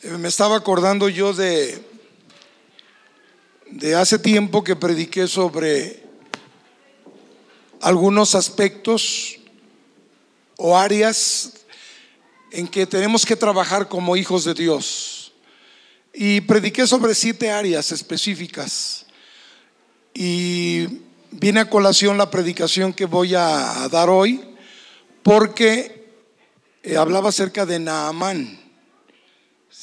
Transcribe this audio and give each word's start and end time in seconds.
Eh, 0.00 0.10
me 0.10 0.28
estaba 0.28 0.56
acordando 0.56 1.08
yo 1.08 1.32
de, 1.32 1.82
de 3.68 3.96
hace 3.96 4.16
tiempo 4.16 4.62
que 4.62 4.76
prediqué 4.76 5.26
sobre 5.26 6.04
algunos 7.80 8.36
aspectos 8.36 9.40
o 10.56 10.78
áreas 10.78 11.64
en 12.52 12.68
que 12.68 12.86
tenemos 12.86 13.26
que 13.26 13.34
trabajar 13.34 13.88
como 13.88 14.16
hijos 14.16 14.44
de 14.44 14.54
Dios. 14.54 15.32
Y 16.14 16.42
prediqué 16.42 16.86
sobre 16.86 17.12
siete 17.12 17.50
áreas 17.50 17.90
específicas. 17.90 19.04
Y 20.14 21.00
viene 21.32 21.58
a 21.58 21.70
colación 21.70 22.16
la 22.18 22.30
predicación 22.30 22.92
que 22.92 23.06
voy 23.06 23.34
a 23.34 23.88
dar 23.90 24.10
hoy, 24.10 24.44
porque 25.24 26.08
eh, 26.84 26.96
hablaba 26.96 27.30
acerca 27.30 27.66
de 27.66 27.80
Naamán. 27.80 28.57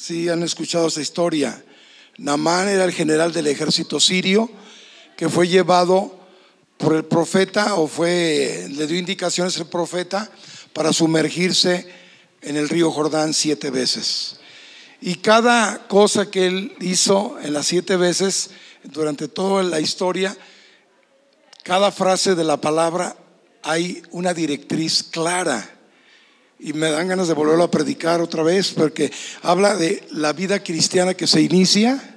Si 0.06 0.28
han 0.28 0.44
escuchado 0.44 0.86
esa 0.86 1.00
historia. 1.00 1.64
Naamán 2.18 2.68
era 2.68 2.84
el 2.84 2.92
general 2.92 3.32
del 3.32 3.48
ejército 3.48 3.98
sirio 3.98 4.48
que 5.16 5.28
fue 5.28 5.48
llevado 5.48 6.16
por 6.76 6.94
el 6.94 7.04
profeta 7.04 7.74
o 7.74 7.88
fue 7.88 8.68
le 8.70 8.86
dio 8.86 9.00
indicaciones 9.00 9.56
el 9.56 9.66
profeta 9.66 10.30
para 10.72 10.92
sumergirse 10.92 11.92
en 12.40 12.54
el 12.54 12.68
río 12.68 12.92
Jordán 12.92 13.34
siete 13.34 13.70
veces. 13.70 14.36
Y 15.00 15.16
cada 15.16 15.88
cosa 15.88 16.30
que 16.30 16.46
él 16.46 16.76
hizo 16.78 17.40
en 17.42 17.52
las 17.52 17.66
siete 17.66 17.96
veces 17.96 18.50
durante 18.84 19.26
toda 19.26 19.64
la 19.64 19.80
historia, 19.80 20.38
cada 21.64 21.90
frase 21.90 22.36
de 22.36 22.44
la 22.44 22.60
palabra 22.60 23.16
hay 23.64 24.04
una 24.12 24.32
directriz 24.32 25.02
clara. 25.02 25.75
Y 26.58 26.72
me 26.72 26.90
dan 26.90 27.08
ganas 27.08 27.28
de 27.28 27.34
volverlo 27.34 27.64
a 27.64 27.70
predicar 27.70 28.20
otra 28.20 28.42
vez 28.42 28.72
porque 28.72 29.12
habla 29.42 29.76
de 29.76 30.06
la 30.10 30.32
vida 30.32 30.62
cristiana 30.62 31.14
que 31.14 31.26
se 31.26 31.42
inicia 31.42 32.16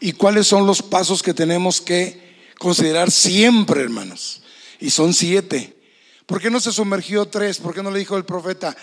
y 0.00 0.12
cuáles 0.12 0.46
son 0.46 0.66
los 0.66 0.82
pasos 0.82 1.22
que 1.22 1.34
tenemos 1.34 1.80
que 1.80 2.52
considerar 2.58 3.10
siempre, 3.10 3.82
hermanos. 3.82 4.42
Y 4.80 4.90
son 4.90 5.12
siete. 5.12 5.76
¿Por 6.26 6.40
qué 6.40 6.50
no 6.50 6.60
se 6.60 6.72
sumergió 6.72 7.26
tres? 7.26 7.58
¿Por 7.58 7.74
qué 7.74 7.82
no 7.82 7.90
le 7.90 7.98
dijo 7.98 8.16
el 8.16 8.24
profeta, 8.24 8.76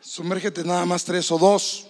sumérgete 0.00 0.64
nada 0.64 0.86
más 0.86 1.04
tres 1.04 1.30
o 1.30 1.38
dos 1.38 1.88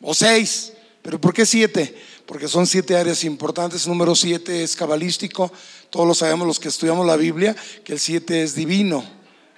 o 0.00 0.14
seis? 0.14 0.72
¿Pero 1.02 1.20
por 1.20 1.34
qué 1.34 1.44
siete? 1.44 1.94
Porque 2.26 2.48
son 2.48 2.66
siete 2.66 2.96
áreas 2.96 3.24
importantes. 3.24 3.86
número 3.86 4.14
siete 4.14 4.62
es 4.62 4.76
cabalístico. 4.76 5.52
Todos 5.90 6.06
lo 6.06 6.14
sabemos 6.14 6.46
los 6.46 6.60
que 6.60 6.68
estudiamos 6.68 7.06
la 7.06 7.16
Biblia, 7.16 7.54
que 7.84 7.92
el 7.94 8.00
siete 8.00 8.42
es 8.42 8.54
divino. 8.54 9.04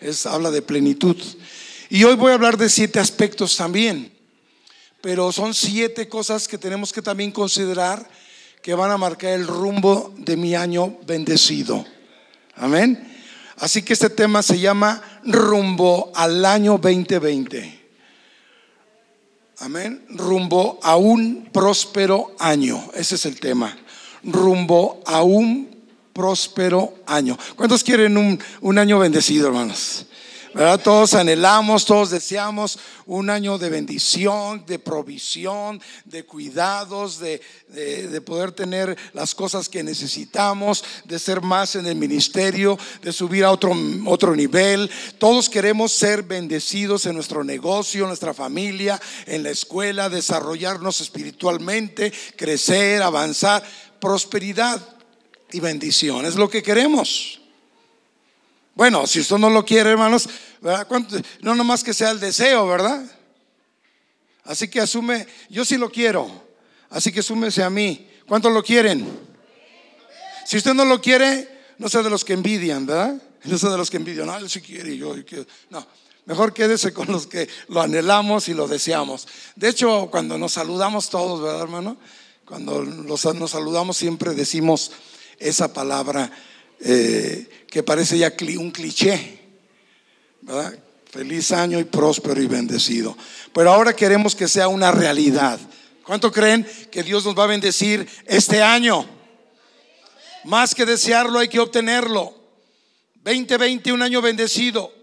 Es, 0.01 0.27
habla 0.27 0.51
de 0.51 0.63
plenitud. 0.63 1.17
Y 1.91 2.05
hoy 2.05 2.15
voy 2.15 2.31
a 2.31 2.35
hablar 2.35 2.57
de 2.57 2.69
siete 2.69 2.99
aspectos 2.99 3.57
también. 3.57 4.13
Pero 5.01 5.33
son 5.33 5.53
siete 5.53 6.09
cosas 6.09 6.49
que 6.49 6.59
tenemos 6.59 6.93
que 6.93 7.03
también 7.03 7.31
considerar 7.31 8.09
que 8.63 8.75
van 8.75 8.91
a 8.91 8.97
marcar 8.97 9.33
el 9.33 9.47
rumbo 9.47 10.15
de 10.17 10.37
mi 10.37 10.55
año 10.55 10.97
bendecido. 11.07 11.85
Amén. 12.57 13.13
Así 13.59 13.83
que 13.83 13.93
este 13.93 14.09
tema 14.09 14.43
se 14.43 14.59
llama 14.59 15.03
rumbo 15.25 16.11
al 16.15 16.45
año 16.45 16.79
2020. 16.79 17.81
Amén. 19.59 20.05
Rumbo 20.09 20.81
a 20.83 20.97
un 20.97 21.51
próspero 21.53 22.35
año. 22.39 22.91
Ese 22.95 23.17
es 23.17 23.27
el 23.27 23.39
tema. 23.39 23.77
Rumbo 24.23 25.03
a 25.07 25.23
un 25.23 25.85
próspero 26.15 26.95
año. 27.07 27.39
¿Cuántos 27.57 27.85
quieren 27.85 28.17
un, 28.17 28.39
un 28.63 28.79
año 28.79 28.99
bendecido, 28.99 29.49
hermanos? 29.49 30.07
Todos 30.85 31.15
anhelamos, 31.15 31.85
todos 31.85 32.11
deseamos 32.11 32.79
un 33.07 33.29
año 33.29 33.59
de 33.59 33.71
bendición, 33.71 34.65
de 34.65 34.79
provisión, 34.79 35.83
de 36.05 36.25
cuidados, 36.25 37.19
de, 37.19 37.41
poder 38.25 38.53
tener 38.53 38.97
las 39.15 39.35
cosas 39.35 39.69
que 39.69 39.83
necesitamos, 39.83 40.85
de 41.07 41.19
ser 41.19 41.41
más 41.41 41.75
en 41.75 41.87
el 41.87 41.97
ministerio, 41.97 42.79
de 43.03 43.13
subir 43.13 43.43
a 43.45 43.51
otro, 43.51 43.73
otro 44.07 44.37
nivel. 44.37 44.89
Todos 45.19 45.49
queremos 45.49 45.91
ser 45.91 46.23
bendecidos 46.23 47.07
en 47.07 47.17
nuestro 47.17 47.43
negocio, 47.43 48.03
en 48.03 48.09
nuestra 48.09 48.33
familia, 48.33 49.01
en 49.27 49.43
la 49.43 49.51
escuela, 49.51 50.09
desarrollarnos 50.09 51.01
espiritualmente, 51.01 52.13
crecer, 52.37 53.03
avanzar, 53.03 53.65
prosperidad 53.99 54.81
y 55.51 55.59
bendición. 55.59 56.27
Es 56.27 56.37
lo 56.37 56.49
que 56.49 56.63
queremos. 56.63 57.44
Bueno, 58.75 59.07
si 59.07 59.21
usted 59.21 59.37
no 59.37 59.51
lo 59.51 59.65
quiere, 59.65 59.91
hermanos, 59.91 60.29
no 61.41 61.55
nomás 61.55 61.85
que 61.85 61.95
sea 61.95 62.11
el 62.11 62.19
deseo, 62.19 62.67
¿verdad? 62.67 63.05
Así 64.45 64.69
que 64.69 64.81
asume, 64.81 65.27
yo 65.49 65.65
sí 65.65 65.77
lo 65.77 65.91
quiero, 65.91 66.29
así 66.91 67.13
que 67.13 67.21
asúmese 67.21 67.63
a 67.63 67.71
mí. 67.71 68.09
¿Cuántos 68.27 68.53
lo 68.53 68.63
quieren? 68.63 69.07
Si 70.45 70.57
usted 70.57 70.75
no 70.75 70.85
lo 70.85 71.01
quiere, 71.01 71.49
no 71.79 71.89
sea 71.89 72.03
de 72.03 72.11
los 72.11 72.25
que 72.25 72.33
envidian, 72.33 72.85
¿verdad? 72.85 73.21
No 73.45 73.59
sea 73.59 73.71
de 73.71 73.79
los 73.79 73.91
que 73.91 73.99
envidian, 73.99 74.27
no, 74.27 74.37
él 74.37 74.51
sí 74.51 74.61
quiere, 74.61 74.97
yo, 74.97 75.15
quiero. 75.25 75.47
No, 75.71 75.87
mejor 76.27 76.53
quédese 76.53 76.93
con 76.93 77.11
los 77.13 77.27
que 77.27 77.49
lo 77.69 77.81
anhelamos 77.81 78.49
y 78.49 78.55
lo 78.55 78.67
deseamos. 78.67 79.29
De 79.55 79.69
hecho, 79.69 80.09
cuando 80.11 80.37
nos 80.37 80.53
saludamos 80.53 81.11
todos, 81.11 81.43
¿verdad, 81.43 81.63
hermano? 81.63 81.97
Cuando 82.45 82.83
nos 82.85 83.21
saludamos 83.21 83.97
siempre 83.97 84.35
decimos 84.35 84.93
esa 85.39 85.73
palabra 85.73 86.31
eh, 86.81 87.64
que 87.75 87.83
parece 87.83 88.17
ya 88.17 88.33
un 88.57 88.71
cliché, 88.71 89.37
¿verdad? 90.43 90.79
Feliz 91.11 91.51
año 91.51 91.81
y 91.81 91.83
próspero 91.83 92.41
y 92.41 92.47
bendecido. 92.47 93.19
Pero 93.53 93.73
ahora 93.73 93.97
queremos 93.97 94.37
que 94.37 94.47
sea 94.47 94.69
una 94.69 94.93
realidad. 94.93 95.59
¿Cuánto 96.05 96.31
creen 96.31 96.65
que 96.93 97.03
Dios 97.03 97.25
nos 97.25 97.37
va 97.37 97.43
a 97.43 97.49
bendecir 97.49 98.09
este 98.27 98.63
año? 98.63 99.05
Más 100.45 100.73
que 100.73 100.87
desearlo, 100.87 101.41
hay 101.41 101.49
que 101.49 101.59
obtenerlo. 101.59 102.33
2020, 103.25 103.93
un 103.93 104.03
año 104.03 104.23
bendecido. 104.23 104.95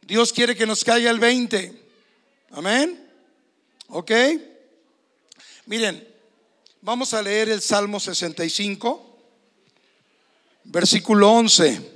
Dios 0.00 0.32
quiere 0.32 0.56
que 0.56 0.64
nos 0.64 0.84
caiga 0.84 1.10
el 1.10 1.18
20. 1.18 1.82
Amén. 2.52 2.98
¿Ok? 3.88 4.10
Miren, 5.66 6.02
vamos 6.80 7.12
a 7.12 7.20
leer 7.20 7.50
el 7.50 7.60
Salmo 7.60 8.00
65 8.00 9.13
versículo 10.64 11.30
11. 11.30 11.92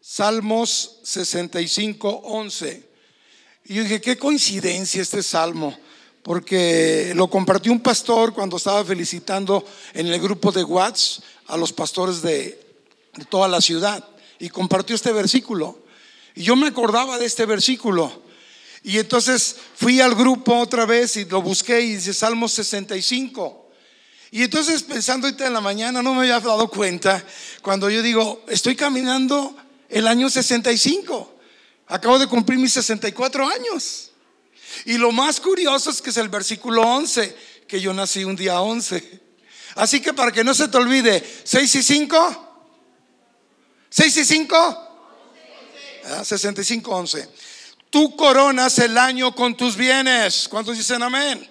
Salmos 0.00 0.98
65, 1.04 2.08
11. 2.24 2.88
Y 3.64 3.74
yo 3.74 3.82
dije, 3.82 4.00
qué 4.00 4.18
coincidencia 4.18 5.00
este 5.00 5.22
salmo, 5.22 5.76
porque 6.22 7.12
lo 7.14 7.28
compartió 7.28 7.72
un 7.72 7.80
pastor 7.80 8.34
cuando 8.34 8.56
estaba 8.56 8.84
felicitando 8.84 9.64
en 9.94 10.08
el 10.08 10.20
grupo 10.20 10.52
de 10.52 10.64
Watts 10.64 11.22
a 11.46 11.56
los 11.56 11.72
pastores 11.72 12.20
de, 12.20 12.60
de 13.14 13.24
toda 13.24 13.48
la 13.48 13.60
ciudad. 13.60 14.06
Y 14.38 14.48
compartió 14.48 14.96
este 14.96 15.12
versículo. 15.12 15.78
Y 16.34 16.42
yo 16.42 16.56
me 16.56 16.66
acordaba 16.66 17.18
de 17.18 17.26
este 17.26 17.46
versículo. 17.46 18.21
Y 18.84 18.98
entonces 18.98 19.56
fui 19.76 20.00
al 20.00 20.14
grupo 20.14 20.58
otra 20.58 20.86
vez 20.86 21.16
y 21.16 21.24
lo 21.24 21.40
busqué 21.40 21.80
y 21.80 21.94
dice 21.94 22.12
Salmo 22.12 22.48
65. 22.48 23.70
Y 24.32 24.42
entonces 24.42 24.82
pensando 24.82 25.26
ahorita 25.26 25.46
en 25.46 25.52
la 25.52 25.60
mañana 25.60 26.02
no 26.02 26.14
me 26.14 26.22
había 26.22 26.40
dado 26.40 26.68
cuenta 26.68 27.24
cuando 27.60 27.90
yo 27.90 28.02
digo, 28.02 28.44
estoy 28.48 28.74
caminando 28.74 29.54
el 29.88 30.08
año 30.08 30.28
65. 30.28 31.38
Acabo 31.88 32.18
de 32.18 32.26
cumplir 32.26 32.58
mis 32.58 32.72
64 32.72 33.46
años. 33.46 34.10
Y 34.86 34.98
lo 34.98 35.12
más 35.12 35.38
curioso 35.38 35.90
es 35.90 36.00
que 36.00 36.10
es 36.10 36.16
el 36.16 36.28
versículo 36.28 36.82
11, 36.82 37.36
que 37.68 37.80
yo 37.80 37.92
nací 37.92 38.24
un 38.24 38.34
día 38.34 38.60
11. 38.60 39.20
Así 39.76 40.00
que 40.00 40.12
para 40.12 40.32
que 40.32 40.42
no 40.42 40.54
se 40.54 40.68
te 40.68 40.76
olvide, 40.76 41.22
6 41.44 41.74
y 41.74 41.82
5. 41.82 42.54
6 43.90 44.16
y 44.16 44.24
5. 44.24 44.88
65, 46.24 46.90
11. 46.90 47.28
Tú 47.92 48.16
coronas 48.16 48.78
el 48.78 48.96
año 48.96 49.34
con 49.34 49.54
tus 49.54 49.76
bienes. 49.76 50.48
¿Cuántos 50.48 50.78
dicen 50.78 51.02
amén? 51.02 51.46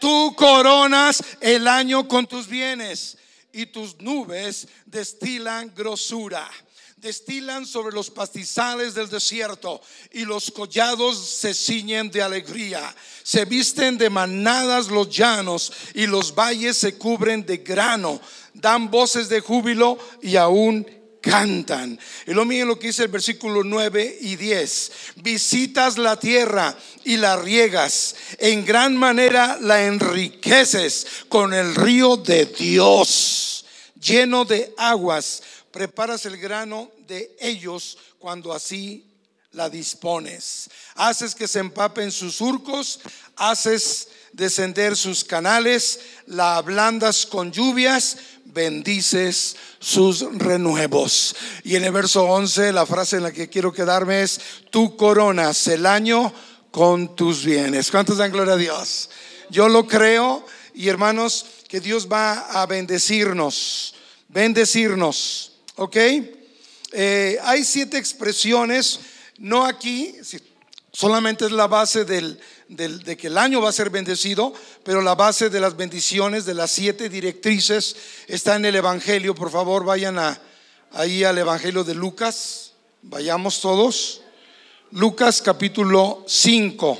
Tú 0.00 0.34
coronas 0.36 1.22
el 1.40 1.68
año 1.68 2.08
con 2.08 2.26
tus 2.26 2.48
bienes 2.48 3.16
y 3.52 3.66
tus 3.66 4.00
nubes 4.00 4.66
destilan 4.86 5.72
grosura. 5.72 6.50
Destilan 6.96 7.64
sobre 7.64 7.94
los 7.94 8.10
pastizales 8.10 8.94
del 8.94 9.08
desierto 9.08 9.80
y 10.10 10.24
los 10.24 10.50
collados 10.50 11.16
se 11.18 11.54
ciñen 11.54 12.10
de 12.10 12.22
alegría. 12.22 12.92
Se 13.22 13.44
visten 13.44 13.96
de 13.98 14.10
manadas 14.10 14.88
los 14.88 15.10
llanos 15.10 15.72
y 15.94 16.08
los 16.08 16.34
valles 16.34 16.76
se 16.76 16.98
cubren 16.98 17.46
de 17.46 17.58
grano. 17.58 18.20
Dan 18.52 18.90
voces 18.90 19.28
de 19.28 19.38
júbilo 19.38 19.96
y 20.22 20.34
aún 20.34 21.01
cantan. 21.22 21.98
Y 22.26 22.34
lo 22.34 22.44
mío 22.44 22.66
lo 22.66 22.78
que 22.78 22.88
dice 22.88 23.04
el 23.04 23.08
versículo 23.08 23.64
9 23.64 24.18
y 24.20 24.36
10. 24.36 24.92
Visitas 25.16 25.96
la 25.96 26.18
tierra 26.18 26.76
y 27.04 27.16
la 27.16 27.36
riegas. 27.36 28.14
En 28.38 28.66
gran 28.66 28.94
manera 28.94 29.56
la 29.60 29.84
enriqueces 29.84 31.06
con 31.30 31.54
el 31.54 31.74
río 31.74 32.18
de 32.18 32.44
Dios, 32.46 33.64
lleno 33.98 34.44
de 34.44 34.74
aguas. 34.76 35.42
Preparas 35.70 36.26
el 36.26 36.36
grano 36.36 36.90
de 37.06 37.34
ellos 37.40 37.96
cuando 38.18 38.52
así 38.52 39.06
la 39.52 39.70
dispones. 39.70 40.68
Haces 40.94 41.34
que 41.34 41.48
se 41.48 41.60
empapen 41.60 42.10
sus 42.10 42.36
surcos, 42.36 43.00
haces 43.36 44.08
descender 44.32 44.96
sus 44.96 45.24
canales, 45.24 46.00
la 46.26 46.56
ablandas 46.56 47.26
con 47.26 47.52
lluvias, 47.52 48.16
bendices 48.52 49.56
sus 49.78 50.20
renuevos. 50.38 51.34
Y 51.64 51.76
en 51.76 51.84
el 51.84 51.92
verso 51.92 52.24
11, 52.24 52.72
la 52.72 52.86
frase 52.86 53.16
en 53.16 53.22
la 53.24 53.32
que 53.32 53.48
quiero 53.48 53.72
quedarme 53.72 54.22
es, 54.22 54.40
tú 54.70 54.96
coronas 54.96 55.66
el 55.68 55.86
año 55.86 56.32
con 56.70 57.16
tus 57.16 57.44
bienes. 57.44 57.90
¿Cuántos 57.90 58.18
dan 58.18 58.32
gloria 58.32 58.54
a 58.54 58.58
Dios? 58.58 59.10
Yo 59.50 59.68
lo 59.68 59.86
creo 59.86 60.44
y 60.74 60.88
hermanos, 60.88 61.46
que 61.68 61.80
Dios 61.80 62.08
va 62.10 62.62
a 62.62 62.66
bendecirnos, 62.66 63.94
bendecirnos, 64.28 65.52
¿ok? 65.76 65.96
Eh, 66.92 67.38
hay 67.42 67.64
siete 67.64 67.98
expresiones, 67.98 69.00
no 69.38 69.64
aquí, 69.64 70.14
solamente 70.92 71.46
es 71.46 71.52
la 71.52 71.66
base 71.66 72.04
del, 72.04 72.38
de 72.76 73.16
que 73.16 73.26
el 73.26 73.38
año 73.38 73.60
va 73.60 73.68
a 73.68 73.72
ser 73.72 73.90
bendecido, 73.90 74.52
pero 74.82 75.02
la 75.02 75.14
base 75.14 75.50
de 75.50 75.60
las 75.60 75.76
bendiciones, 75.76 76.44
de 76.46 76.54
las 76.54 76.70
siete 76.70 77.08
directrices, 77.08 77.96
está 78.26 78.56
en 78.56 78.64
el 78.64 78.76
Evangelio. 78.76 79.34
Por 79.34 79.50
favor, 79.50 79.84
vayan 79.84 80.18
a, 80.18 80.40
ahí 80.92 81.22
al 81.24 81.38
Evangelio 81.38 81.84
de 81.84 81.94
Lucas, 81.94 82.72
vayamos 83.02 83.60
todos. 83.60 84.22
Lucas 84.90 85.40
capítulo 85.40 86.24
5, 86.26 86.98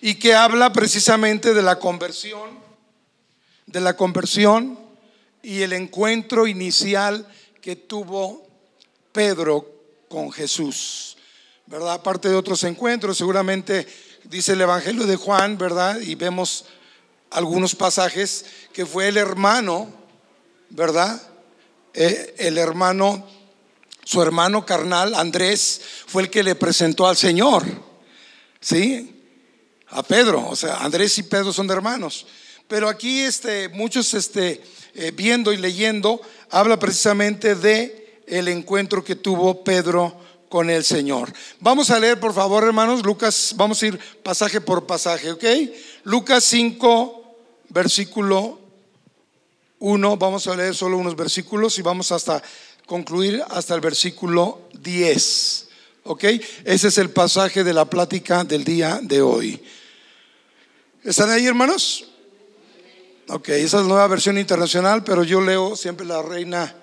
y 0.00 0.14
que 0.14 0.34
habla 0.34 0.72
precisamente 0.72 1.52
de 1.52 1.62
la 1.62 1.78
conversión, 1.78 2.50
de 3.66 3.80
la 3.80 3.96
conversión 3.96 4.78
y 5.42 5.62
el 5.62 5.72
encuentro 5.72 6.46
inicial 6.46 7.26
que 7.60 7.76
tuvo 7.76 8.46
Pedro 9.12 9.66
con 10.08 10.30
Jesús. 10.32 11.15
¿Verdad? 11.66 11.94
Aparte 11.94 12.28
de 12.28 12.36
otros 12.36 12.62
encuentros, 12.64 13.18
seguramente 13.18 13.86
dice 14.24 14.52
el 14.52 14.60
Evangelio 14.60 15.06
de 15.06 15.16
Juan, 15.16 15.58
¿verdad? 15.58 16.00
Y 16.00 16.14
vemos 16.14 16.66
algunos 17.30 17.74
pasajes 17.74 18.44
que 18.72 18.86
fue 18.86 19.08
el 19.08 19.16
hermano, 19.16 19.92
¿verdad? 20.70 21.20
Eh, 21.94 22.34
el 22.38 22.58
hermano, 22.58 23.26
su 24.04 24.22
hermano 24.22 24.64
carnal, 24.64 25.14
Andrés, 25.14 25.80
fue 26.06 26.22
el 26.22 26.30
que 26.30 26.42
le 26.42 26.54
presentó 26.54 27.06
al 27.06 27.16
Señor, 27.16 27.64
¿sí? 28.60 29.12
A 29.88 30.02
Pedro, 30.02 30.48
o 30.48 30.56
sea, 30.56 30.78
Andrés 30.78 31.18
y 31.18 31.24
Pedro 31.24 31.52
son 31.52 31.66
de 31.66 31.74
hermanos. 31.74 32.26
Pero 32.68 32.88
aquí, 32.88 33.20
este, 33.20 33.68
muchos, 33.68 34.14
este, 34.14 34.62
eh, 34.94 35.12
viendo 35.14 35.52
y 35.52 35.56
leyendo, 35.56 36.20
habla 36.50 36.78
precisamente 36.78 37.54
de 37.54 38.22
el 38.26 38.48
encuentro 38.48 39.04
que 39.04 39.14
tuvo 39.14 39.62
Pedro 39.62 40.20
con 40.48 40.70
el 40.70 40.84
Señor. 40.84 41.32
Vamos 41.60 41.90
a 41.90 41.98
leer, 41.98 42.20
por 42.20 42.32
favor, 42.32 42.64
hermanos, 42.64 43.04
Lucas, 43.04 43.54
vamos 43.56 43.82
a 43.82 43.86
ir 43.86 43.98
pasaje 44.22 44.60
por 44.60 44.86
pasaje, 44.86 45.30
¿ok? 45.30 45.44
Lucas 46.04 46.44
5, 46.44 47.36
versículo 47.70 48.60
1, 49.78 50.16
vamos 50.16 50.46
a 50.46 50.56
leer 50.56 50.74
solo 50.74 50.98
unos 50.98 51.16
versículos 51.16 51.78
y 51.78 51.82
vamos 51.82 52.12
hasta 52.12 52.42
concluir 52.86 53.42
hasta 53.48 53.74
el 53.74 53.80
versículo 53.80 54.62
10, 54.80 55.68
¿ok? 56.04 56.24
Ese 56.64 56.88
es 56.88 56.98
el 56.98 57.10
pasaje 57.10 57.64
de 57.64 57.72
la 57.72 57.84
plática 57.84 58.44
del 58.44 58.64
día 58.64 59.00
de 59.02 59.20
hoy. 59.20 59.62
¿Están 61.02 61.30
ahí, 61.30 61.46
hermanos? 61.46 62.06
Ok, 63.28 63.48
esa 63.48 63.78
es 63.78 63.82
la 63.82 63.88
nueva 63.88 64.06
versión 64.06 64.38
internacional, 64.38 65.02
pero 65.02 65.24
yo 65.24 65.40
leo 65.40 65.74
siempre 65.76 66.06
la 66.06 66.22
Reina 66.22 66.74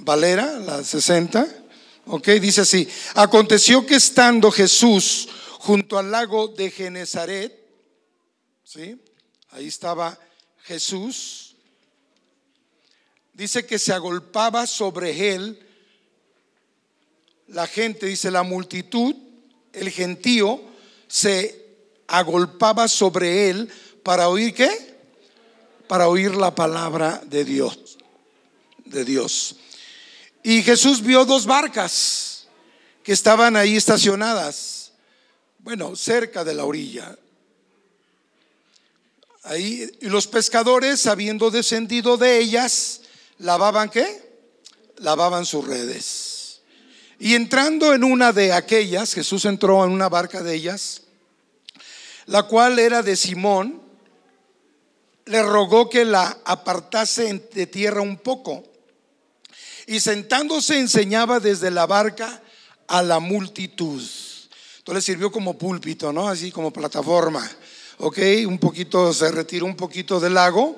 Valera, 0.00 0.58
la 0.58 0.82
60. 0.82 1.61
Ok, 2.06 2.28
dice 2.40 2.62
así. 2.62 2.88
Aconteció 3.14 3.86
que 3.86 3.94
estando 3.94 4.50
Jesús 4.50 5.28
junto 5.58 5.98
al 5.98 6.10
lago 6.10 6.48
de 6.48 6.70
Genezaret, 6.70 7.56
¿sí? 8.64 9.00
Ahí 9.50 9.68
estaba 9.68 10.18
Jesús. 10.64 11.54
Dice 13.32 13.64
que 13.64 13.78
se 13.78 13.92
agolpaba 13.92 14.66
sobre 14.66 15.34
él 15.34 15.58
la 17.48 17.66
gente, 17.66 18.06
dice 18.06 18.30
la 18.30 18.42
multitud, 18.42 19.14
el 19.72 19.90
gentío, 19.90 20.60
se 21.06 21.62
agolpaba 22.06 22.88
sobre 22.88 23.50
él 23.50 23.70
para 24.02 24.28
oír 24.28 24.54
qué? 24.54 24.70
Para 25.86 26.08
oír 26.08 26.34
la 26.34 26.54
palabra 26.54 27.22
de 27.26 27.44
Dios, 27.44 27.98
de 28.84 29.04
Dios. 29.04 29.56
Y 30.42 30.62
Jesús 30.62 31.02
vio 31.02 31.24
dos 31.24 31.46
barcas 31.46 32.46
que 33.02 33.12
estaban 33.12 33.56
ahí 33.56 33.76
estacionadas, 33.76 34.92
bueno, 35.58 35.94
cerca 35.96 36.44
de 36.44 36.54
la 36.54 36.64
orilla. 36.64 37.16
Ahí, 39.44 39.90
y 40.00 40.08
los 40.08 40.26
pescadores, 40.26 41.06
habiendo 41.06 41.50
descendido 41.50 42.16
de 42.16 42.38
ellas, 42.38 43.02
lavaban 43.38 43.88
qué? 43.88 44.30
Lavaban 44.98 45.44
sus 45.46 45.66
redes. 45.66 46.62
Y 47.18 47.34
entrando 47.34 47.94
en 47.94 48.02
una 48.02 48.32
de 48.32 48.52
aquellas, 48.52 49.14
Jesús 49.14 49.44
entró 49.44 49.84
en 49.84 49.92
una 49.92 50.08
barca 50.08 50.42
de 50.42 50.54
ellas, 50.54 51.02
la 52.26 52.44
cual 52.44 52.78
era 52.78 53.02
de 53.02 53.16
Simón, 53.16 53.80
le 55.26 55.42
rogó 55.42 55.88
que 55.88 56.04
la 56.04 56.38
apartase 56.44 57.48
de 57.52 57.66
tierra 57.66 58.00
un 58.00 58.16
poco 58.16 58.71
y 59.86 60.00
sentándose 60.00 60.78
enseñaba 60.78 61.40
desde 61.40 61.70
la 61.70 61.86
barca 61.86 62.42
a 62.86 63.02
la 63.02 63.20
multitud. 63.20 64.02
Entonces 64.78 65.04
sirvió 65.04 65.30
como 65.30 65.56
púlpito, 65.56 66.12
¿no? 66.12 66.28
Así 66.28 66.50
como 66.50 66.72
plataforma. 66.72 67.48
Ok, 67.98 68.18
un 68.46 68.58
poquito, 68.58 69.12
se 69.12 69.30
retiró 69.30 69.66
un 69.66 69.76
poquito 69.76 70.18
del 70.18 70.34
lago, 70.34 70.76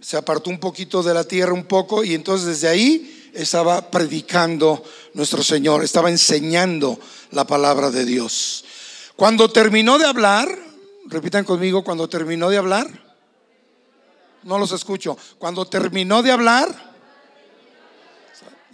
se 0.00 0.16
apartó 0.16 0.50
un 0.50 0.58
poquito 0.58 1.02
de 1.02 1.12
la 1.12 1.24
tierra 1.24 1.52
un 1.52 1.64
poco 1.64 2.02
y 2.02 2.14
entonces 2.14 2.46
desde 2.46 2.68
ahí 2.68 3.30
estaba 3.34 3.90
predicando 3.90 4.82
nuestro 5.12 5.42
Señor, 5.42 5.84
estaba 5.84 6.08
enseñando 6.08 6.98
la 7.30 7.46
palabra 7.46 7.90
de 7.90 8.04
Dios. 8.04 8.64
Cuando 9.16 9.50
terminó 9.50 9.98
de 9.98 10.06
hablar, 10.06 10.48
repitan 11.06 11.44
conmigo, 11.44 11.84
cuando 11.84 12.08
terminó 12.08 12.48
de 12.48 12.56
hablar, 12.56 13.04
no 14.44 14.58
los 14.58 14.72
escucho, 14.72 15.16
cuando 15.38 15.66
terminó 15.66 16.22
de 16.22 16.32
hablar, 16.32 16.93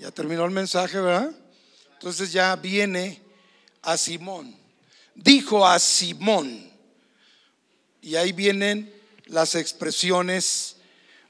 ya 0.01 0.11
terminó 0.11 0.47
el 0.47 0.51
mensaje, 0.51 0.99
¿verdad? 0.99 1.31
Entonces 1.93 2.33
ya 2.33 2.57
viene 2.57 3.21
a 3.83 3.99
Simón. 3.99 4.57
Dijo 5.15 5.67
a 5.67 5.79
Simón. 5.79 6.71
Y 8.01 8.17
ahí 8.17 8.33
vienen 8.33 8.91
las 9.27 9.55
expresiones, 9.55 10.77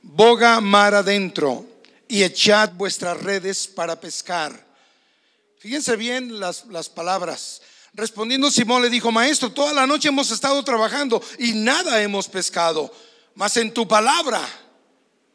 boga 0.03 0.61
mar 0.61 0.95
adentro 0.95 1.67
y 2.07 2.23
echad 2.23 2.71
vuestras 2.75 3.21
redes 3.21 3.67
para 3.67 4.00
pescar. 4.00 4.65
Fíjense 5.59 5.97
bien 5.97 6.39
las, 6.39 6.65
las 6.67 6.89
palabras. 6.89 7.61
Respondiendo 7.93 8.53
Simón 8.53 8.83
le 8.83 8.89
dijo, 8.89 9.11
maestro, 9.11 9.50
toda 9.50 9.73
la 9.73 9.85
noche 9.85 10.09
hemos 10.09 10.31
estado 10.31 10.62
trabajando 10.62 11.21
y 11.41 11.55
nada 11.55 12.00
hemos 12.00 12.29
pescado, 12.29 12.95
mas 13.35 13.57
en 13.57 13.75
tu 13.75 13.89
palabra, 13.89 14.49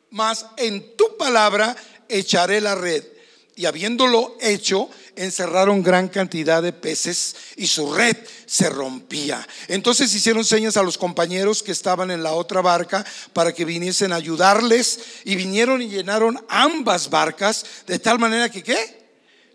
mas 0.09 0.45
en 0.55 0.95
tu 0.95 1.17
palabra 1.17 1.75
echaré 2.07 2.61
la 2.61 2.75
red 2.75 3.14
y 3.55 3.65
habiéndolo 3.65 4.35
hecho, 4.41 4.89
encerraron 5.15 5.81
gran 5.81 6.09
cantidad 6.09 6.61
de 6.61 6.73
peces 6.73 7.35
y 7.55 7.67
su 7.67 7.93
red 7.93 8.17
se 8.45 8.69
rompía. 8.69 9.47
Entonces 9.69 10.13
hicieron 10.13 10.43
señas 10.43 10.75
a 10.75 10.83
los 10.83 10.97
compañeros 10.97 11.63
que 11.63 11.71
estaban 11.71 12.11
en 12.11 12.21
la 12.21 12.33
otra 12.33 12.61
barca 12.61 13.05
para 13.31 13.53
que 13.53 13.63
viniesen 13.63 14.11
a 14.11 14.17
ayudarles 14.17 14.99
y 15.23 15.35
vinieron 15.35 15.81
y 15.81 15.87
llenaron 15.87 16.43
ambas 16.49 17.09
barcas 17.09 17.65
de 17.87 17.97
tal 17.97 18.19
manera 18.19 18.51
que 18.51 18.61
qué? 18.61 19.05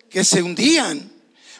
Que 0.08 0.24
se 0.24 0.42
hundían. 0.42 1.12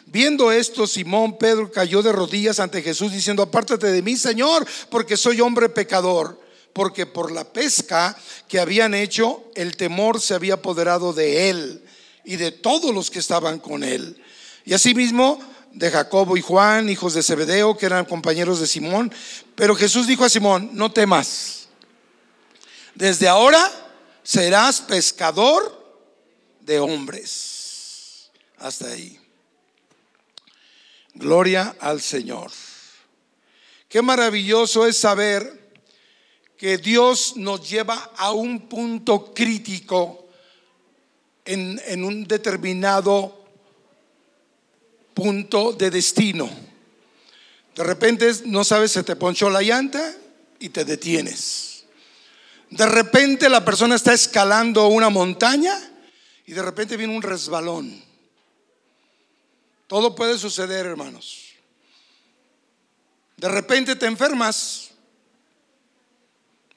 Viendo 0.07 0.51
esto, 0.51 0.87
Simón 0.87 1.37
Pedro 1.37 1.71
cayó 1.71 2.01
de 2.01 2.11
rodillas 2.11 2.59
ante 2.59 2.81
Jesús 2.81 3.13
diciendo, 3.13 3.43
apártate 3.43 3.91
de 3.91 4.01
mí, 4.01 4.17
Señor, 4.17 4.65
porque 4.89 5.15
soy 5.15 5.39
hombre 5.41 5.69
pecador. 5.69 6.41
Porque 6.73 7.05
por 7.05 7.31
la 7.31 7.43
pesca 7.43 8.17
que 8.47 8.59
habían 8.59 8.93
hecho, 8.93 9.43
el 9.55 9.75
temor 9.75 10.21
se 10.21 10.33
había 10.33 10.55
apoderado 10.55 11.11
de 11.11 11.49
él 11.49 11.83
y 12.23 12.35
de 12.35 12.51
todos 12.51 12.93
los 12.93 13.09
que 13.09 13.19
estaban 13.19 13.59
con 13.59 13.83
él. 13.83 14.21
Y 14.65 14.73
asimismo 14.73 15.39
de 15.73 15.89
Jacobo 15.89 16.37
y 16.37 16.41
Juan, 16.41 16.89
hijos 16.89 17.13
de 17.13 17.23
Zebedeo, 17.23 17.77
que 17.77 17.85
eran 17.85 18.05
compañeros 18.05 18.59
de 18.59 18.67
Simón. 18.67 19.13
Pero 19.55 19.75
Jesús 19.75 20.07
dijo 20.07 20.25
a 20.25 20.29
Simón, 20.29 20.69
no 20.73 20.91
temas, 20.91 21.67
desde 22.95 23.27
ahora 23.27 23.71
serás 24.23 24.81
pescador 24.81 25.81
de 26.61 26.79
hombres. 26.79 28.29
Hasta 28.57 28.87
ahí. 28.87 29.19
Gloria 31.13 31.75
al 31.79 32.01
Señor. 32.01 32.51
Qué 33.89 34.01
maravilloso 34.01 34.85
es 34.85 34.97
saber 34.97 35.73
que 36.57 36.77
Dios 36.77 37.33
nos 37.37 37.67
lleva 37.67 38.11
a 38.15 38.31
un 38.31 38.69
punto 38.69 39.33
crítico 39.33 40.29
en, 41.45 42.03
un 42.03 42.25
determinado 42.25 43.45
punto 45.13 45.73
de 45.73 45.89
destino. 45.89 46.49
De 47.75 47.83
repente 47.83 48.31
no 48.45 48.63
sabes, 48.63 48.91
se 48.91 49.03
te 49.03 49.15
ponchó 49.15 49.49
la 49.49 49.61
llanta 49.61 50.15
y 50.59 50.69
te 50.69 50.85
detienes. 50.85 51.85
De 52.69 52.85
repente 52.85 53.49
la 53.49 53.65
persona 53.65 53.95
está 53.95 54.13
escalando 54.13 54.87
una 54.87 55.09
montaña 55.09 55.77
y 56.45 56.53
de 56.53 56.61
repente 56.61 56.97
viene 56.97 57.15
un 57.15 57.21
resbalón. 57.21 58.01
Todo 59.87 60.15
puede 60.15 60.37
suceder, 60.37 60.85
hermanos. 60.85 61.49
De 63.35 63.49
repente 63.49 63.95
te 63.95 64.05
enfermas. 64.05 64.91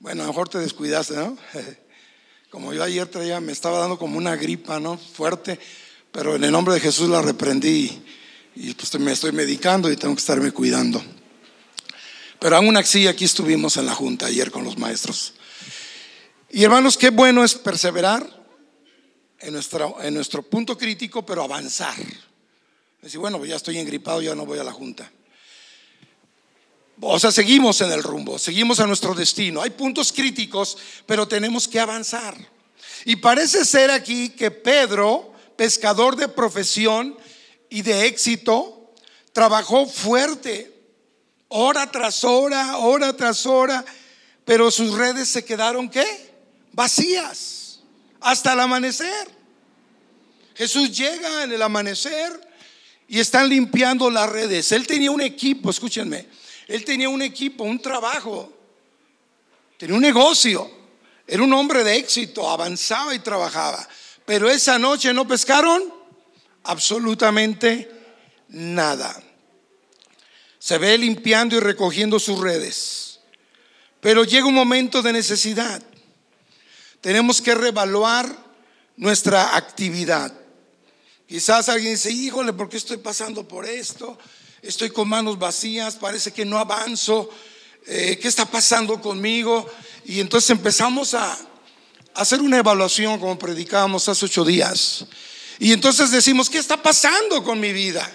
Bueno, 0.00 0.23
a 0.23 0.26
lo 0.26 0.33
mejor 0.33 0.49
te 0.49 0.59
descuidaste, 0.59 1.14
¿no? 1.14 1.38
Como 2.54 2.73
yo 2.73 2.84
ayer 2.84 3.08
traía, 3.08 3.40
me 3.40 3.50
estaba 3.50 3.80
dando 3.80 3.99
como 3.99 4.16
una 4.16 4.37
gripa, 4.37 4.78
¿no? 4.78 4.96
Fuerte, 4.96 5.58
pero 6.12 6.37
en 6.37 6.44
el 6.44 6.52
nombre 6.52 6.75
de 6.75 6.78
Jesús 6.78 7.08
la 7.08 7.20
reprendí 7.20 8.00
y 8.54 8.73
pues 8.75 8.96
me 9.00 9.11
estoy 9.11 9.32
medicando 9.32 9.90
y 9.90 9.96
tengo 9.96 10.14
que 10.14 10.20
estarme 10.20 10.52
cuidando. 10.52 11.02
Pero 12.38 12.54
aún 12.54 12.76
así 12.76 13.08
aquí 13.08 13.25
estuvimos 13.25 13.76
en 13.76 13.87
la 13.87 13.94
junta 13.96 14.26
ayer 14.26 14.52
con 14.52 14.62
los 14.62 14.78
maestros. 14.78 15.34
Y 16.49 16.62
hermanos, 16.62 16.96
qué 16.96 17.11
bueno 17.11 17.42
es 17.42 17.56
perseverar 17.56 18.25
en 19.40 19.52
nuestro, 19.52 20.00
en 20.00 20.14
nuestro 20.14 20.44
punto 20.44 20.78
crítico, 20.78 21.26
pero 21.26 21.42
avanzar. 21.42 21.96
Decir, 23.02 23.18
bueno, 23.18 23.44
ya 23.44 23.56
estoy 23.56 23.78
engripado, 23.78 24.23
ya 24.23 24.37
no 24.37 24.46
voy 24.46 24.61
a 24.61 24.64
la 24.64 24.73
junta. 24.73 25.11
O 27.01 27.19
sea, 27.19 27.33
seguimos 27.33 27.81
en 27.81 27.91
el 27.93 28.03
rumbo, 28.03 28.39
seguimos 28.39 28.81
a 28.81 28.87
nuestro 28.87 29.15
destino. 29.15 29.63
Hay 29.63 29.71
puntos 29.71 30.13
críticos, 30.13 30.79
pero 31.07 31.27
tenemos 31.27 31.67
que 31.67 31.81
avanzar. 31.81 32.37
Y 33.05 33.17
parece 33.17 33.65
ser 33.65 33.91
aquí 33.91 34.31
que 34.31 34.51
Pedro, 34.51 35.33
pescador 35.57 36.17
de 36.17 36.29
profesión 36.29 37.17
y 37.69 37.83
de 37.83 38.07
éxito, 38.07 38.93
trabajó 39.33 39.87
fuerte, 39.87 40.73
hora 41.49 41.91
tras 41.91 42.23
hora, 42.23 42.79
hora 42.79 43.17
tras 43.17 43.45
hora, 43.45 43.85
pero 44.45 44.71
sus 44.71 44.95
redes 44.95 45.29
se 45.29 45.45
quedaron 45.45 45.89
¿qué? 45.89 46.33
Vacías 46.73 47.81
hasta 48.21 48.53
el 48.53 48.61
amanecer. 48.61 49.29
Jesús 50.55 50.97
llega 50.97 51.43
en 51.43 51.53
el 51.53 51.61
amanecer 51.61 52.49
y 53.09 53.19
están 53.19 53.49
limpiando 53.49 54.09
las 54.09 54.31
redes. 54.31 54.71
Él 54.71 54.87
tenía 54.87 55.11
un 55.11 55.21
equipo, 55.21 55.71
escúchenme 55.71 56.44
él 56.66 56.85
tenía 56.85 57.09
un 57.09 57.23
equipo, 57.23 57.64
un 57.64 57.80
trabajo, 57.80 58.52
tenía 59.76 59.97
un 59.97 60.02
negocio. 60.02 60.71
Era 61.26 61.42
un 61.42 61.52
hombre 61.52 61.83
de 61.85 61.97
éxito, 61.97 62.49
avanzaba 62.50 63.14
y 63.14 63.18
trabajaba. 63.18 63.87
Pero 64.26 64.50
esa 64.50 64.78
noche 64.78 65.12
no 65.12 65.26
pescaron 65.26 65.92
absolutamente 66.64 67.90
nada. 68.49 69.23
Se 70.59 70.78
ve 70.78 70.97
limpiando 70.99 71.56
y 71.56 71.61
recogiendo 71.61 72.18
sus 72.18 72.40
redes. 72.40 73.21
Pero 74.00 74.25
llega 74.25 74.47
un 74.47 74.54
momento 74.54 75.02
de 75.02 75.12
necesidad. 75.12 75.83
Tenemos 77.00 77.40
que 77.40 77.54
revaluar 77.54 78.26
nuestra 78.97 79.56
actividad. 79.56 80.33
Quizás 81.26 81.68
alguien 81.68 81.94
dice, 81.94 82.11
híjole, 82.11 82.52
¿por 82.52 82.68
qué 82.68 82.76
estoy 82.76 82.99
pasando 82.99 83.47
por 83.49 83.66
esto? 83.66 84.18
Estoy 84.64 84.90
con 84.90 85.09
manos 85.09 85.38
vacías, 85.38 85.97
parece 85.97 86.33
que 86.33 86.44
no 86.44 86.59
avanzo, 86.59 87.30
eh, 87.87 88.18
¿qué 88.21 88.28
está 88.28 88.47
pasando 88.47 89.00
conmigo? 89.00 89.68
Y 90.04 90.21
entonces 90.21 90.50
empezamos 90.50 91.14
a 91.14 91.38
hacer 92.14 92.40
una 92.40 92.59
evaluación 92.59 93.18
como 93.18 93.38
predicábamos 93.38 94.09
hace 94.09 94.25
ocho 94.25 94.44
días. 94.44 95.04
Y 95.59 95.73
entonces 95.73 96.11
decimos, 96.11 96.49
¿qué 96.49 96.59
está 96.59 96.83
pasando 96.83 97.42
con 97.44 97.61
mi 97.61 97.73
vida? 97.73 98.11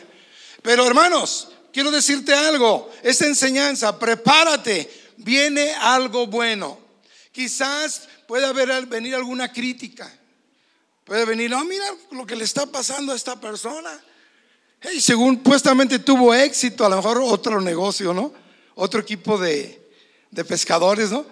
Pero 0.61 0.85
hermanos, 0.85 1.49
quiero 1.71 1.91
decirte 1.91 2.33
algo, 2.33 2.91
esta 3.03 3.25
enseñanza, 3.25 3.97
prepárate, 3.97 4.89
viene 5.17 5.73
algo 5.73 6.27
bueno. 6.27 6.79
Quizás 7.31 8.07
puede 8.27 8.45
haber, 8.45 8.85
venir 8.87 9.15
alguna 9.15 9.51
crítica. 9.51 10.11
Puede 11.05 11.25
venir, 11.25 11.49
no, 11.49 11.63
mira 11.63 11.85
lo 12.11 12.25
que 12.25 12.35
le 12.35 12.43
está 12.43 12.65
pasando 12.65 13.13
a 13.13 13.15
esta 13.15 13.39
persona. 13.39 13.99
Según 14.99 15.35
supuestamente 15.35 15.99
tuvo 15.99 16.33
éxito, 16.33 16.85
a 16.85 16.89
lo 16.89 16.95
mejor 16.95 17.19
otro 17.21 17.59
negocio, 17.59 18.13
¿no? 18.13 18.33
Otro 18.75 19.01
equipo 19.01 19.37
de, 19.37 19.77
pescadores, 20.47 21.11
¿no? 21.11 21.25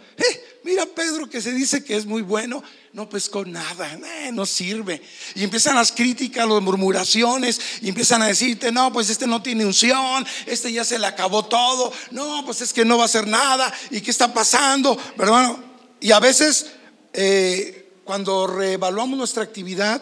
mira 0.64 0.86
Pedro 0.86 1.30
que 1.30 1.40
se 1.40 1.54
dice 1.54 1.82
que 1.82 1.96
es 1.96 2.06
muy 2.06 2.22
bueno, 2.22 2.62
no 2.92 3.08
pescó 3.08 3.46
nada, 3.46 3.94
eh, 3.94 4.32
no 4.34 4.46
sirve. 4.46 5.02
Y 5.34 5.46
empiezan 5.46 5.76
las 5.76 5.94
críticas, 5.94 6.46
las 6.46 6.62
murmuraciones, 6.62 7.62
y 7.82 7.88
empiezan 7.88 8.22
a 8.22 8.28
decirte, 8.28 8.70
no, 8.70 8.92
pues 8.92 9.10
este 9.10 9.28
no 9.28 9.42
tiene 9.42 9.66
unción, 9.66 10.26
este 10.46 10.74
ya 10.74 10.84
se 10.84 11.00
le 11.00 11.08
acabó 11.08 11.46
todo, 11.46 11.94
no, 12.12 12.44
pues 12.44 12.60
es 12.60 12.74
que 12.74 12.84
no 12.84 12.98
va 12.98 13.04
a 13.04 13.06
hacer 13.06 13.28
nada, 13.28 13.74
¿y 13.92 14.02
qué 14.02 14.12
está 14.12 14.34
pasando? 14.34 15.00
¿Verdad? 15.16 15.56
Y 16.02 16.12
a 16.12 16.20
veces, 16.20 16.66
eh, 17.14 17.94
cuando 18.04 18.46
reevaluamos 18.46 19.18
nuestra 19.18 19.44
actividad, 19.44 20.02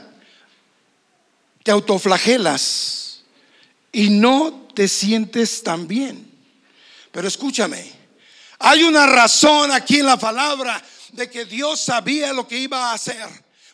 te 1.61 1.69
autoflagelas 1.69 3.04
y 3.95 4.09
no 4.09 4.67
te 4.73 4.89
sientes 4.89 5.63
tan 5.63 5.87
bien. 5.87 6.29
Pero 7.13 7.29
escúchame, 7.29 7.89
hay 8.59 8.83
una 8.83 9.05
razón 9.05 9.71
aquí 9.71 9.99
en 9.99 10.05
la 10.05 10.17
palabra 10.17 10.83
de 11.13 11.29
que 11.29 11.45
Dios 11.45 11.79
sabía 11.79 12.33
lo 12.33 12.45
que 12.45 12.59
iba 12.59 12.89
a 12.89 12.93
hacer, 12.93 13.25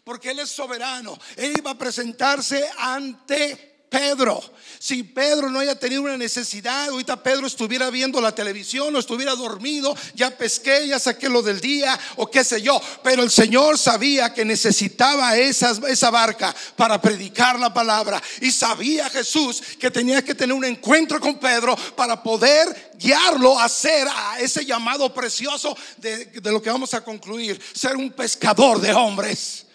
porque 0.03 0.29
Él 0.29 0.37
es 0.37 0.51
soberano. 0.51 1.17
Él 1.35 1.53
iba 1.57 1.71
a 1.71 1.77
presentarse 1.77 2.69
ante 2.77 3.70
Pedro. 3.91 4.41
Si 4.79 5.03
Pedro 5.03 5.49
no 5.49 5.59
haya 5.59 5.77
tenido 5.77 6.01
una 6.01 6.15
necesidad, 6.15 6.89
ahorita 6.89 7.21
Pedro 7.21 7.45
estuviera 7.45 7.89
viendo 7.89 8.21
la 8.21 8.33
televisión 8.33 8.95
o 8.95 8.99
estuviera 8.99 9.35
dormido, 9.35 9.93
ya 10.15 10.31
pesqué, 10.31 10.87
ya 10.87 10.97
saqué 10.97 11.27
lo 11.27 11.41
del 11.41 11.59
día 11.59 11.99
o 12.15 12.31
qué 12.31 12.45
sé 12.45 12.61
yo. 12.61 12.81
Pero 13.03 13.21
el 13.21 13.29
Señor 13.29 13.77
sabía 13.77 14.33
que 14.33 14.45
necesitaba 14.45 15.35
esa, 15.35 15.77
esa 15.89 16.09
barca 16.09 16.55
para 16.77 17.01
predicar 17.01 17.59
la 17.59 17.73
palabra. 17.73 18.23
Y 18.39 18.51
sabía 18.51 19.09
Jesús 19.09 19.61
que 19.77 19.91
tenía 19.91 20.23
que 20.23 20.35
tener 20.35 20.55
un 20.55 20.63
encuentro 20.63 21.19
con 21.19 21.37
Pedro 21.37 21.75
para 21.97 22.23
poder 22.23 22.93
guiarlo 22.97 23.59
a 23.59 23.65
hacer 23.65 24.07
a 24.07 24.39
ese 24.39 24.65
llamado 24.65 25.13
precioso 25.13 25.77
de, 25.97 26.27
de 26.27 26.51
lo 26.51 26.61
que 26.61 26.69
vamos 26.69 26.93
a 26.93 27.03
concluir, 27.03 27.61
ser 27.73 27.97
un 27.97 28.09
pescador 28.09 28.79
de 28.79 28.93
hombres. 28.93 29.65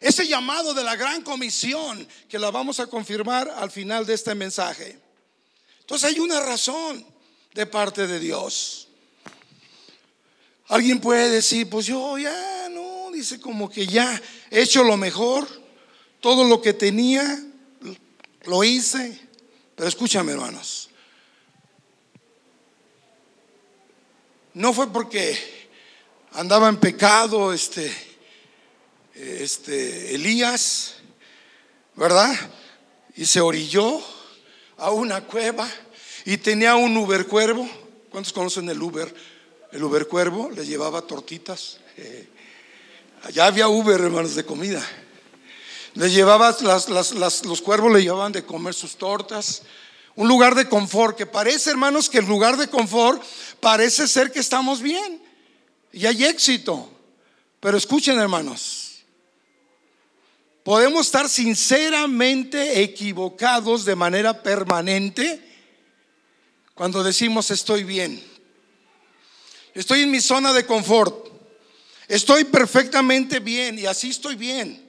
Ese 0.00 0.26
llamado 0.26 0.72
de 0.72 0.82
la 0.82 0.96
gran 0.96 1.22
comisión 1.22 2.08
que 2.28 2.38
la 2.38 2.50
vamos 2.50 2.80
a 2.80 2.86
confirmar 2.86 3.50
al 3.50 3.70
final 3.70 4.06
de 4.06 4.14
este 4.14 4.34
mensaje. 4.34 4.98
Entonces 5.80 6.08
hay 6.10 6.18
una 6.18 6.40
razón 6.40 7.04
de 7.52 7.66
parte 7.66 8.06
de 8.06 8.18
Dios. 8.18 8.88
Alguien 10.68 11.00
puede 11.00 11.28
decir, 11.28 11.68
pues 11.68 11.86
yo 11.86 12.16
ya 12.16 12.68
no, 12.70 13.10
dice 13.12 13.40
como 13.40 13.68
que 13.68 13.86
ya 13.86 14.20
he 14.50 14.62
hecho 14.62 14.84
lo 14.84 14.96
mejor, 14.96 15.46
todo 16.20 16.44
lo 16.44 16.62
que 16.62 16.72
tenía, 16.72 17.44
lo 18.44 18.64
hice. 18.64 19.20
Pero 19.74 19.88
escúchame 19.88 20.32
hermanos, 20.32 20.88
no 24.54 24.72
fue 24.72 24.90
porque 24.92 25.68
andaba 26.32 26.68
en 26.68 26.78
pecado, 26.78 27.52
este, 27.52 28.09
este, 29.20 30.14
Elías, 30.14 30.96
¿verdad? 31.94 32.34
Y 33.16 33.26
se 33.26 33.40
orilló 33.40 34.00
a 34.78 34.90
una 34.90 35.22
cueva 35.22 35.68
y 36.24 36.38
tenía 36.38 36.76
un 36.76 36.96
Uber 36.96 37.26
cuervo. 37.26 37.68
¿Cuántos 38.10 38.32
conocen 38.32 38.68
el 38.68 38.80
Uber? 38.80 39.14
El 39.72 39.84
Uber 39.84 40.06
cuervo 40.08 40.50
le 40.50 40.64
llevaba 40.64 41.02
tortitas. 41.02 41.78
Eh, 41.96 42.28
allá 43.24 43.46
había 43.46 43.68
Uber, 43.68 44.00
hermanos, 44.00 44.34
de 44.34 44.44
comida. 44.44 44.82
Le 45.94 46.10
llevaba, 46.10 46.56
los 46.60 47.62
cuervos 47.62 47.92
le 47.92 48.02
llevaban 48.02 48.32
de 48.32 48.44
comer 48.44 48.74
sus 48.74 48.96
tortas. 48.96 49.62
Un 50.16 50.28
lugar 50.28 50.54
de 50.54 50.68
confort 50.68 51.16
que 51.16 51.26
parece, 51.26 51.70
hermanos, 51.70 52.08
que 52.08 52.18
el 52.18 52.26
lugar 52.26 52.56
de 52.56 52.68
confort 52.68 53.22
parece 53.60 54.08
ser 54.08 54.32
que 54.32 54.40
estamos 54.40 54.80
bien 54.80 55.22
y 55.92 56.06
hay 56.06 56.24
éxito. 56.24 56.90
Pero 57.60 57.76
escuchen, 57.76 58.18
hermanos, 58.18 58.89
Podemos 60.70 61.06
estar 61.06 61.28
sinceramente 61.28 62.80
equivocados 62.80 63.84
de 63.84 63.96
manera 63.96 64.40
permanente 64.40 65.42
cuando 66.76 67.02
decimos 67.02 67.50
estoy 67.50 67.82
bien. 67.82 68.22
Estoy 69.74 70.02
en 70.02 70.12
mi 70.12 70.20
zona 70.20 70.52
de 70.52 70.64
confort. 70.64 71.26
Estoy 72.06 72.44
perfectamente 72.44 73.40
bien 73.40 73.80
y 73.80 73.86
así 73.86 74.10
estoy 74.10 74.36
bien. 74.36 74.88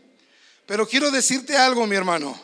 Pero 0.67 0.87
quiero 0.87 1.09
decirte 1.09 1.57
algo, 1.57 1.87
mi 1.87 1.95
hermano. 1.95 2.39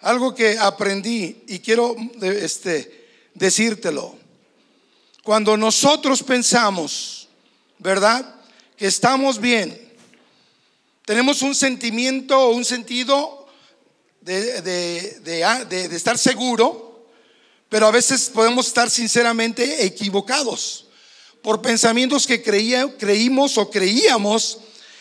Algo 0.00 0.34
que 0.34 0.56
aprendí 0.58 1.44
y 1.48 1.58
quiero 1.58 1.94
este, 2.22 3.10
decírtelo. 3.34 4.16
Cuando 5.22 5.58
nosotros 5.58 6.22
pensamos, 6.22 7.28
¿verdad? 7.78 8.36
Que 8.74 8.86
estamos 8.86 9.38
bien, 9.38 9.91
tenemos 11.04 11.42
un 11.42 11.54
sentimiento 11.54 12.38
o 12.38 12.54
un 12.54 12.64
sentido 12.64 13.46
de, 14.20 14.60
de, 14.62 15.96
estar 15.96 16.16
seguro, 16.16 17.06
pero 17.68 17.86
a 17.86 17.90
veces 17.90 18.30
podemos 18.32 18.68
estar 18.68 18.90
sinceramente 18.90 19.84
equivocados 19.84 20.86
por 21.42 21.60
pensamientos 21.60 22.26
que 22.26 22.42
creía, 22.42 22.96
creímos 22.98 23.58
o 23.58 23.70
creíamos 23.70 24.60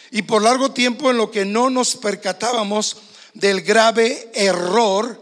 y 0.10 0.24
por 0.24 0.42
largo 0.42 0.72
tiempo 0.72 1.12
en 1.12 1.18
lo 1.18 1.30
que 1.30 1.46
no 1.46 1.70
nos 1.70 1.96
percatábamos 1.96 2.98
del 3.34 3.62
grave 3.62 4.32
error 4.34 5.22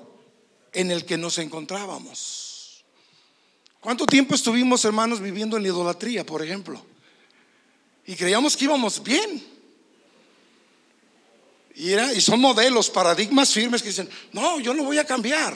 en 0.71 0.91
el 0.91 1.05
que 1.05 1.17
nos 1.17 1.37
encontrábamos. 1.37 2.85
¿Cuánto 3.81 4.05
tiempo 4.05 4.35
estuvimos, 4.35 4.83
hermanos, 4.85 5.19
viviendo 5.19 5.57
en 5.57 5.63
la 5.63 5.69
idolatría, 5.69 6.25
por 6.25 6.43
ejemplo? 6.43 6.81
Y 8.05 8.15
creíamos 8.15 8.55
que 8.55 8.65
íbamos 8.65 9.03
bien. 9.03 9.58
Y, 11.79 11.93
era, 11.93 12.11
y 12.11 12.19
son 12.19 12.41
modelos, 12.41 12.89
paradigmas 12.89 13.53
firmes 13.53 13.81
que 13.81 13.87
dicen, 13.87 14.09
no, 14.33 14.59
yo 14.59 14.73
no 14.73 14.83
voy 14.83 14.97
a 14.97 15.05
cambiar. 15.05 15.55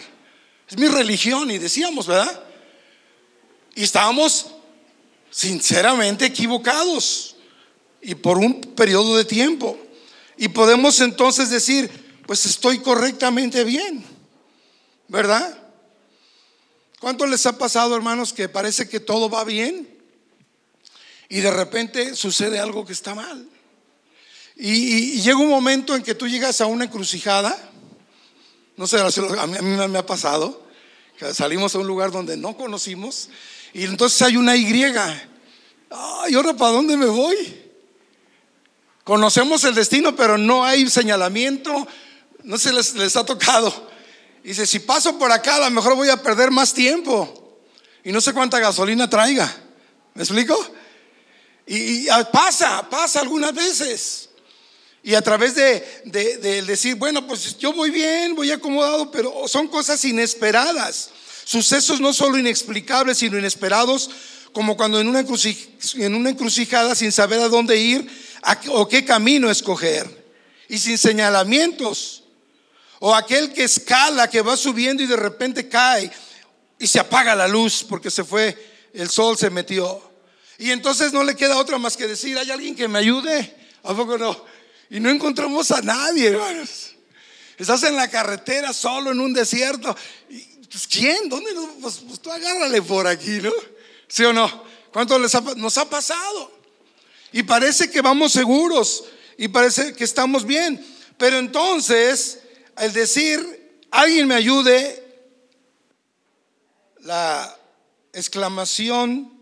Es 0.70 0.78
mi 0.78 0.88
religión. 0.88 1.52
Y 1.52 1.58
decíamos, 1.58 2.08
¿verdad? 2.08 2.44
Y 3.76 3.84
estábamos 3.84 4.48
sinceramente 5.30 6.26
equivocados. 6.26 7.36
Y 8.02 8.16
por 8.16 8.38
un 8.38 8.62
periodo 8.62 9.18
de 9.18 9.26
tiempo. 9.26 9.78
Y 10.38 10.48
podemos 10.48 11.02
entonces 11.02 11.50
decir, 11.50 11.92
pues 12.26 12.46
estoy 12.46 12.80
correctamente 12.80 13.66
bien. 13.66 14.06
¿Verdad? 15.10 15.62
¿Cuánto 17.02 17.26
les 17.26 17.46
ha 17.48 17.58
pasado, 17.58 17.98
hermanos, 17.98 18.32
que 18.32 18.48
parece 18.48 18.88
que 18.88 19.02
todo 19.02 19.30
va 19.30 19.44
bien? 19.44 19.90
Y 21.28 21.42
de 21.42 21.52
repente 21.52 22.16
sucede 22.16 22.60
algo 22.60 22.86
que 22.86 22.94
está 22.94 23.14
mal. 23.14 23.50
Y, 24.56 25.22
llega 25.22 25.38
un 25.38 25.50
momento 25.50 25.96
en 25.96 26.04
que 26.04 26.16
tú 26.16 26.28
llegas 26.28 26.62
a 26.62 26.66
una 26.66 26.86
encrucijada. 26.86 27.58
No 28.78 28.88
sé, 28.88 29.00
a 29.00 29.48
mí, 29.48 29.58
me 29.62 29.98
ha 29.98 30.06
pasado. 30.06 30.64
Salimos 31.34 31.76
a 31.76 31.80
un 31.80 31.88
lugar 31.88 32.12
donde 32.12 32.38
no 32.38 32.56
conocimos. 32.58 33.30
Y 33.74 33.84
entonces 33.84 34.22
hay 34.22 34.38
una 34.38 34.56
Y. 34.56 34.66
¿y 36.30 36.36
ahora 36.36 36.54
para 36.54 36.72
dónde 36.72 36.98
me 36.98 37.06
voy? 37.06 37.62
Conocemos 39.04 39.64
el 39.64 39.76
destino, 39.76 40.16
pero 40.16 40.38
no 40.38 40.64
hay 40.64 40.90
señalamiento. 40.90 41.88
No 42.44 42.58
se 42.58 42.74
les, 42.74 42.94
les 42.96 43.16
ha 43.16 43.26
tocado. 43.26 43.92
Dice, 44.44 44.66
si 44.66 44.80
paso 44.80 45.18
por 45.18 45.32
acá, 45.32 45.56
a 45.56 45.60
lo 45.60 45.72
mejor 45.72 45.96
voy 45.96 46.10
a 46.10 46.22
perder 46.22 46.52
más 46.52 46.74
tiempo. 46.74 47.58
Y 48.04 48.12
no 48.12 48.20
sé 48.20 48.34
cuánta 48.34 48.60
gasolina 48.60 49.10
traiga. 49.10 49.54
¿Me 50.14 50.24
explico? 50.24 50.58
Y, 51.66 52.10
ah, 52.10 52.30
pasa, 52.30 52.88
pasa 52.90 53.22
algunas 53.22 53.54
veces. 53.54 54.30
Y 55.06 55.16
a 55.16 55.22
través 55.22 55.54
de, 55.56 55.86
de, 56.06 56.62
decir, 56.62 56.96
bueno, 56.96 57.28
pues 57.28 57.58
yo 57.58 57.74
voy 57.74 57.92
bien, 57.92 58.36
voy 58.36 58.52
acomodado, 58.52 59.12
pero 59.12 59.48
son 59.50 59.68
cosas 59.68 60.04
inesperadas. 60.06 61.10
Sucesos 61.44 62.00
no 62.00 62.14
solo 62.14 62.38
inexplicables, 62.38 63.18
sino 63.18 63.38
inesperados, 63.38 64.10
como 64.54 64.78
cuando 64.78 65.02
en 65.02 65.10
una, 65.10 65.26
en 65.96 66.16
una 66.16 66.30
encrucijada 66.30 66.96
sin 66.96 67.12
saber 67.12 67.42
a 67.42 67.50
dónde 67.50 67.78
ir 67.78 68.10
o 68.70 68.88
qué 68.88 69.04
camino 69.04 69.52
escoger. 69.52 70.24
Y 70.70 70.80
sin 70.80 70.98
señalamientos. 70.98 72.24
O 73.00 73.14
aquel 73.14 73.52
que 73.52 73.66
escala, 73.66 74.30
que 74.30 74.42
va 74.42 74.56
subiendo 74.56 75.04
y 75.04 75.08
de 75.08 75.18
repente 75.18 75.68
cae 75.68 76.10
y 76.80 76.88
se 76.88 77.00
apaga 77.00 77.36
la 77.36 77.50
luz 77.50 77.86
porque 77.88 78.10
se 78.10 78.24
fue, 78.24 78.58
el 78.94 79.10
sol 79.10 79.38
se 79.38 79.50
metió. 79.50 80.02
Y 80.58 80.72
entonces 80.72 81.12
no 81.12 81.26
le 81.26 81.36
queda 81.36 81.58
otra 81.58 81.78
más 81.78 81.98
que 81.98 82.08
decir, 82.08 82.38
¿hay 82.38 82.50
alguien 82.50 82.74
que 82.74 82.88
me 82.88 83.00
ayude? 83.00 83.54
¿A 83.84 83.94
poco 83.94 84.18
no? 84.18 84.53
Y 84.94 85.00
no 85.00 85.10
encontramos 85.10 85.72
a 85.72 85.82
nadie, 85.82 86.28
hermanos. 86.28 86.92
Estás 87.58 87.82
en 87.82 87.96
la 87.96 88.08
carretera 88.12 88.72
solo 88.74 89.12
en 89.12 89.20
un 89.20 89.34
desierto. 89.34 89.98
Pues, 90.72 90.86
¿Quién? 90.86 91.30
¿Dónde? 91.30 91.50
Pues, 91.82 91.96
pues, 92.08 92.20
tú 92.20 92.32
agárrale 92.32 92.80
por 92.84 93.08
aquí, 93.08 93.40
¿no? 93.42 93.52
¿Sí 94.08 94.24
o 94.24 94.32
no? 94.32 94.64
¿Cuánto 94.92 95.18
les 95.18 95.34
nos 95.56 95.80
ha 95.80 95.90
pasado? 95.90 96.52
Y 97.32 97.42
parece 97.42 97.90
que 97.90 98.02
vamos 98.02 98.34
seguros 98.34 99.06
y 99.36 99.48
parece 99.48 99.96
que 99.96 100.04
estamos 100.04 100.46
bien. 100.46 100.86
Pero 101.18 101.40
entonces, 101.40 102.42
al 102.76 102.94
decir, 102.94 103.80
alguien 103.90 104.28
me 104.28 104.36
ayude, 104.36 105.04
la 107.00 107.58
exclamación 108.14 109.34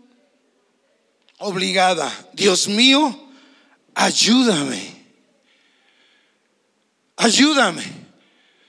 obligada. 1.36 2.10
Dios 2.32 2.68
mío, 2.68 3.28
ayúdame. 3.94 5.01
Ayúdame. 7.22 7.84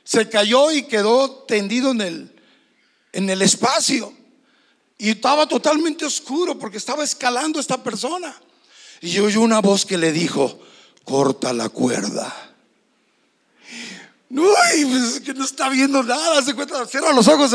Se 0.03 0.29
cayó 0.29 0.71
y 0.71 0.83
quedó 0.83 1.29
tendido 1.47 1.91
en 1.91 2.01
el, 2.01 2.41
en 3.11 3.29
el 3.29 3.41
espacio. 3.41 4.13
Y 4.97 5.09
estaba 5.09 5.47
totalmente 5.47 6.05
oscuro 6.05 6.57
porque 6.59 6.77
estaba 6.77 7.03
escalando 7.03 7.59
esta 7.59 7.81
persona. 7.81 8.39
Y 9.01 9.17
oí 9.19 9.35
una 9.37 9.59
voz 9.59 9.85
que 9.85 9.97
le 9.97 10.11
dijo, 10.11 10.59
corta 11.03 11.51
la 11.51 11.69
cuerda. 11.69 12.31
No, 14.29 14.43
pues 14.43 15.19
que 15.19 15.33
no 15.33 15.45
está 15.45 15.69
viendo 15.69 16.01
nada, 16.03 16.41
se 16.41 16.53
cuenta, 16.53 16.85
cierra 16.85 17.11
los 17.11 17.27
ojos, 17.27 17.51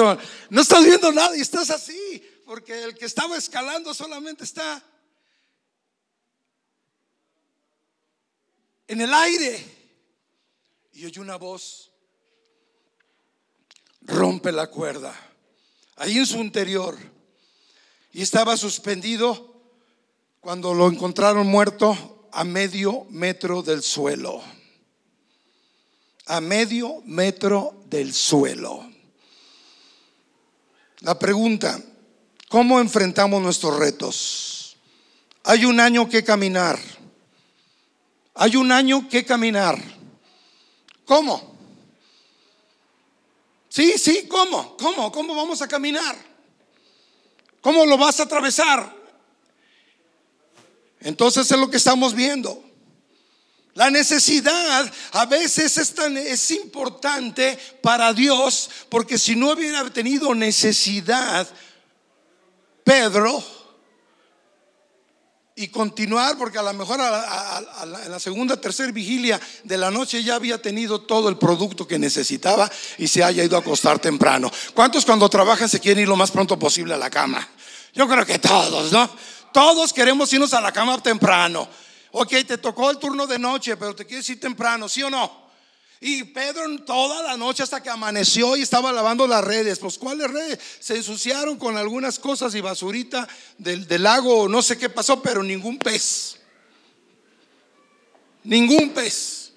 No 0.50 0.60
estás 0.60 0.84
viendo 0.84 1.10
nada 1.12 1.36
y 1.36 1.40
estás 1.40 1.70
así, 1.70 2.22
porque 2.44 2.84
el 2.84 2.94
que 2.94 3.04
estaba 3.04 3.36
escalando 3.36 3.94
solamente 3.94 4.44
está 4.44 4.82
en 8.86 9.00
el 9.00 9.14
aire. 9.14 9.77
Y 10.98 11.06
oye 11.06 11.20
una 11.20 11.36
voz, 11.36 11.92
rompe 14.00 14.50
la 14.50 14.66
cuerda, 14.66 15.14
ahí 15.94 16.18
en 16.18 16.26
su 16.26 16.38
interior. 16.38 16.98
Y 18.12 18.20
estaba 18.20 18.56
suspendido 18.56 19.62
cuando 20.40 20.74
lo 20.74 20.88
encontraron 20.88 21.46
muerto 21.46 22.28
a 22.32 22.42
medio 22.42 23.04
metro 23.10 23.62
del 23.62 23.84
suelo. 23.84 24.42
A 26.26 26.40
medio 26.40 27.00
metro 27.04 27.80
del 27.86 28.12
suelo. 28.12 28.84
La 31.02 31.16
pregunta, 31.16 31.80
¿cómo 32.48 32.80
enfrentamos 32.80 33.40
nuestros 33.40 33.78
retos? 33.78 34.76
Hay 35.44 35.64
un 35.64 35.78
año 35.78 36.08
que 36.08 36.24
caminar. 36.24 36.76
Hay 38.34 38.56
un 38.56 38.72
año 38.72 39.08
que 39.08 39.24
caminar. 39.24 39.97
¿Cómo? 41.08 41.56
Sí, 43.70 43.94
sí, 43.96 44.28
¿cómo? 44.28 44.76
¿Cómo? 44.76 45.10
¿Cómo 45.10 45.34
vamos 45.34 45.62
a 45.62 45.66
caminar? 45.66 46.14
¿Cómo 47.62 47.86
lo 47.86 47.96
vas 47.96 48.20
a 48.20 48.24
atravesar? 48.24 48.94
Entonces 51.00 51.50
es 51.50 51.58
lo 51.58 51.70
que 51.70 51.78
estamos 51.78 52.14
viendo. 52.14 52.62
La 53.72 53.90
necesidad 53.90 54.92
a 55.12 55.24
veces 55.24 55.78
es, 55.78 55.94
tan, 55.94 56.14
es 56.18 56.50
importante 56.50 57.58
para 57.80 58.12
Dios 58.12 58.68
porque 58.90 59.16
si 59.16 59.34
no 59.34 59.52
hubiera 59.52 59.88
tenido 59.88 60.34
necesidad, 60.34 61.48
Pedro, 62.84 63.42
y 65.58 65.68
continuar, 65.68 66.38
porque 66.38 66.58
a 66.58 66.62
lo 66.62 66.72
mejor 66.72 67.00
en 67.00 68.10
la 68.10 68.20
segunda, 68.20 68.60
tercera 68.60 68.92
vigilia 68.92 69.40
de 69.64 69.76
la 69.76 69.90
noche 69.90 70.22
ya 70.22 70.36
había 70.36 70.62
tenido 70.62 71.00
todo 71.00 71.28
el 71.28 71.36
producto 71.36 71.86
que 71.86 71.98
necesitaba 71.98 72.70
y 72.96 73.08
se 73.08 73.24
haya 73.24 73.42
ido 73.42 73.56
a 73.56 73.60
acostar 73.60 73.98
temprano. 73.98 74.52
¿Cuántos 74.72 75.04
cuando 75.04 75.28
trabajan 75.28 75.68
se 75.68 75.80
quieren 75.80 76.02
ir 76.02 76.08
lo 76.08 76.14
más 76.14 76.30
pronto 76.30 76.56
posible 76.56 76.94
a 76.94 76.96
la 76.96 77.10
cama? 77.10 77.46
Yo 77.92 78.06
creo 78.06 78.24
que 78.24 78.38
todos, 78.38 78.92
¿no? 78.92 79.10
Todos 79.52 79.92
queremos 79.92 80.32
irnos 80.32 80.54
a 80.54 80.60
la 80.60 80.70
cama 80.70 81.02
temprano. 81.02 81.68
Ok, 82.12 82.30
te 82.46 82.58
tocó 82.58 82.90
el 82.90 82.98
turno 82.98 83.26
de 83.26 83.40
noche, 83.40 83.76
pero 83.76 83.96
te 83.96 84.06
quieres 84.06 84.30
ir 84.30 84.38
temprano, 84.38 84.88
¿sí 84.88 85.02
o 85.02 85.10
no? 85.10 85.47
Y 86.00 86.24
Pedro 86.24 86.78
toda 86.84 87.22
la 87.22 87.36
noche 87.36 87.62
hasta 87.62 87.82
que 87.82 87.90
amaneció 87.90 88.56
y 88.56 88.62
estaba 88.62 88.92
lavando 88.92 89.26
las 89.26 89.42
redes. 89.42 89.80
Pues 89.80 89.98
¿cuáles 89.98 90.30
redes? 90.30 90.58
Se 90.78 90.96
ensuciaron 90.96 91.58
con 91.58 91.76
algunas 91.76 92.18
cosas 92.18 92.54
y 92.54 92.60
basurita 92.60 93.28
del, 93.56 93.86
del 93.88 94.04
lago, 94.04 94.48
no 94.48 94.62
sé 94.62 94.78
qué 94.78 94.88
pasó, 94.88 95.20
pero 95.20 95.42
ningún 95.42 95.78
pez. 95.78 96.36
Ningún 98.44 98.90
pez. 98.90 99.52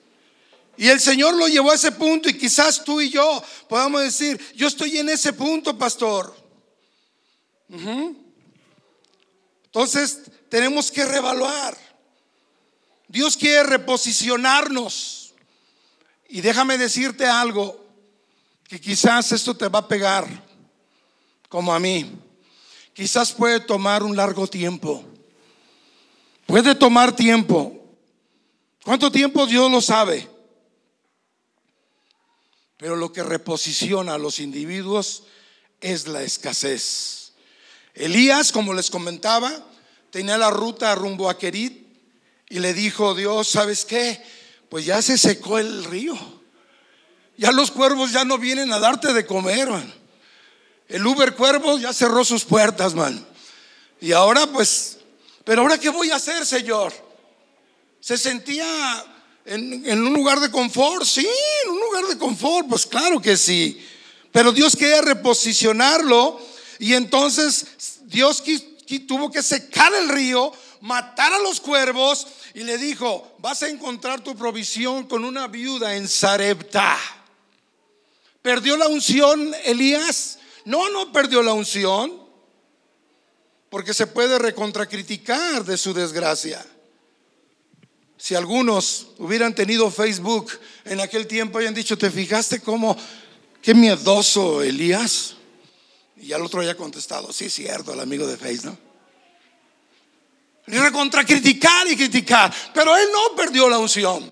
Y 0.77 0.89
el 0.89 0.99
Señor 0.99 1.35
lo 1.35 1.47
llevó 1.47 1.69
a 1.71 1.75
ese 1.75 1.91
punto 1.91 2.27
y 2.27 2.37
quizás 2.37 2.83
tú 2.83 2.99
y 3.01 3.11
yo 3.11 3.43
podamos 3.69 4.01
decir, 4.01 4.39
yo 4.55 4.67
estoy 4.67 4.97
en 4.97 5.09
ese 5.09 5.31
punto, 5.33 5.77
pastor. 5.77 6.35
Entonces 9.65 10.21
tenemos 10.49 10.89
que 10.91 11.05
revaluar. 11.05 11.77
Dios 13.07 13.37
quiere 13.37 13.61
reposicionarnos. 13.63 15.20
Y 16.33 16.39
déjame 16.39 16.77
decirte 16.77 17.25
algo, 17.25 17.85
que 18.63 18.79
quizás 18.79 19.33
esto 19.33 19.53
te 19.53 19.67
va 19.67 19.79
a 19.79 19.87
pegar, 19.89 20.25
como 21.49 21.73
a 21.73 21.79
mí. 21.79 22.09
Quizás 22.93 23.33
puede 23.33 23.59
tomar 23.59 24.01
un 24.01 24.15
largo 24.15 24.47
tiempo. 24.47 25.03
Puede 26.45 26.73
tomar 26.73 27.13
tiempo. 27.13 27.83
¿Cuánto 28.85 29.11
tiempo 29.11 29.45
Dios 29.45 29.69
lo 29.69 29.81
sabe? 29.81 30.25
Pero 32.77 32.95
lo 32.95 33.11
que 33.11 33.23
reposiciona 33.23 34.13
a 34.13 34.17
los 34.17 34.39
individuos 34.39 35.23
es 35.81 36.07
la 36.07 36.23
escasez. 36.23 37.33
Elías, 37.93 38.53
como 38.53 38.73
les 38.73 38.89
comentaba, 38.89 39.51
tenía 40.11 40.37
la 40.37 40.49
ruta 40.49 40.95
rumbo 40.95 41.29
a 41.29 41.37
Querit 41.37 41.85
y 42.47 42.59
le 42.59 42.73
dijo 42.73 43.15
Dios, 43.15 43.49
¿sabes 43.49 43.83
qué? 43.83 44.23
Pues 44.71 44.85
ya 44.85 45.01
se 45.01 45.17
secó 45.17 45.57
el 45.57 45.83
río. 45.83 46.17
Ya 47.35 47.51
los 47.51 47.71
cuervos 47.71 48.13
ya 48.13 48.23
no 48.23 48.37
vienen 48.37 48.71
a 48.71 48.79
darte 48.79 49.11
de 49.11 49.25
comer, 49.25 49.69
man. 49.69 49.93
El 50.87 51.05
Uber 51.05 51.35
Cuervos 51.35 51.81
ya 51.81 51.91
cerró 51.91 52.23
sus 52.23 52.45
puertas, 52.45 52.93
man. 52.93 53.27
Y 53.99 54.13
ahora 54.13 54.47
pues, 54.47 54.99
pero 55.43 55.63
ahora 55.63 55.77
qué 55.77 55.89
voy 55.89 56.09
a 56.11 56.15
hacer, 56.15 56.45
Señor? 56.45 56.93
Se 57.99 58.17
sentía 58.17 58.65
en, 59.43 59.85
en, 59.85 60.07
un 60.07 60.13
lugar 60.13 60.39
de 60.39 60.49
confort, 60.49 61.03
sí, 61.03 61.27
en 61.65 61.69
un 61.69 61.79
lugar 61.81 62.05
de 62.05 62.17
confort, 62.17 62.69
pues 62.69 62.85
claro 62.85 63.21
que 63.21 63.35
sí. 63.35 63.85
Pero 64.31 64.53
Dios 64.53 64.77
quería 64.77 65.01
reposicionarlo 65.01 66.39
y 66.79 66.93
entonces 66.93 67.99
Dios 68.03 68.41
tuvo 69.05 69.29
que 69.29 69.43
secar 69.43 69.93
el 69.95 70.07
río, 70.07 70.53
matar 70.81 71.31
a 71.33 71.39
los 71.39 71.61
cuervos 71.61 72.27
y 72.53 72.63
le 72.63 72.77
dijo, 72.77 73.35
vas 73.39 73.63
a 73.63 73.69
encontrar 73.69 74.21
tu 74.21 74.35
provisión 74.35 75.05
con 75.07 75.23
una 75.23 75.47
viuda 75.47 75.95
en 75.95 76.07
Sarepta. 76.07 76.97
¿Perdió 78.41 78.75
la 78.75 78.87
unción 78.87 79.53
Elías? 79.63 80.39
No, 80.65 80.89
no 80.89 81.11
perdió 81.11 81.41
la 81.43 81.53
unción, 81.53 82.21
porque 83.69 83.93
se 83.93 84.07
puede 84.07 84.37
recontracriticar 84.37 85.63
de 85.63 85.77
su 85.77 85.93
desgracia. 85.93 86.65
Si 88.17 88.35
algunos 88.35 89.07
hubieran 89.17 89.55
tenido 89.55 89.89
Facebook 89.89 90.51
en 90.85 90.99
aquel 90.99 91.25
tiempo, 91.25 91.57
hayan 91.57 91.73
dicho, 91.73 91.97
¿te 91.97 92.11
fijaste 92.11 92.59
cómo, 92.61 92.95
qué 93.61 93.73
miedoso 93.73 94.61
Elías? 94.61 95.35
Y 96.17 96.33
al 96.33 96.43
otro 96.43 96.61
haya 96.61 96.77
contestado, 96.77 97.33
sí, 97.33 97.49
cierto, 97.49 97.93
el 97.93 97.99
amigo 97.99 98.27
de 98.27 98.37
Facebook. 98.37 98.77
Recontracriticar 100.67 101.87
y 101.87 101.97
criticar, 101.97 102.53
pero 102.73 102.95
él 102.95 103.07
no 103.11 103.35
perdió 103.35 103.67
la 103.67 103.79
unción. 103.79 104.31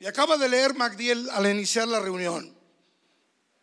Y 0.00 0.06
acaba 0.06 0.36
de 0.36 0.48
leer 0.48 0.74
Magdiel 0.74 1.28
al 1.30 1.50
iniciar 1.50 1.88
la 1.88 2.00
reunión. 2.00 2.54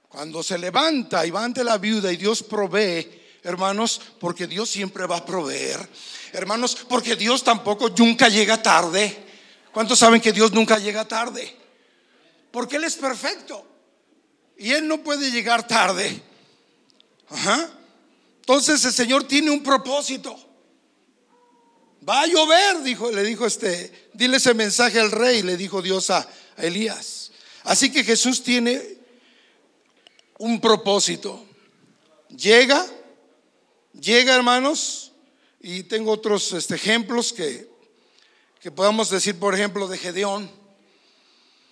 Cuando 0.08 0.44
se 0.44 0.58
levanta 0.58 1.26
y 1.26 1.32
va 1.32 1.44
ante 1.44 1.64
la 1.64 1.78
viuda 1.78 2.12
y 2.12 2.18
Dios 2.18 2.44
provee, 2.44 3.22
hermanos, 3.44 4.02
porque 4.20 4.48
Dios 4.48 4.70
siempre 4.70 5.06
va 5.06 5.18
a 5.18 5.26
proveer. 5.26 5.88
Hermanos, 6.34 6.78
porque 6.90 7.16
Dios 7.16 7.44
tampoco 7.44 7.90
nunca 7.90 8.28
llega 8.28 8.62
tarde. 8.62 9.26
¿Cuántos 9.72 10.00
saben 10.00 10.20
que 10.20 10.32
Dios 10.32 10.52
nunca 10.52 10.78
llega 10.78 11.08
tarde? 11.08 11.56
Porque 12.52 12.76
Él 12.78 12.84
es 12.84 12.96
perfecto. 12.96 13.66
Y 14.58 14.72
Él 14.72 14.88
no 14.88 15.02
puede 15.02 15.32
llegar 15.32 15.66
tarde. 15.68 16.22
Ajá. 17.30 17.70
Entonces 18.52 18.84
el 18.84 18.92
Señor 18.92 19.24
tiene 19.24 19.50
un 19.50 19.64
propósito. 19.64 20.38
Va 22.08 22.24
a 22.24 22.28
llover, 22.28 22.84
dijo, 22.84 23.10
le 23.10 23.24
dijo 23.24 23.46
este, 23.46 24.10
dile 24.12 24.36
ese 24.36 24.54
mensaje 24.54 25.00
al 25.00 25.10
rey, 25.10 25.42
le 25.42 25.56
dijo 25.56 25.82
Dios 25.82 26.10
a 26.10 26.28
Elías. 26.58 27.32
Así 27.64 27.94
que 27.94 28.04
Jesús 28.04 28.44
tiene 28.44 28.98
un 30.38 30.60
propósito. 30.60 31.46
Llega, 32.28 32.86
llega 33.98 34.36
hermanos, 34.36 35.14
y 35.62 35.84
tengo 35.84 36.12
otros 36.12 36.52
este, 36.52 36.76
ejemplos 36.76 37.32
que, 37.32 37.70
que 38.60 38.70
podamos 38.70 39.10
decir, 39.10 39.40
por 39.40 39.56
ejemplo, 39.56 39.88
de 39.88 39.98
Gedeón. 39.98 40.52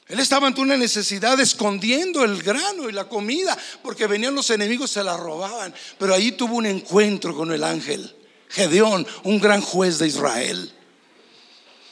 Él 0.09 0.19
estaba 0.19 0.47
ante 0.47 0.59
una 0.59 0.75
necesidad 0.75 1.39
escondiendo 1.39 2.23
el 2.23 2.41
grano 2.41 2.89
y 2.89 2.91
la 2.91 3.07
comida, 3.07 3.55
porque 3.83 4.07
venían 4.07 4.33
los 4.33 4.49
enemigos, 4.49 4.89
se 4.89 5.03
la 5.03 5.15
robaban. 5.15 5.71
Pero 5.99 6.15
ahí 6.15 6.31
tuvo 6.31 6.55
un 6.55 6.65
encuentro 6.65 7.35
con 7.35 7.51
el 7.51 7.63
ángel, 7.63 8.15
Gedeón, 8.49 9.05
un 9.23 9.39
gran 9.39 9.61
juez 9.61 9.99
de 9.99 10.07
Israel. 10.07 10.73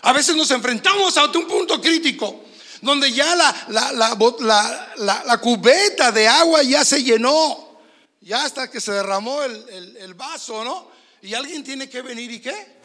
A 0.01 0.13
veces 0.13 0.35
nos 0.35 0.49
enfrentamos 0.49 1.15
a 1.15 1.25
un 1.25 1.47
punto 1.47 1.79
crítico 1.79 2.43
donde 2.81 3.11
ya 3.11 3.35
la, 3.35 3.55
la, 3.67 5.37
cubeta 5.37 6.11
de 6.11 6.27
agua 6.27 6.63
ya 6.63 6.83
se 6.83 7.03
llenó, 7.03 7.79
ya 8.21 8.45
hasta 8.45 8.69
que 8.71 8.81
se 8.81 8.93
derramó 8.93 9.43
el, 9.43 9.95
el 9.97 10.13
vaso, 10.15 10.63
¿no? 10.63 10.89
Y 11.21 11.35
alguien 11.35 11.63
tiene 11.63 11.87
que 11.87 12.01
venir 12.01 12.31
y 12.31 12.39
qué? 12.39 12.77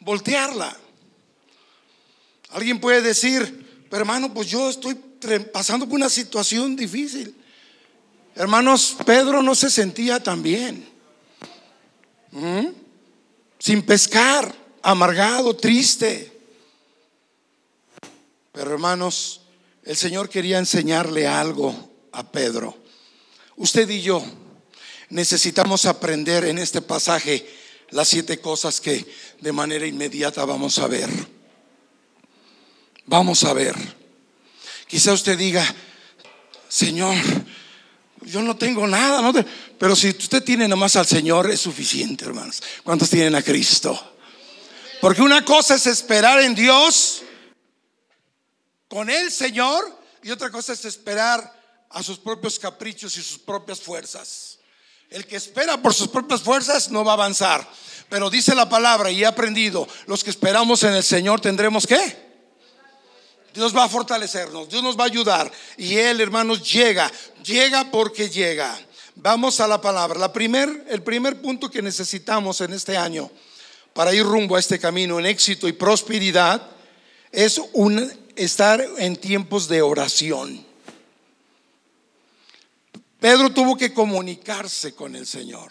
Voltearla. 0.00 0.76
Alguien 2.50 2.80
puede 2.80 3.02
decir, 3.02 3.69
pero 3.90 4.02
hermano, 4.02 4.32
pues 4.32 4.46
yo 4.46 4.70
estoy 4.70 4.94
pasando 5.52 5.84
por 5.84 5.96
una 5.96 6.08
situación 6.08 6.76
difícil. 6.76 7.34
Hermanos, 8.36 8.96
Pedro 9.04 9.42
no 9.42 9.56
se 9.56 9.68
sentía 9.68 10.22
tan 10.22 10.44
bien. 10.44 10.88
¿Mm? 12.30 12.68
Sin 13.58 13.82
pescar, 13.82 14.54
amargado, 14.80 15.56
triste. 15.56 16.32
Pero 18.52 18.70
hermanos, 18.70 19.40
el 19.82 19.96
Señor 19.96 20.28
quería 20.28 20.58
enseñarle 20.58 21.26
algo 21.26 21.90
a 22.12 22.30
Pedro. 22.30 22.78
Usted 23.56 23.88
y 23.90 24.02
yo 24.02 24.24
necesitamos 25.08 25.84
aprender 25.84 26.44
en 26.44 26.58
este 26.58 26.80
pasaje 26.80 27.44
las 27.90 28.06
siete 28.06 28.38
cosas 28.38 28.80
que 28.80 29.04
de 29.40 29.52
manera 29.52 29.84
inmediata 29.84 30.44
vamos 30.44 30.78
a 30.78 30.86
ver. 30.86 31.10
Vamos 33.10 33.42
a 33.42 33.52
ver. 33.52 33.74
Quizá 34.86 35.12
usted 35.12 35.36
diga, 35.36 35.66
Señor, 36.68 37.16
yo 38.22 38.40
no 38.40 38.56
tengo 38.56 38.86
nada, 38.86 39.20
¿no? 39.20 39.32
pero 39.80 39.96
si 39.96 40.10
usted 40.10 40.44
tiene 40.44 40.68
nomás 40.68 40.94
al 40.94 41.06
Señor 41.06 41.50
es 41.50 41.60
suficiente, 41.60 42.24
hermanos. 42.24 42.62
¿Cuántos 42.84 43.10
tienen 43.10 43.34
a 43.34 43.42
Cristo? 43.42 44.00
Porque 45.00 45.22
una 45.22 45.44
cosa 45.44 45.74
es 45.74 45.88
esperar 45.88 46.40
en 46.40 46.54
Dios 46.54 47.22
con 48.86 49.10
el 49.10 49.32
Señor 49.32 50.02
y 50.22 50.30
otra 50.30 50.52
cosa 50.52 50.72
es 50.74 50.84
esperar 50.84 51.52
a 51.90 52.04
sus 52.04 52.16
propios 52.16 52.60
caprichos 52.60 53.16
y 53.16 53.24
sus 53.24 53.38
propias 53.38 53.80
fuerzas. 53.80 54.60
El 55.08 55.26
que 55.26 55.34
espera 55.34 55.82
por 55.82 55.94
sus 55.94 56.06
propias 56.06 56.42
fuerzas 56.42 56.92
no 56.92 57.04
va 57.04 57.10
a 57.10 57.14
avanzar. 57.14 57.68
Pero 58.08 58.30
dice 58.30 58.54
la 58.54 58.68
palabra 58.68 59.10
y 59.10 59.24
he 59.24 59.26
aprendido, 59.26 59.88
los 60.06 60.22
que 60.22 60.30
esperamos 60.30 60.84
en 60.84 60.94
el 60.94 61.02
Señor 61.02 61.40
tendremos 61.40 61.88
que 61.88 62.29
Dios 63.54 63.76
va 63.76 63.84
a 63.84 63.88
fortalecernos, 63.88 64.68
Dios 64.68 64.82
nos 64.82 64.98
va 64.98 65.04
a 65.04 65.08
ayudar. 65.08 65.50
Y 65.76 65.96
Él, 65.96 66.20
hermanos, 66.20 66.62
llega, 66.70 67.10
llega 67.44 67.90
porque 67.90 68.28
llega. 68.28 68.78
Vamos 69.16 69.60
a 69.60 69.68
la 69.68 69.80
palabra. 69.80 70.18
La 70.18 70.32
primer, 70.32 70.86
el 70.88 71.02
primer 71.02 71.40
punto 71.40 71.70
que 71.70 71.82
necesitamos 71.82 72.60
en 72.60 72.72
este 72.72 72.96
año 72.96 73.30
para 73.92 74.14
ir 74.14 74.24
rumbo 74.24 74.56
a 74.56 74.60
este 74.60 74.78
camino 74.78 75.18
en 75.18 75.26
éxito 75.26 75.68
y 75.68 75.72
prosperidad 75.72 76.62
es 77.32 77.60
un, 77.72 78.10
estar 78.36 78.84
en 78.98 79.16
tiempos 79.16 79.68
de 79.68 79.82
oración. 79.82 80.64
Pedro 83.18 83.50
tuvo 83.50 83.76
que 83.76 83.92
comunicarse 83.92 84.94
con 84.94 85.14
el 85.14 85.26
Señor. 85.26 85.70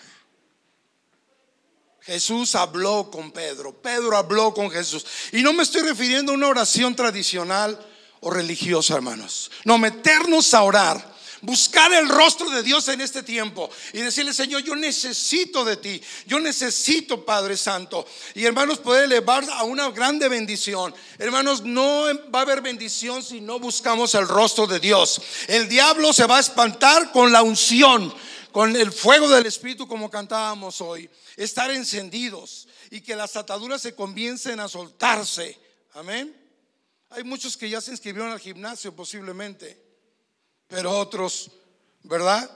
Jesús 2.10 2.56
habló 2.56 3.12
con 3.12 3.32
Pedro, 3.32 3.72
Pedro 3.72 4.18
habló 4.18 4.52
con 4.52 4.72
Jesús. 4.72 5.06
Y 5.32 5.44
no 5.44 5.54
me 5.54 5.62
estoy 5.62 5.84
refiriendo 5.84 6.32
a 6.32 6.36
una 6.36 6.48
oración 6.48 6.96
tradicional 6.96 7.80
o 8.22 8.32
religiosa, 8.32 8.96
hermanos. 8.96 9.52
No, 9.64 9.78
meternos 9.78 10.56
a 10.56 10.64
orar 10.64 11.20
buscar 11.42 11.94
el 11.94 12.10
rostro 12.10 12.50
de 12.50 12.64
Dios 12.64 12.88
en 12.88 13.02
este 13.02 13.24
tiempo 13.24 13.70
y 13.94 14.00
decirle, 14.00 14.34
Señor, 14.34 14.62
yo 14.64 14.76
necesito 14.76 15.64
de 15.64 15.78
ti, 15.78 16.02
yo 16.26 16.40
necesito, 16.40 17.24
Padre 17.26 17.56
Santo. 17.58 18.06
Y 18.36 18.46
hermanos, 18.46 18.80
poder 18.80 19.06
elevar 19.06 19.46
a 19.52 19.64
una 19.64 19.90
grande 19.92 20.28
bendición. 20.28 20.94
Hermanos, 21.18 21.64
no 21.64 22.06
va 22.34 22.40
a 22.40 22.42
haber 22.42 22.62
bendición 22.62 23.24
si 23.24 23.42
no 23.42 23.60
buscamos 23.60 24.16
el 24.16 24.28
rostro 24.28 24.68
de 24.68 24.80
Dios. 24.80 25.22
El 25.48 25.70
diablo 25.70 26.14
se 26.14 26.26
va 26.26 26.38
a 26.38 26.42
espantar 26.42 27.12
con 27.12 27.32
la 27.32 27.42
unción, 27.42 28.14
con 28.52 28.76
el 28.76 28.92
fuego 28.92 29.30
del 29.30 29.46
Espíritu 29.46 29.88
como 29.88 30.10
cantábamos 30.10 30.82
hoy. 30.82 31.10
Estar 31.36 31.72
encendidos 31.72 32.68
y 32.92 33.02
que 33.02 33.16
las 33.16 33.36
ataduras 33.36 33.82
se 33.82 33.96
comiencen 33.96 34.60
a 34.60 34.68
soltarse. 34.68 35.58
Amén. 35.94 36.36
Hay 37.10 37.24
muchos 37.24 37.58
que 37.58 37.70
ya 37.70 37.82
se 37.82 37.92
inscribieron 37.92 38.32
al 38.32 38.40
gimnasio 38.40 38.96
posiblemente 38.96 39.90
pero 40.70 40.98
otros, 40.98 41.52
¿verdad? 42.04 42.50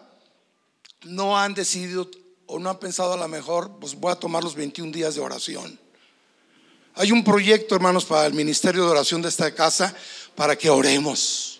No 1.01 1.37
han 1.37 1.53
decidido 1.53 2.09
o 2.45 2.59
no 2.59 2.69
han 2.69 2.79
pensado 2.79 3.13
a 3.13 3.17
lo 3.17 3.27
mejor, 3.27 3.79
pues 3.79 3.95
voy 3.95 4.11
a 4.11 4.15
tomar 4.15 4.43
los 4.43 4.55
21 4.55 4.91
días 4.91 5.15
de 5.15 5.21
oración. 5.21 5.79
Hay 6.93 7.11
un 7.11 7.23
proyecto, 7.23 7.73
hermanos, 7.73 8.05
para 8.05 8.27
el 8.27 8.33
ministerio 8.33 8.85
de 8.85 8.91
oración 8.91 9.21
de 9.23 9.29
esta 9.29 9.53
casa, 9.53 9.95
para 10.35 10.55
que 10.55 10.69
oremos. 10.69 11.52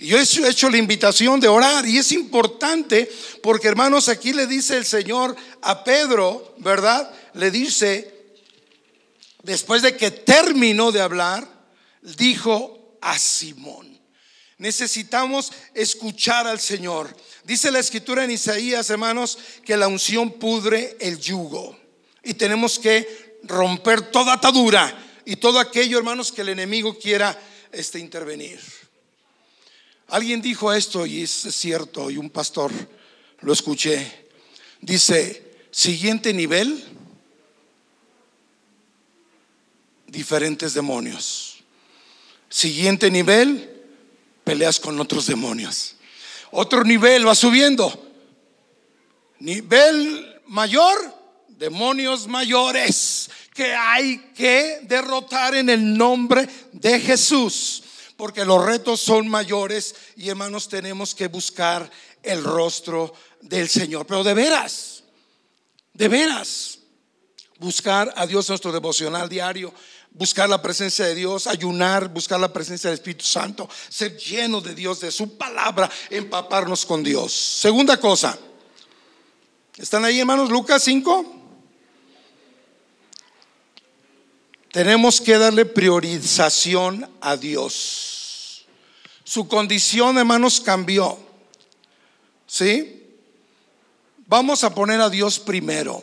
Yo 0.00 0.18
he 0.18 0.48
hecho 0.48 0.70
la 0.70 0.78
invitación 0.78 1.40
de 1.40 1.48
orar 1.48 1.86
y 1.86 1.98
es 1.98 2.10
importante 2.12 3.10
porque, 3.42 3.68
hermanos, 3.68 4.08
aquí 4.08 4.32
le 4.32 4.46
dice 4.46 4.78
el 4.78 4.86
Señor 4.86 5.36
a 5.60 5.84
Pedro, 5.84 6.54
¿verdad? 6.56 7.12
Le 7.34 7.50
dice, 7.50 8.10
después 9.42 9.82
de 9.82 9.98
que 9.98 10.10
terminó 10.10 10.90
de 10.90 11.02
hablar, 11.02 11.46
dijo 12.00 12.96
a 13.02 13.18
Simón, 13.18 14.00
necesitamos 14.56 15.52
escuchar 15.74 16.46
al 16.46 16.60
Señor. 16.60 17.14
Dice 17.44 17.70
la 17.70 17.80
escritura 17.80 18.24
en 18.24 18.30
Isaías, 18.30 18.88
hermanos, 18.88 19.36
que 19.66 19.76
la 19.76 19.86
unción 19.86 20.32
pudre 20.32 20.96
el 20.98 21.18
yugo. 21.18 21.78
Y 22.24 22.32
tenemos 22.32 22.78
que 22.78 23.38
romper 23.42 24.10
toda 24.10 24.32
atadura 24.32 24.96
y 25.26 25.36
todo 25.36 25.58
aquello, 25.58 25.98
hermanos, 25.98 26.32
que 26.32 26.40
el 26.40 26.48
enemigo 26.48 26.98
quiera 26.98 27.38
este, 27.70 27.98
intervenir. 27.98 28.58
Alguien 30.10 30.42
dijo 30.42 30.72
esto 30.72 31.06
y 31.06 31.22
es 31.22 31.30
cierto, 31.30 32.10
y 32.10 32.16
un 32.16 32.30
pastor 32.30 32.72
lo 33.40 33.52
escuché. 33.52 34.26
Dice, 34.80 35.54
siguiente 35.70 36.32
nivel, 36.32 36.84
diferentes 40.08 40.74
demonios. 40.74 41.62
Siguiente 42.48 43.08
nivel, 43.08 43.70
peleas 44.42 44.80
con 44.80 44.98
otros 45.00 45.26
demonios. 45.26 45.94
Otro 46.50 46.82
nivel 46.82 47.26
va 47.26 47.36
subiendo. 47.36 48.10
Nivel 49.38 50.40
mayor, 50.46 50.98
demonios 51.48 52.26
mayores 52.26 53.30
que 53.54 53.72
hay 53.74 54.18
que 54.34 54.80
derrotar 54.82 55.54
en 55.54 55.70
el 55.70 55.96
nombre 55.96 56.48
de 56.72 56.98
Jesús. 56.98 57.84
Porque 58.20 58.44
los 58.44 58.62
retos 58.62 59.00
son 59.00 59.28
mayores 59.28 59.94
y 60.14 60.28
hermanos 60.28 60.68
tenemos 60.68 61.14
que 61.14 61.28
buscar 61.28 61.90
el 62.22 62.44
rostro 62.44 63.14
del 63.40 63.66
Señor. 63.66 64.04
Pero 64.04 64.22
de 64.22 64.34
veras, 64.34 65.04
de 65.94 66.06
veras, 66.06 66.80
buscar 67.58 68.12
a 68.14 68.26
Dios 68.26 68.46
nuestro 68.50 68.72
devocional 68.72 69.26
diario, 69.26 69.72
buscar 70.10 70.50
la 70.50 70.60
presencia 70.60 71.06
de 71.06 71.14
Dios, 71.14 71.46
ayunar, 71.46 72.08
buscar 72.08 72.38
la 72.38 72.52
presencia 72.52 72.90
del 72.90 72.98
Espíritu 72.98 73.24
Santo, 73.24 73.66
ser 73.88 74.14
lleno 74.18 74.60
de 74.60 74.74
Dios, 74.74 75.00
de 75.00 75.10
su 75.10 75.38
palabra, 75.38 75.90
empaparnos 76.10 76.84
con 76.84 77.02
Dios. 77.02 77.32
Segunda 77.32 77.98
cosa, 77.98 78.38
¿están 79.78 80.04
ahí 80.04 80.20
hermanos? 80.20 80.50
Lucas 80.50 80.82
5. 80.82 81.36
Tenemos 84.72 85.22
que 85.22 85.38
darle 85.38 85.64
priorización 85.64 87.10
a 87.22 87.38
Dios. 87.38 88.09
Su 89.30 89.46
condición, 89.46 90.18
hermanos, 90.18 90.60
cambió. 90.60 91.16
¿Sí? 92.48 93.00
Vamos 94.26 94.64
a 94.64 94.74
poner 94.74 95.00
a 95.00 95.08
Dios 95.08 95.38
primero. 95.38 96.02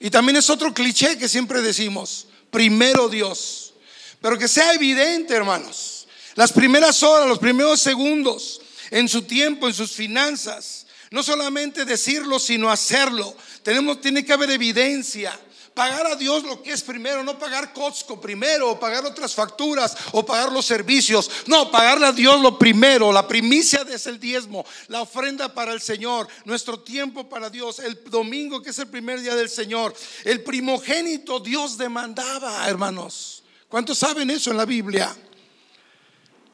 Y 0.00 0.10
también 0.10 0.34
es 0.34 0.50
otro 0.50 0.74
cliché 0.74 1.16
que 1.16 1.28
siempre 1.28 1.62
decimos, 1.62 2.26
primero 2.50 3.08
Dios. 3.08 3.74
Pero 4.20 4.36
que 4.36 4.48
sea 4.48 4.74
evidente, 4.74 5.34
hermanos. 5.34 6.08
Las 6.34 6.52
primeras 6.52 7.00
horas, 7.04 7.28
los 7.28 7.38
primeros 7.38 7.80
segundos, 7.80 8.60
en 8.90 9.08
su 9.08 9.22
tiempo, 9.22 9.68
en 9.68 9.74
sus 9.74 9.92
finanzas. 9.92 10.88
No 11.12 11.22
solamente 11.22 11.84
decirlo, 11.84 12.40
sino 12.40 12.72
hacerlo. 12.72 13.36
Tenemos, 13.62 14.00
tiene 14.00 14.24
que 14.24 14.32
haber 14.32 14.50
evidencia 14.50 15.38
pagar 15.78 16.08
a 16.08 16.16
Dios 16.16 16.42
lo 16.42 16.60
que 16.60 16.72
es 16.72 16.82
primero, 16.82 17.22
no 17.22 17.38
pagar 17.38 17.72
Costco 17.72 18.20
primero, 18.20 18.72
o 18.72 18.80
pagar 18.80 19.06
otras 19.06 19.32
facturas, 19.32 19.96
o 20.10 20.26
pagar 20.26 20.50
los 20.50 20.66
servicios. 20.66 21.30
No, 21.46 21.70
pagarle 21.70 22.06
a 22.08 22.10
Dios 22.10 22.40
lo 22.40 22.58
primero. 22.58 23.12
La 23.12 23.28
primicia 23.28 23.86
es 23.88 24.08
el 24.08 24.18
diezmo, 24.18 24.66
la 24.88 25.02
ofrenda 25.02 25.54
para 25.54 25.72
el 25.72 25.80
Señor, 25.80 26.26
nuestro 26.44 26.80
tiempo 26.80 27.28
para 27.28 27.48
Dios, 27.48 27.78
el 27.78 28.02
domingo 28.10 28.60
que 28.60 28.70
es 28.70 28.78
el 28.80 28.88
primer 28.88 29.20
día 29.20 29.36
del 29.36 29.48
Señor, 29.48 29.94
el 30.24 30.42
primogénito 30.42 31.38
Dios 31.38 31.78
demandaba, 31.78 32.68
hermanos. 32.68 33.44
¿Cuántos 33.68 33.98
saben 33.98 34.30
eso 34.30 34.50
en 34.50 34.56
la 34.56 34.64
Biblia? 34.64 35.14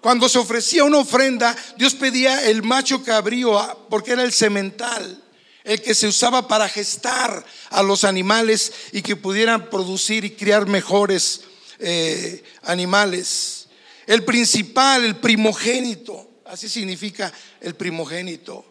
Cuando 0.02 0.28
se 0.28 0.38
ofrecía 0.38 0.84
una 0.84 0.98
ofrenda, 0.98 1.56
Dios 1.78 1.94
pedía 1.94 2.44
el 2.44 2.62
macho 2.62 3.02
cabrío 3.02 3.86
porque 3.88 4.12
era 4.12 4.22
el 4.22 4.34
semental 4.34 5.23
el 5.64 5.80
que 5.80 5.94
se 5.94 6.06
usaba 6.06 6.46
para 6.46 6.68
gestar 6.68 7.44
a 7.70 7.82
los 7.82 8.04
animales 8.04 8.72
y 8.92 9.00
que 9.00 9.16
pudieran 9.16 9.70
producir 9.70 10.24
y 10.24 10.30
criar 10.30 10.66
mejores 10.66 11.40
eh, 11.78 12.44
animales. 12.62 13.68
El 14.06 14.24
principal, 14.24 15.04
el 15.04 15.16
primogénito, 15.16 16.28
así 16.44 16.68
significa 16.68 17.32
el 17.62 17.74
primogénito. 17.74 18.64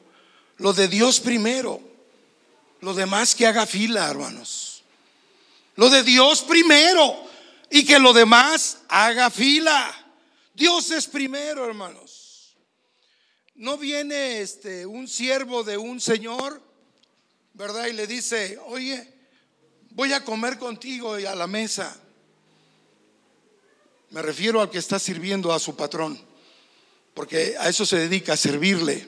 Lo 0.57 0.71
de 0.71 0.87
Dios 0.87 1.19
primero, 1.19 1.81
lo 2.81 2.93
demás 2.93 3.33
que 3.33 3.47
haga 3.47 3.65
fila, 3.65 4.07
hermanos. 4.09 4.83
Lo 5.75 5.89
de 5.89 6.03
Dios 6.03 6.43
primero 6.43 7.27
y 7.71 7.83
que 7.83 7.97
lo 7.97 8.13
demás 8.13 8.81
haga 8.87 9.31
fila. 9.31 9.91
Dios 10.53 10.91
es 10.91 11.07
primero, 11.07 11.65
hermanos. 11.65 12.55
No 13.55 13.77
viene 13.77 14.41
este 14.41 14.85
un 14.85 15.07
siervo 15.07 15.63
de 15.63 15.77
un 15.77 15.99
señor 15.99 16.62
¿verdad? 17.53 17.87
Y 17.87 17.93
le 17.93 18.07
dice, 18.07 18.57
oye, 18.67 19.07
voy 19.91 20.13
a 20.13 20.23
comer 20.23 20.57
contigo 20.57 21.19
y 21.19 21.25
a 21.25 21.35
la 21.35 21.47
mesa. 21.47 21.95
Me 24.09 24.21
refiero 24.21 24.61
al 24.61 24.69
que 24.69 24.77
está 24.77 24.99
sirviendo 24.99 25.51
a 25.53 25.59
su 25.59 25.75
patrón, 25.75 26.19
porque 27.13 27.55
a 27.59 27.69
eso 27.69 27.85
se 27.85 27.97
dedica, 27.97 28.33
a 28.33 28.37
servirle. 28.37 29.07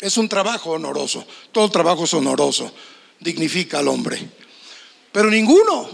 Es 0.00 0.16
un 0.16 0.28
trabajo 0.28 0.70
honoroso, 0.70 1.26
todo 1.52 1.70
trabajo 1.70 2.04
es 2.04 2.14
honoroso, 2.14 2.72
dignifica 3.20 3.78
al 3.78 3.88
hombre. 3.88 4.28
Pero 5.12 5.30
ninguno, 5.30 5.88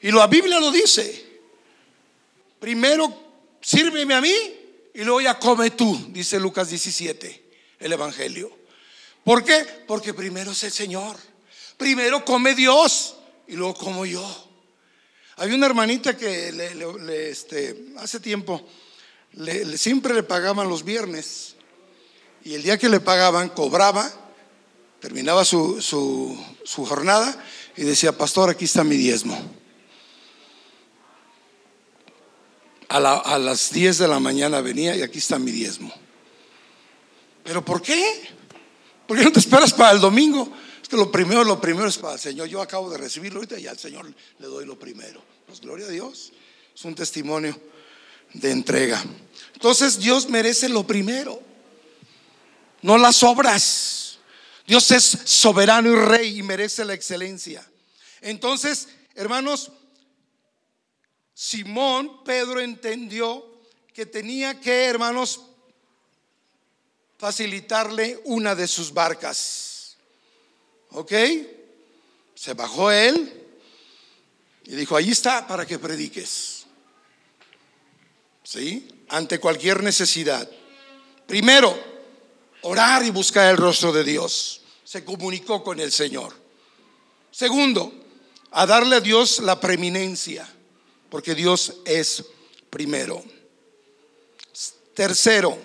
y 0.00 0.10
la 0.10 0.26
Biblia 0.26 0.58
lo 0.58 0.70
dice, 0.70 1.40
primero 2.58 3.28
sírveme 3.60 4.14
a 4.14 4.20
mí 4.20 4.34
y 4.94 5.02
luego 5.02 5.20
ya 5.20 5.38
come 5.38 5.70
tú, 5.70 6.08
dice 6.10 6.40
Lucas 6.40 6.70
17, 6.70 7.44
el 7.78 7.92
Evangelio. 7.92 8.57
¿Por 9.24 9.44
qué? 9.44 9.64
Porque 9.86 10.14
primero 10.14 10.52
es 10.52 10.62
el 10.64 10.72
Señor. 10.72 11.16
Primero 11.76 12.24
come 12.24 12.54
Dios 12.54 13.16
y 13.46 13.54
luego 13.54 13.74
como 13.74 14.06
yo. 14.06 14.26
Hay 15.36 15.52
una 15.52 15.66
hermanita 15.66 16.16
que 16.16 16.52
le, 16.52 17.30
este, 17.30 17.86
hace 17.98 18.18
tiempo 18.20 18.66
siempre 19.76 20.14
le 20.14 20.22
pagaban 20.22 20.68
los 20.68 20.84
viernes 20.84 21.54
y 22.42 22.54
el 22.54 22.62
día 22.62 22.78
que 22.78 22.88
le 22.88 22.98
pagaban 22.98 23.50
cobraba, 23.50 24.10
terminaba 25.00 25.44
su, 25.44 25.80
su 25.80 26.84
jornada 26.86 27.44
y 27.76 27.84
decía, 27.84 28.16
pastor, 28.16 28.50
aquí 28.50 28.64
está 28.64 28.82
mi 28.82 28.96
diezmo. 28.96 29.40
A, 32.88 32.96
a, 32.96 33.38
las 33.38 33.70
10 33.70 33.98
de 33.98 34.08
la 34.08 34.18
mañana 34.18 34.60
venía 34.60 34.96
y 34.96 35.02
aquí 35.02 35.18
está 35.18 35.38
mi 35.38 35.52
diezmo. 35.52 35.92
¿Pero 37.44 37.64
por 37.64 37.80
qué? 37.80 38.28
¿Por 39.08 39.16
qué 39.16 39.24
no 39.24 39.32
te 39.32 39.40
esperas 39.40 39.72
para 39.72 39.92
el 39.92 40.00
domingo? 40.00 40.52
Es 40.82 40.86
que 40.86 40.96
lo 40.96 41.10
primero, 41.10 41.42
lo 41.42 41.58
primero 41.58 41.88
es 41.88 41.96
para 41.96 42.14
el 42.14 42.20
Señor. 42.20 42.46
Yo 42.46 42.60
acabo 42.60 42.90
de 42.90 42.98
recibirlo 42.98 43.38
ahorita 43.38 43.58
y 43.58 43.66
al 43.66 43.78
Señor 43.78 44.06
le 44.38 44.46
doy 44.46 44.66
lo 44.66 44.78
primero. 44.78 45.22
Pues 45.46 45.62
gloria 45.62 45.86
a 45.86 45.88
Dios. 45.88 46.30
Es 46.74 46.84
un 46.84 46.94
testimonio 46.94 47.58
de 48.34 48.50
entrega. 48.50 49.02
Entonces 49.54 49.98
Dios 49.98 50.28
merece 50.28 50.68
lo 50.68 50.86
primero, 50.86 51.40
no 52.82 52.98
las 52.98 53.22
obras. 53.22 54.18
Dios 54.66 54.90
es 54.90 55.04
soberano 55.24 55.90
y 55.90 55.94
rey 55.94 56.38
y 56.38 56.42
merece 56.42 56.84
la 56.84 56.92
excelencia. 56.92 57.66
Entonces, 58.20 58.88
hermanos, 59.14 59.72
Simón, 61.32 62.24
Pedro 62.24 62.60
entendió 62.60 63.42
que 63.94 64.04
tenía 64.04 64.60
que, 64.60 64.84
hermanos, 64.84 65.47
facilitarle 67.18 68.20
una 68.24 68.54
de 68.54 68.66
sus 68.66 68.92
barcas. 68.94 69.96
¿Ok? 70.90 71.12
Se 72.34 72.54
bajó 72.54 72.90
él 72.90 73.46
y 74.64 74.76
dijo, 74.76 74.96
allí 74.96 75.10
está 75.10 75.46
para 75.46 75.66
que 75.66 75.78
prediques. 75.78 76.66
¿Sí? 78.44 78.88
Ante 79.08 79.40
cualquier 79.40 79.82
necesidad. 79.82 80.48
Primero, 81.26 81.76
orar 82.62 83.04
y 83.04 83.10
buscar 83.10 83.50
el 83.50 83.56
rostro 83.56 83.92
de 83.92 84.04
Dios. 84.04 84.62
Se 84.84 85.04
comunicó 85.04 85.62
con 85.62 85.80
el 85.80 85.92
Señor. 85.92 86.34
Segundo, 87.30 87.92
a 88.52 88.64
darle 88.64 88.96
a 88.96 89.00
Dios 89.00 89.40
la 89.40 89.60
preeminencia, 89.60 90.48
porque 91.10 91.34
Dios 91.34 91.74
es 91.84 92.24
primero. 92.70 93.22
Tercero, 94.94 95.58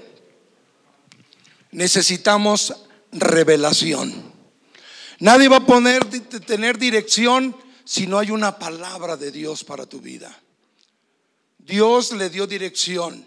necesitamos 1.73 2.73
revelación. 3.11 4.31
Nadie 5.19 5.47
va 5.47 5.57
a 5.57 5.65
poner, 5.65 6.03
tener 6.45 6.77
dirección 6.77 7.55
si 7.85 8.07
no 8.07 8.17
hay 8.17 8.31
una 8.31 8.57
palabra 8.57 9.17
de 9.17 9.31
Dios 9.31 9.63
para 9.63 9.85
tu 9.85 9.99
vida. 9.99 10.35
Dios 11.57 12.11
le 12.13 12.29
dio 12.29 12.47
dirección. 12.47 13.25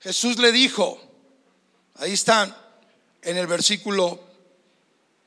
Jesús 0.00 0.38
le 0.38 0.52
dijo, 0.52 1.00
ahí 1.96 2.12
están, 2.12 2.54
en 3.22 3.36
el 3.36 3.46
versículo 3.46 4.20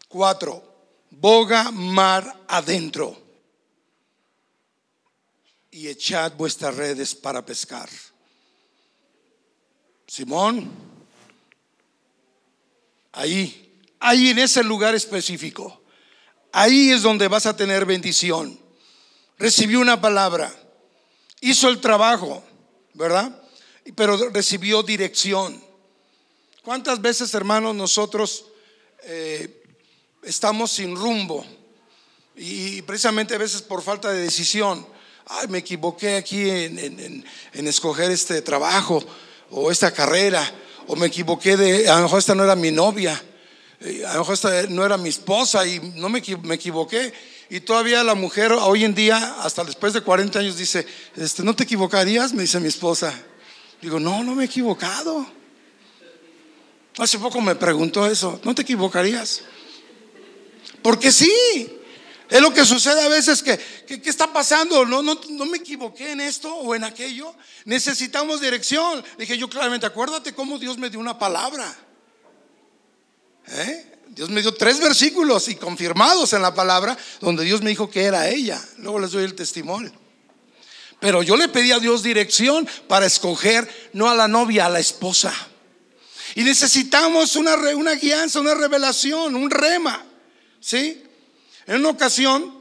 4, 0.09 0.75
boga 1.11 1.71
mar 1.71 2.43
adentro. 2.47 3.23
y 5.75 5.89
echad 5.89 6.31
vuestras 6.37 6.73
redes 6.73 7.13
para 7.13 7.45
pescar. 7.45 7.89
Simón, 10.07 10.71
ahí, 13.15 13.73
ahí 13.99 14.29
en 14.29 14.39
ese 14.39 14.63
lugar 14.63 14.93
específico, 14.95 15.81
ahí 16.51 16.91
es 16.91 17.01
donde 17.01 17.27
vas 17.27 17.45
a 17.45 17.57
tener 17.57 17.85
bendición. 17.85 18.59
Recibió 19.37 19.79
una 19.81 19.99
palabra, 19.99 20.53
hizo 21.41 21.67
el 21.69 21.81
trabajo, 21.81 22.43
¿verdad? 22.93 23.41
Pero 23.95 24.29
recibió 24.29 24.83
dirección. 24.83 25.61
¿Cuántas 26.63 27.01
veces, 27.01 27.33
hermanos, 27.33 27.75
nosotros 27.75 28.45
eh, 29.03 29.63
estamos 30.23 30.71
sin 30.71 30.95
rumbo? 30.95 31.45
Y 32.35 32.81
precisamente 32.81 33.35
a 33.35 33.37
veces 33.37 33.61
por 33.61 33.81
falta 33.81 34.11
de 34.11 34.21
decisión. 34.21 34.85
Ay, 35.27 35.47
me 35.47 35.59
equivoqué 35.59 36.15
aquí 36.15 36.49
en, 36.49 37.25
escoger 37.53 38.11
este 38.11 38.41
trabajo 38.41 39.03
o 39.51 39.71
esta 39.71 39.91
carrera. 39.91 40.43
O 40.87 40.95
me 40.95 41.07
equivoqué 41.07 41.57
de, 41.57 41.89
a 41.89 41.97
lo 41.97 42.03
mejor 42.03 42.19
esta 42.19 42.35
no 42.35 42.43
era 42.43 42.55
mi 42.55 42.71
novia. 42.71 43.21
Eh, 43.81 44.03
a 44.05 44.13
lo 44.13 44.19
mejor 44.19 44.33
esta 44.35 44.63
no 44.63 44.85
era 44.85 44.97
mi 44.97 45.09
esposa 45.09 45.65
y 45.65 45.79
no 45.95 46.09
me, 46.09 46.21
me 46.43 46.55
equivoqué. 46.55 47.13
Y 47.49 47.59
todavía 47.59 48.03
la 48.03 48.15
mujer 48.15 48.51
hoy 48.51 48.85
en 48.85 48.95
día, 48.95 49.35
hasta 49.41 49.63
después 49.63 49.93
de 49.93 50.01
40 50.01 50.39
años, 50.39 50.57
dice, 50.57 50.85
este, 51.15 51.43
¿no 51.43 51.55
te 51.55 51.63
equivocarías? 51.63 52.33
Me 52.33 52.43
dice 52.43 52.59
mi 52.59 52.67
esposa. 52.67 53.13
Digo, 53.81 53.99
no, 53.99 54.23
no 54.23 54.35
me 54.35 54.43
he 54.43 54.45
equivocado. 54.47 55.25
Hace 56.97 57.19
poco 57.19 57.41
me 57.41 57.55
preguntó 57.55 58.05
eso, 58.07 58.39
¿no 58.43 58.55
te 58.55 58.61
equivocarías? 58.61 59.41
Porque 60.81 61.11
sí, 61.11 61.31
es 62.29 62.41
lo 62.41 62.53
que 62.53 62.65
sucede 62.65 63.01
a 63.01 63.07
veces 63.07 63.43
que, 63.43 63.57
¿qué 63.85 64.09
está 64.09 64.33
pasando? 64.33 64.85
No, 64.85 65.03
no, 65.03 65.19
no 65.29 65.45
me 65.45 65.57
equivoqué 65.57 66.11
en 66.11 66.21
esto 66.21 66.53
o 66.53 66.73
en 66.73 66.83
aquello. 66.83 67.35
Necesitamos 67.65 68.41
dirección. 68.41 69.03
Dije 69.17 69.37
yo 69.37 69.49
claramente, 69.49 69.85
acuérdate 69.85 70.33
cómo 70.33 70.57
Dios 70.57 70.77
me 70.77 70.89
dio 70.89 70.99
una 70.99 71.19
palabra. 71.19 71.71
¿Eh? 73.47 73.91
Dios 74.07 74.29
me 74.29 74.41
dio 74.41 74.53
tres 74.53 74.79
versículos 74.79 75.47
y 75.49 75.55
confirmados 75.55 76.33
en 76.33 76.41
la 76.41 76.53
palabra 76.53 76.97
donde 77.19 77.43
Dios 77.43 77.61
me 77.61 77.69
dijo 77.69 77.89
que 77.89 78.03
era 78.03 78.27
ella. 78.27 78.63
Luego 78.77 78.99
les 78.99 79.11
doy 79.11 79.23
el 79.23 79.35
testimonio. 79.35 79.91
Pero 80.99 81.21
yo 81.21 81.37
le 81.37 81.49
pedí 81.49 81.71
a 81.71 81.79
Dios 81.79 82.01
dirección 82.01 82.67
para 82.87 83.05
escoger 83.05 83.69
no 83.93 84.09
a 84.09 84.15
la 84.15 84.27
novia, 84.27 84.65
a 84.65 84.69
la 84.69 84.79
esposa. 84.79 85.31
Y 86.33 86.43
necesitamos 86.43 87.35
una, 87.35 87.55
una 87.75 87.93
guianza, 87.93 88.39
una 88.39 88.55
revelación, 88.55 89.35
un 89.35 89.51
rema. 89.51 90.03
¿Sí? 90.59 91.04
En 91.67 91.77
una 91.77 91.89
ocasión, 91.89 92.53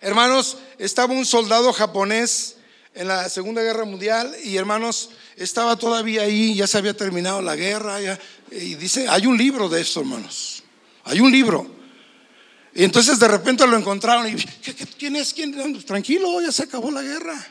hermanos, 0.00 0.58
estaba 0.78 1.14
un 1.14 1.24
soldado 1.24 1.72
japonés 1.72 2.56
en 2.94 3.08
la 3.08 3.28
Segunda 3.28 3.62
Guerra 3.62 3.84
Mundial 3.84 4.34
y 4.44 4.56
hermanos, 4.56 5.10
estaba 5.36 5.76
todavía 5.76 6.22
ahí, 6.22 6.54
ya 6.54 6.66
se 6.66 6.78
había 6.78 6.94
terminado 6.96 7.40
la 7.40 7.56
guerra. 7.56 7.98
y 8.50 8.74
dice, 8.74 9.08
hay 9.08 9.26
un 9.26 9.38
libro 9.38 9.68
de 9.68 9.80
esto, 9.80 10.00
hermanos. 10.00 10.62
Hay 11.04 11.20
un 11.20 11.32
libro. 11.32 11.82
Y 12.74 12.84
entonces 12.84 13.18
de 13.18 13.28
repente 13.28 13.66
lo 13.66 13.76
encontraron 13.76 14.28
y, 14.28 14.42
quién 14.98 15.16
es? 15.16 15.34
¿Quién? 15.34 15.84
Tranquilo, 15.84 16.40
ya 16.40 16.52
se 16.52 16.64
acabó 16.64 16.90
la 16.90 17.02
guerra. 17.02 17.46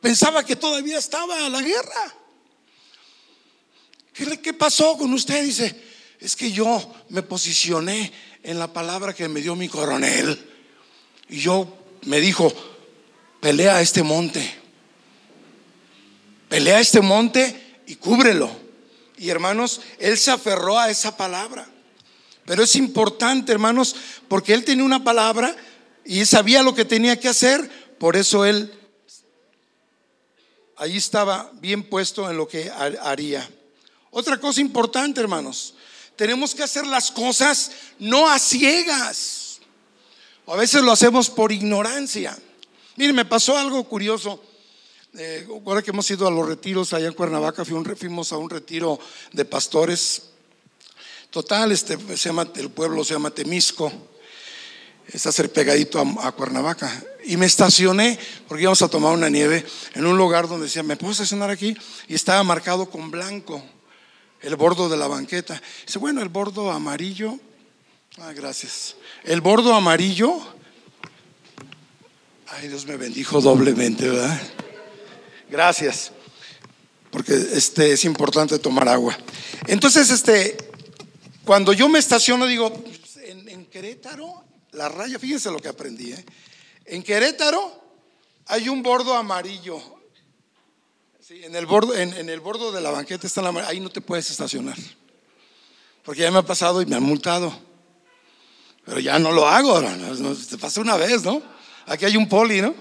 Pensaba 0.00 0.44
que 0.44 0.56
todavía 0.56 0.98
estaba 0.98 1.48
la 1.48 1.62
guerra. 1.62 2.14
¿Qué, 4.12 4.52
pasó 4.52 4.96
con 4.96 5.12
usted? 5.14 5.44
Dice, 5.44 5.80
es 6.18 6.34
que 6.34 6.50
yo 6.50 6.92
me 7.10 7.22
posicioné 7.22 8.12
en 8.48 8.58
la 8.58 8.72
palabra 8.72 9.12
que 9.12 9.28
me 9.28 9.42
dio 9.42 9.54
mi 9.54 9.68
coronel. 9.68 10.42
Y 11.28 11.38
yo 11.38 11.68
me 12.06 12.18
dijo, 12.18 12.50
pelea 13.42 13.82
este 13.82 14.02
monte. 14.02 14.54
Pelea 16.48 16.80
este 16.80 17.02
monte 17.02 17.82
y 17.86 17.96
cúbrelo. 17.96 18.50
Y 19.18 19.28
hermanos, 19.28 19.82
él 19.98 20.16
se 20.16 20.30
aferró 20.30 20.78
a 20.78 20.88
esa 20.88 21.14
palabra. 21.14 21.68
Pero 22.46 22.62
es 22.62 22.74
importante, 22.76 23.52
hermanos, 23.52 23.94
porque 24.28 24.54
él 24.54 24.64
tenía 24.64 24.84
una 24.84 25.04
palabra 25.04 25.54
y 26.06 26.24
sabía 26.24 26.62
lo 26.62 26.74
que 26.74 26.86
tenía 26.86 27.20
que 27.20 27.28
hacer. 27.28 27.70
Por 27.98 28.16
eso 28.16 28.46
él 28.46 28.72
ahí 30.78 30.96
estaba 30.96 31.50
bien 31.60 31.82
puesto 31.82 32.30
en 32.30 32.38
lo 32.38 32.48
que 32.48 32.70
haría. 33.02 33.46
Otra 34.10 34.40
cosa 34.40 34.62
importante, 34.62 35.20
hermanos, 35.20 35.74
tenemos 36.18 36.52
que 36.52 36.64
hacer 36.64 36.84
las 36.84 37.12
cosas 37.12 37.70
no 38.00 38.28
a 38.28 38.40
ciegas. 38.40 39.60
a 40.48 40.56
veces 40.56 40.82
lo 40.82 40.90
hacemos 40.90 41.30
por 41.30 41.52
ignorancia. 41.52 42.36
Miren, 42.96 43.14
me 43.14 43.24
pasó 43.24 43.56
algo 43.56 43.84
curioso. 43.84 44.42
Eh, 45.16 45.46
que 45.84 45.90
hemos 45.90 46.10
ido 46.10 46.26
a 46.26 46.30
los 46.30 46.46
retiros 46.46 46.92
allá 46.92 47.06
en 47.06 47.14
Cuernavaca, 47.14 47.64
fuimos 47.64 48.32
a 48.32 48.36
un 48.36 48.50
retiro 48.50 48.98
de 49.32 49.44
pastores. 49.44 50.30
Total, 51.30 51.70
este, 51.70 51.96
se 52.16 52.28
llama, 52.28 52.48
el 52.56 52.70
pueblo 52.70 53.04
se 53.04 53.14
llama 53.14 53.30
Temisco. 53.30 53.92
Está 55.06 55.30
ser 55.30 55.52
pegadito 55.52 56.00
a, 56.00 56.26
a, 56.26 56.32
Cuernavaca. 56.32 57.04
Y 57.26 57.36
me 57.36 57.46
estacioné 57.46 58.18
porque 58.48 58.62
íbamos 58.62 58.82
a 58.82 58.88
tomar 58.88 59.12
una 59.12 59.28
nieve 59.28 59.64
en 59.94 60.04
un 60.04 60.18
lugar 60.18 60.48
donde 60.48 60.66
decía, 60.66 60.82
¿me 60.82 60.96
puedo 60.96 61.12
estacionar 61.12 61.50
aquí? 61.50 61.76
Y 62.08 62.14
estaba 62.16 62.42
marcado 62.42 62.90
con 62.90 63.10
blanco 63.10 63.62
el 64.42 64.56
bordo 64.56 64.88
de 64.88 64.96
la 64.96 65.08
banqueta. 65.08 65.60
Dice, 65.86 65.98
bueno, 65.98 66.22
el 66.22 66.28
bordo 66.28 66.70
amarillo. 66.70 67.38
Ah, 68.18 68.32
gracias. 68.32 68.96
El 69.24 69.40
bordo 69.40 69.74
amarillo. 69.74 70.38
Ay, 72.48 72.68
Dios 72.68 72.86
me 72.86 72.96
bendijo 72.96 73.40
doblemente, 73.40 74.08
¿verdad? 74.08 74.40
Gracias. 75.50 76.12
Porque 77.10 77.34
este 77.52 77.92
es 77.92 78.04
importante 78.04 78.58
tomar 78.58 78.88
agua. 78.88 79.16
Entonces, 79.66 80.10
este, 80.10 80.56
cuando 81.44 81.72
yo 81.72 81.88
me 81.88 81.98
estaciono, 81.98 82.46
digo, 82.46 82.72
en, 83.24 83.48
en 83.48 83.66
Querétaro, 83.66 84.44
la 84.72 84.88
raya, 84.88 85.18
fíjense 85.18 85.50
lo 85.50 85.58
que 85.58 85.68
aprendí, 85.68 86.12
¿eh? 86.12 86.24
En 86.84 87.02
Querétaro 87.02 87.78
hay 88.46 88.68
un 88.68 88.82
bordo 88.82 89.14
amarillo 89.14 89.97
en 91.30 91.54
el 91.54 91.66
bordo, 91.66 91.94
en, 91.94 92.28
el 92.28 92.40
bordo 92.40 92.72
de 92.72 92.80
la 92.80 92.90
banqueta 92.90 93.26
está 93.26 93.42
la 93.42 93.50
ahí 93.66 93.80
no 93.80 93.90
te 93.90 94.00
puedes 94.00 94.30
estacionar. 94.30 94.76
Porque 96.02 96.22
ya 96.22 96.30
me 96.30 96.38
ha 96.38 96.42
pasado 96.42 96.80
y 96.80 96.86
me 96.86 96.96
han 96.96 97.02
multado. 97.02 97.52
Pero 98.84 99.00
ya 99.00 99.18
no 99.18 99.32
lo 99.32 99.46
hago, 99.46 99.72
ahora, 99.72 99.94
te 100.48 100.56
pasa 100.56 100.80
una 100.80 100.96
vez, 100.96 101.22
¿no? 101.22 101.42
Aquí 101.86 102.06
hay 102.06 102.16
un 102.16 102.28
poli, 102.28 102.62
¿no? 102.62 102.74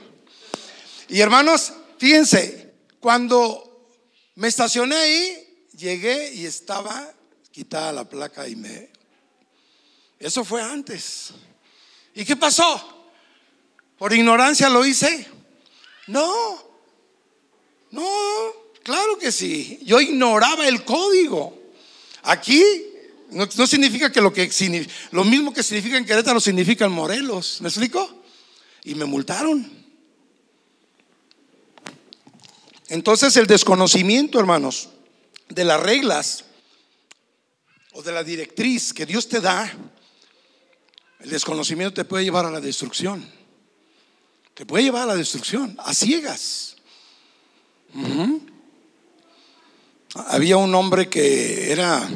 Y 1.10 1.20
hermanos, 1.20 1.74
fíjense, 1.98 2.74
cuando 3.02 3.92
me 4.36 4.48
estacioné 4.48 4.96
ahí, 4.96 5.68
llegué 5.76 6.34
y 6.34 6.46
estaba 6.46 7.12
quitada 7.52 7.92
la 7.92 8.06
placa 8.08 8.48
y 8.48 8.56
me... 8.56 8.90
Eso 10.20 10.46
fue 10.46 10.62
antes. 10.62 11.32
¿Y 12.16 12.24
qué 12.24 12.38
pasó? 12.38 13.10
¿Por 13.98 14.14
ignorancia 14.14 14.70
lo 14.70 14.86
hice? 14.86 15.28
No, 16.08 16.67
no, 17.92 18.08
claro 18.84 19.18
que 19.18 19.32
sí. 19.32 19.80
Yo 19.84 20.00
ignoraba 20.00 20.68
el 20.68 20.84
código. 20.84 21.58
Aquí 22.24 22.64
no, 23.30 23.68
significa 23.68 24.12
que 24.12 24.22
lo 24.22 24.32
que 24.32 24.50
lo 25.12 25.24
mismo 25.24 25.54
que 25.54 25.64
significa 25.64 25.98
en 25.98 26.06
Querétaro 26.06 26.40
significa 26.40 26.86
en 26.86 26.92
Morelos. 26.92 27.62
¿Me 27.62 27.70
explico? 27.70 28.24
Y 28.84 28.96
me 28.96 29.06
multaron. 29.06 29.70
Entonces 32.90 33.36
el 33.36 33.48
desconocimiento, 33.48 34.40
hermanos, 34.40 34.90
de 35.50 35.66
las 35.66 35.82
reglas 35.82 36.46
o 37.92 38.02
de 38.02 38.14
la 38.14 38.24
directriz 38.24 38.94
que 38.94 39.06
Dios 39.06 39.28
te 39.28 39.42
da, 39.42 39.76
el 41.20 41.30
desconocimiento 41.30 41.94
te 41.94 42.06
puede 42.06 42.24
llevar 42.24 42.46
a 42.46 42.52
la 42.52 42.62
destrucción. 42.62 43.30
Te 44.54 44.66
puede 44.66 44.86
llevar 44.86 45.04
a 45.04 45.08
la 45.08 45.16
destrucción, 45.16 45.76
a 45.80 45.94
ciegas. 45.94 46.77
Había 50.28 50.58
un 50.58 50.74
hombre 50.74 51.10
que 51.10 51.72
era 51.72 52.08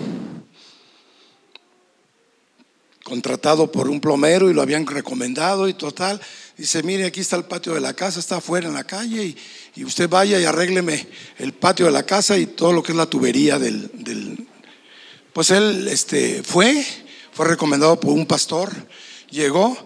contratado 3.03 3.71
por 3.71 3.89
un 3.89 3.99
plomero 3.99 4.49
y 4.49 4.53
lo 4.53 4.61
habían 4.61 4.85
recomendado 4.85 5.67
y 5.67 5.73
total. 5.73 6.21
Dice, 6.57 6.83
mire, 6.83 7.05
aquí 7.05 7.19
está 7.19 7.35
el 7.35 7.45
patio 7.45 7.73
de 7.73 7.81
la 7.81 7.93
casa, 7.93 8.19
está 8.19 8.37
afuera 8.37 8.67
en 8.67 8.73
la 8.73 8.83
calle 8.83 9.35
y, 9.75 9.83
usted 9.83 10.09
vaya 10.09 10.39
y 10.39 10.45
arrégleme 10.45 11.07
el 11.37 11.53
patio 11.53 11.87
de 11.87 11.91
la 11.91 12.03
casa 12.03 12.37
y 12.37 12.45
todo 12.45 12.73
lo 12.73 12.83
que 12.83 12.91
es 12.91 12.97
la 12.97 13.07
tubería 13.07 13.59
del... 13.59 14.47
Pues 15.33 15.49
él 15.49 15.87
este, 15.87 16.43
fue, 16.43 16.85
fue 17.31 17.47
recomendado 17.47 17.99
por 17.99 18.11
un 18.11 18.25
pastor, 18.25 18.69
llegó 19.29 19.77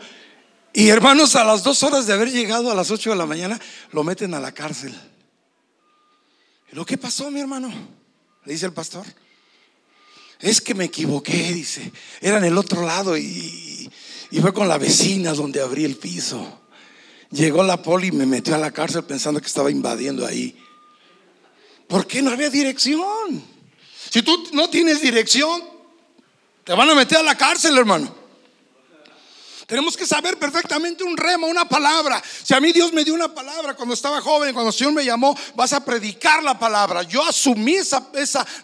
y 0.77 0.89
hermanos, 0.89 1.37
a 1.37 1.45
las 1.45 1.63
dos 1.63 1.83
horas 1.83 2.05
de 2.05 2.11
haber 2.11 2.29
llegado 2.29 2.69
a 2.69 2.75
las 2.75 2.91
ocho 2.91 3.09
de 3.09 3.15
la 3.15 3.25
mañana, 3.25 3.57
lo 3.93 4.03
meten 4.03 4.33
a 4.33 4.41
la 4.41 4.51
cárcel. 4.51 4.93
¿Lo 6.71 6.85
que 6.85 6.97
pasó, 6.97 7.29
mi 7.31 7.39
hermano? 7.39 7.71
Le 8.45 8.53
dice 8.53 8.65
el 8.65 8.73
pastor. 8.73 9.05
Es 10.39 10.61
que 10.61 10.73
me 10.73 10.85
equivoqué, 10.85 11.53
dice. 11.53 11.91
Era 12.21 12.37
en 12.37 12.45
el 12.45 12.57
otro 12.57 12.85
lado 12.85 13.17
y, 13.17 13.91
fue 14.41 14.53
con 14.53 14.67
la 14.67 14.77
vecina 14.77 15.33
donde 15.33 15.61
abrí 15.61 15.85
el 15.85 15.95
piso. 15.95 16.61
Llegó 17.31 17.63
la 17.63 17.81
poli 17.81 18.07
y 18.07 18.11
me 18.11 18.25
metió 18.25 18.55
a 18.55 18.57
la 18.57 18.71
cárcel 18.71 19.03
pensando 19.03 19.39
que 19.39 19.47
estaba 19.47 19.71
invadiendo 19.71 20.25
ahí. 20.25 20.55
¿Por 21.87 22.05
qué 22.05 22.21
no 22.21 22.31
había 22.31 22.49
dirección? 22.49 23.43
Si 24.09 24.21
tú 24.21 24.49
no 24.53 24.69
tienes 24.69 25.01
dirección, 25.01 25.63
te 26.63 26.73
van 26.73 26.89
a 26.89 26.95
meter 26.95 27.19
a 27.19 27.23
la 27.23 27.35
cárcel, 27.35 27.77
hermano. 27.77 28.24
Tenemos 29.65 29.97
que 29.97 30.05
saber 30.05 30.37
perfectamente 30.37 31.03
un 31.03 31.17
remo, 31.17 31.47
una 31.47 31.67
palabra. 31.67 32.21
Si 32.43 32.53
a 32.53 32.59
mí 32.59 32.71
Dios 32.71 32.93
me 32.93 33.03
dio 33.03 33.15
una 33.15 33.33
palabra 33.33 33.73
cuando 33.73 33.95
estaba 33.95 34.21
joven, 34.21 34.53
cuando 34.53 34.69
el 34.69 34.75
Señor 34.75 34.93
me 34.93 35.03
llamó, 35.03 35.35
vas 35.55 35.73
a 35.73 35.83
predicar 35.83 36.43
la 36.43 36.57
palabra. 36.59 37.01
Yo 37.03 37.23
asumí 37.25 37.75
esa, 37.75 38.05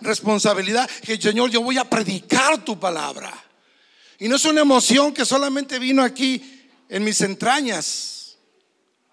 responsabilidad, 0.02 0.90
que 1.04 1.20
Señor, 1.20 1.50
yo 1.50 1.62
voy 1.62 1.80
a 1.80 1.90
predicar 1.90 2.64
tu 2.64 2.80
palabra. 2.80 3.34
Y 4.20 4.28
no 4.28 4.36
es 4.36 4.46
una 4.46 4.62
emoción 4.62 5.12
que 5.12 5.26
solamente 5.26 5.80
vino 5.80 6.04
aquí 6.04 6.70
en 6.88 7.04
mis 7.04 7.22
entrañas, 7.22 8.38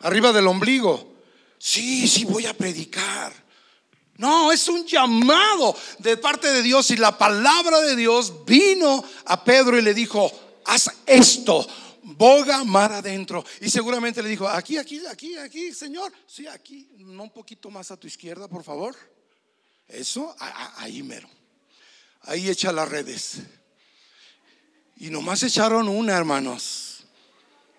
arriba 0.00 0.32
del 0.32 0.46
ombligo. 0.46 1.14
Sí, 1.58 2.06
sí, 2.06 2.24
voy 2.24 2.44
a 2.44 2.52
predicar. 2.52 3.32
No, 4.18 4.52
es 4.52 4.68
un 4.68 4.84
llamado 4.84 5.74
de 6.00 6.18
parte 6.18 6.52
de 6.52 6.62
Dios 6.62 6.90
y 6.90 6.96
la 6.96 7.16
palabra 7.16 7.80
de 7.80 7.96
Dios 7.96 8.44
vino 8.44 9.02
a 9.24 9.42
Pedro 9.44 9.78
y 9.78 9.82
le 9.82 9.94
dijo, 9.94 10.30
haz 10.68 10.90
esto, 11.06 11.66
boga 12.02 12.62
mar 12.64 12.92
adentro. 12.92 13.44
Y 13.60 13.70
seguramente 13.70 14.22
le 14.22 14.28
dijo, 14.28 14.48
aquí, 14.48 14.76
aquí, 14.76 15.00
aquí, 15.06 15.36
aquí, 15.36 15.72
Señor. 15.72 16.12
Sí, 16.26 16.46
aquí, 16.46 16.88
no 16.98 17.24
un 17.24 17.30
poquito 17.30 17.70
más 17.70 17.90
a 17.90 17.96
tu 17.96 18.06
izquierda, 18.06 18.48
por 18.48 18.62
favor. 18.62 18.94
Eso, 19.88 20.36
ahí 20.76 21.02
mero. 21.02 21.28
Ahí 22.22 22.48
echa 22.48 22.70
las 22.72 22.88
redes. 22.88 23.38
Y 24.98 25.08
nomás 25.10 25.42
echaron 25.42 25.88
una, 25.88 26.16
hermanos. 26.16 27.06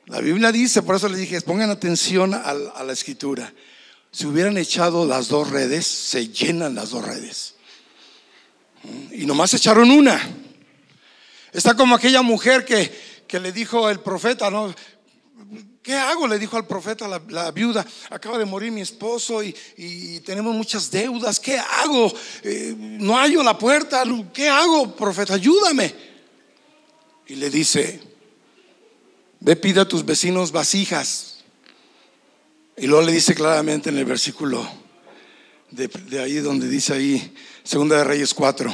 La 0.08 0.22
Biblia 0.22 0.52
dice, 0.52 0.82
por 0.82 0.96
eso 0.96 1.08
les 1.08 1.20
dije, 1.20 1.40
pongan 1.42 1.70
atención 1.70 2.34
a, 2.34 2.42
a 2.42 2.84
la 2.84 2.94
escritura. 2.94 3.54
Si 4.12 4.26
hubieran 4.26 4.58
echado 4.58 5.06
las 5.06 5.28
dos 5.28 5.52
redes, 5.52 5.86
se 5.86 6.30
llenan 6.30 6.74
las 6.74 6.90
dos 6.90 7.06
redes. 7.06 7.54
Y 9.12 9.28
nomás 9.28 9.54
echaron 9.54 9.92
una. 9.92 10.49
Está 11.52 11.76
como 11.76 11.95
aquella 11.95 12.22
mujer 12.22 12.66
que, 12.66 12.91
que 13.28 13.39
le 13.39 13.52
dijo 13.52 13.89
el 13.89 14.00
profeta, 14.00 14.50
¿no? 14.50 14.74
¿Qué 15.82 15.95
hago? 15.95 16.28
Le 16.28 16.38
dijo 16.38 16.58
al 16.58 16.68
profeta 16.68 17.08
la, 17.08 17.52
viuda, 17.52 17.86
acaba 18.12 18.38
de 18.38 18.45
morir 18.45 18.72
mi 18.72 18.82
esposo 18.82 19.41
y, 19.41 20.20
tenemos 20.26 20.54
muchas 20.54 20.91
deudas, 20.91 21.39
¿qué 21.39 21.58
hago? 21.58 22.14
Eh, 22.43 22.76
no 22.78 23.18
hallo 23.18 23.41
la 23.41 23.58
puerta, 23.58 24.04
¿qué 24.32 24.50
hago, 24.50 24.95
profeta? 24.95 25.34
Ayúdame. 25.34 25.95
Y 27.26 27.36
le 27.36 27.50
dice, 27.50 28.00
ve 29.39 29.56
pide 29.56 29.82
a 29.82 29.88
tus 29.88 30.06
vecinos 30.06 30.52
vasijas. 30.52 31.38
Y 32.78 32.86
luego 32.86 33.06
le 33.06 33.12
dice 33.12 33.34
claramente 33.34 33.89
en 33.89 33.97
el 33.97 34.06
versículo 34.06 34.68
de, 35.72 35.88
de 35.88 36.22
ahí 36.22 36.36
donde 36.36 36.68
dice 36.68 36.93
ahí, 36.93 37.34
Segunda 37.64 37.97
de 37.97 38.04
Reyes 38.04 38.34
4, 38.34 38.72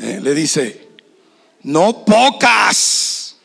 eh, 0.00 0.20
le 0.22 0.34
dice, 0.34 0.87
no 1.62 2.04
pocas. 2.04 3.36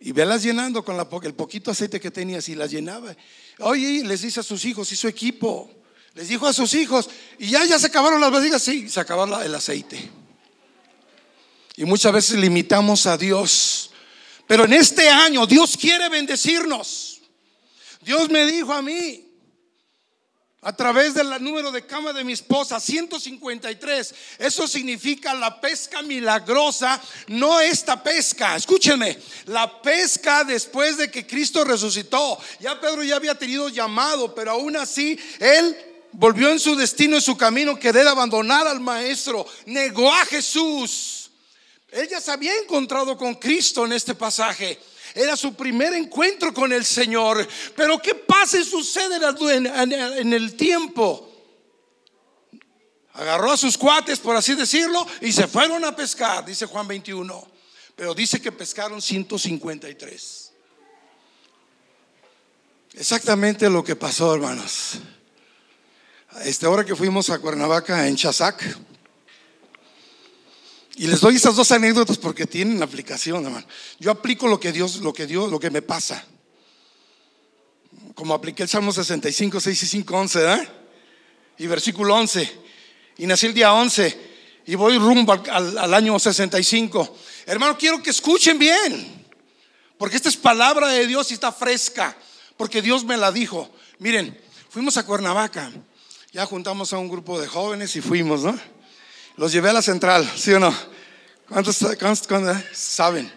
Y 0.00 0.12
velas 0.12 0.42
llenando 0.42 0.84
con 0.84 0.96
la, 0.96 1.08
el 1.22 1.34
poquito 1.34 1.70
aceite 1.70 2.00
que 2.00 2.10
tenía, 2.10 2.40
y 2.46 2.54
las 2.54 2.70
llenaba. 2.70 3.14
Oye, 3.60 4.02
les 4.04 4.22
dice 4.22 4.40
a 4.40 4.42
sus 4.42 4.64
hijos 4.64 4.90
y 4.90 4.96
su 4.96 5.06
equipo, 5.06 5.70
les 6.14 6.28
dijo 6.28 6.46
a 6.46 6.52
sus 6.52 6.74
hijos, 6.74 7.08
y 7.38 7.50
ya, 7.50 7.64
ya 7.64 7.78
se 7.78 7.86
acabaron 7.86 8.20
las 8.20 8.30
vasijas, 8.30 8.62
sí, 8.62 8.88
se 8.88 9.00
acabó 9.00 9.24
el 9.40 9.54
aceite. 9.54 10.10
Y 11.76 11.84
muchas 11.84 12.12
veces 12.12 12.38
limitamos 12.38 13.06
a 13.06 13.16
Dios. 13.16 13.90
Pero 14.46 14.64
en 14.64 14.72
este 14.72 15.08
año 15.08 15.46
Dios 15.46 15.76
quiere 15.76 16.08
bendecirnos. 16.08 17.20
Dios 18.02 18.28
me 18.28 18.44
dijo 18.44 18.72
a 18.72 18.82
mí, 18.82 19.21
a 20.64 20.72
través 20.72 21.12
del 21.12 21.42
número 21.42 21.72
de 21.72 21.84
cama 21.84 22.12
de 22.12 22.22
mi 22.22 22.32
esposa, 22.32 22.78
153. 22.78 24.14
Eso 24.38 24.68
significa 24.68 25.34
la 25.34 25.60
pesca 25.60 26.02
milagrosa, 26.02 27.00
no 27.26 27.58
esta 27.58 28.00
pesca. 28.00 28.54
Escúchenme, 28.54 29.18
la 29.46 29.82
pesca 29.82 30.44
después 30.44 30.96
de 30.96 31.10
que 31.10 31.26
Cristo 31.26 31.64
resucitó. 31.64 32.38
Ya 32.60 32.80
Pedro 32.80 33.02
ya 33.02 33.16
había 33.16 33.34
tenido 33.34 33.68
llamado, 33.68 34.32
pero 34.36 34.52
aún 34.52 34.76
así 34.76 35.18
él 35.40 35.76
volvió 36.12 36.50
en 36.50 36.60
su 36.60 36.76
destino, 36.76 37.16
en 37.16 37.22
su 37.22 37.36
camino, 37.36 37.76
que 37.76 37.92
de 37.92 38.08
abandonar 38.08 38.68
al 38.68 38.78
maestro, 38.78 39.44
negó 39.66 40.12
a 40.12 40.24
Jesús. 40.26 41.30
Él 41.90 42.08
ya 42.08 42.20
se 42.20 42.30
había 42.30 42.54
encontrado 42.56 43.16
con 43.16 43.34
Cristo 43.34 43.84
en 43.84 43.94
este 43.94 44.14
pasaje. 44.14 44.78
Era 45.14 45.36
su 45.36 45.54
primer 45.54 45.92
encuentro 45.92 46.54
con 46.54 46.72
el 46.72 46.84
Señor. 46.84 47.46
Pero 47.76 48.00
¿qué 48.00 48.14
pasa 48.14 48.58
y 48.58 48.64
sucede 48.64 49.16
en 49.16 50.32
el 50.32 50.56
tiempo? 50.56 51.28
Agarró 53.14 53.52
a 53.52 53.56
sus 53.56 53.76
cuates, 53.76 54.18
por 54.18 54.36
así 54.36 54.54
decirlo, 54.54 55.06
y 55.20 55.32
se 55.32 55.46
fueron 55.46 55.84
a 55.84 55.94
pescar, 55.94 56.44
dice 56.44 56.66
Juan 56.66 56.88
21. 56.88 57.46
Pero 57.94 58.14
dice 58.14 58.40
que 58.40 58.50
pescaron 58.50 59.02
153. 59.02 60.52
Exactamente 62.94 63.68
lo 63.68 63.84
que 63.84 63.96
pasó, 63.96 64.34
hermanos. 64.34 64.98
Esta 66.44 66.70
hora 66.70 66.84
que 66.84 66.96
fuimos 66.96 67.28
a 67.28 67.38
Cuernavaca, 67.38 68.08
en 68.08 68.16
Chazac, 68.16 68.62
y 70.96 71.06
les 71.06 71.20
doy 71.20 71.36
esas 71.36 71.56
dos 71.56 71.72
anécdotas 71.72 72.18
porque 72.18 72.46
tienen 72.46 72.82
aplicación, 72.82 73.44
hermano. 73.44 73.66
Yo 73.98 74.10
aplico 74.10 74.46
lo 74.46 74.60
que 74.60 74.72
Dios, 74.72 74.96
lo 74.96 75.12
que 75.12 75.26
Dios, 75.26 75.50
lo 75.50 75.58
que 75.58 75.70
me 75.70 75.80
pasa. 75.80 76.24
Como 78.14 78.34
apliqué 78.34 78.64
el 78.64 78.68
Salmo 78.68 78.92
65, 78.92 79.58
6 79.58 79.82
y 79.82 79.86
5, 79.86 80.14
11, 80.16 80.52
¿eh? 80.52 80.68
Y 81.58 81.66
versículo 81.66 82.14
11. 82.14 82.60
Y 83.18 83.26
nací 83.26 83.46
el 83.46 83.54
día 83.54 83.72
11 83.72 84.32
y 84.66 84.74
voy 84.74 84.98
rumbo 84.98 85.32
al, 85.32 85.78
al 85.78 85.94
año 85.94 86.18
65. 86.18 87.16
Hermano, 87.46 87.78
quiero 87.78 88.02
que 88.02 88.10
escuchen 88.10 88.58
bien. 88.58 89.24
Porque 89.96 90.16
esta 90.16 90.28
es 90.28 90.36
palabra 90.36 90.88
de 90.88 91.06
Dios 91.06 91.30
y 91.30 91.34
está 91.34 91.52
fresca. 91.52 92.16
Porque 92.56 92.82
Dios 92.82 93.04
me 93.04 93.16
la 93.16 93.32
dijo. 93.32 93.70
Miren, 93.98 94.38
fuimos 94.68 94.98
a 94.98 95.06
Cuernavaca. 95.06 95.72
Ya 96.32 96.44
juntamos 96.44 96.92
a 96.92 96.98
un 96.98 97.08
grupo 97.08 97.40
de 97.40 97.46
jóvenes 97.46 97.96
y 97.96 98.00
fuimos, 98.02 98.42
¿no? 98.42 98.58
Los 99.36 99.52
llevé 99.52 99.70
a 99.70 99.72
la 99.72 99.82
central, 99.82 100.30
¿sí 100.36 100.52
o 100.52 100.60
no? 100.60 100.74
¿Cuántos, 101.48 101.76
saben? 102.72 103.32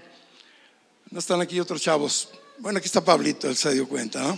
No 1.09 1.19
están 1.19 1.41
aquí 1.41 1.59
otros 1.59 1.81
chavos. 1.81 2.29
Bueno, 2.57 2.79
aquí 2.79 2.87
está 2.87 3.03
Pablito, 3.03 3.47
él 3.47 3.55
se 3.55 3.73
dio 3.73 3.87
cuenta, 3.87 4.21
¿no? 4.21 4.37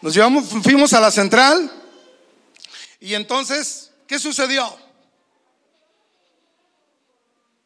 Nos 0.00 0.14
llevamos, 0.14 0.46
fuimos 0.62 0.92
a 0.94 1.00
la 1.00 1.10
central 1.10 1.70
y 3.00 3.14
entonces, 3.14 3.90
¿qué 4.06 4.18
sucedió? 4.18 4.76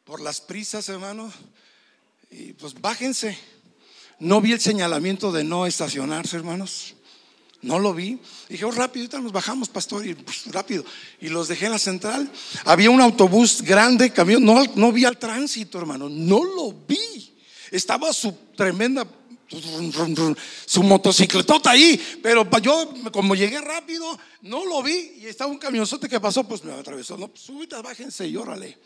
Por 0.04 0.20
las 0.20 0.40
prisas, 0.40 0.88
hermano, 0.88 1.32
y 2.30 2.52
pues 2.54 2.74
bájense. 2.74 3.38
No 4.18 4.40
vi 4.40 4.52
el 4.52 4.60
señalamiento 4.60 5.30
de 5.30 5.44
no 5.44 5.66
estacionarse, 5.66 6.36
hermanos. 6.36 6.95
No 7.66 7.80
lo 7.80 7.92
vi. 7.92 8.16
Dije, 8.48 8.64
oh, 8.64 8.70
rápido, 8.70 9.20
nos 9.20 9.32
bajamos, 9.32 9.68
pastor, 9.68 10.06
y 10.06 10.14
pues, 10.14 10.44
rápido. 10.52 10.84
Y 11.20 11.28
los 11.28 11.48
dejé 11.48 11.66
en 11.66 11.72
la 11.72 11.80
central. 11.80 12.30
Había 12.64 12.90
un 12.90 13.00
autobús 13.00 13.60
grande, 13.60 14.10
camión. 14.10 14.44
No, 14.44 14.64
no 14.76 14.92
vi 14.92 15.04
al 15.04 15.18
tránsito, 15.18 15.78
hermano. 15.78 16.08
No 16.08 16.44
lo 16.44 16.72
vi. 16.72 17.34
Estaba 17.72 18.12
su 18.12 18.32
tremenda, 18.56 19.04
su 20.64 20.82
motocicletota 20.84 21.70
ahí. 21.70 22.00
Pero 22.22 22.48
yo, 22.60 22.94
como 23.10 23.34
llegué 23.34 23.60
rápido, 23.60 24.16
no 24.42 24.64
lo 24.64 24.80
vi. 24.84 25.14
Y 25.18 25.26
estaba 25.26 25.50
un 25.50 25.58
camionzote 25.58 26.08
que 26.08 26.20
pasó, 26.20 26.44
pues 26.44 26.62
me 26.62 26.72
atravesó. 26.72 27.18
No, 27.18 27.26
pues, 27.26 27.48
bájense 27.82 28.28
y 28.28 28.36
órale. 28.36 28.78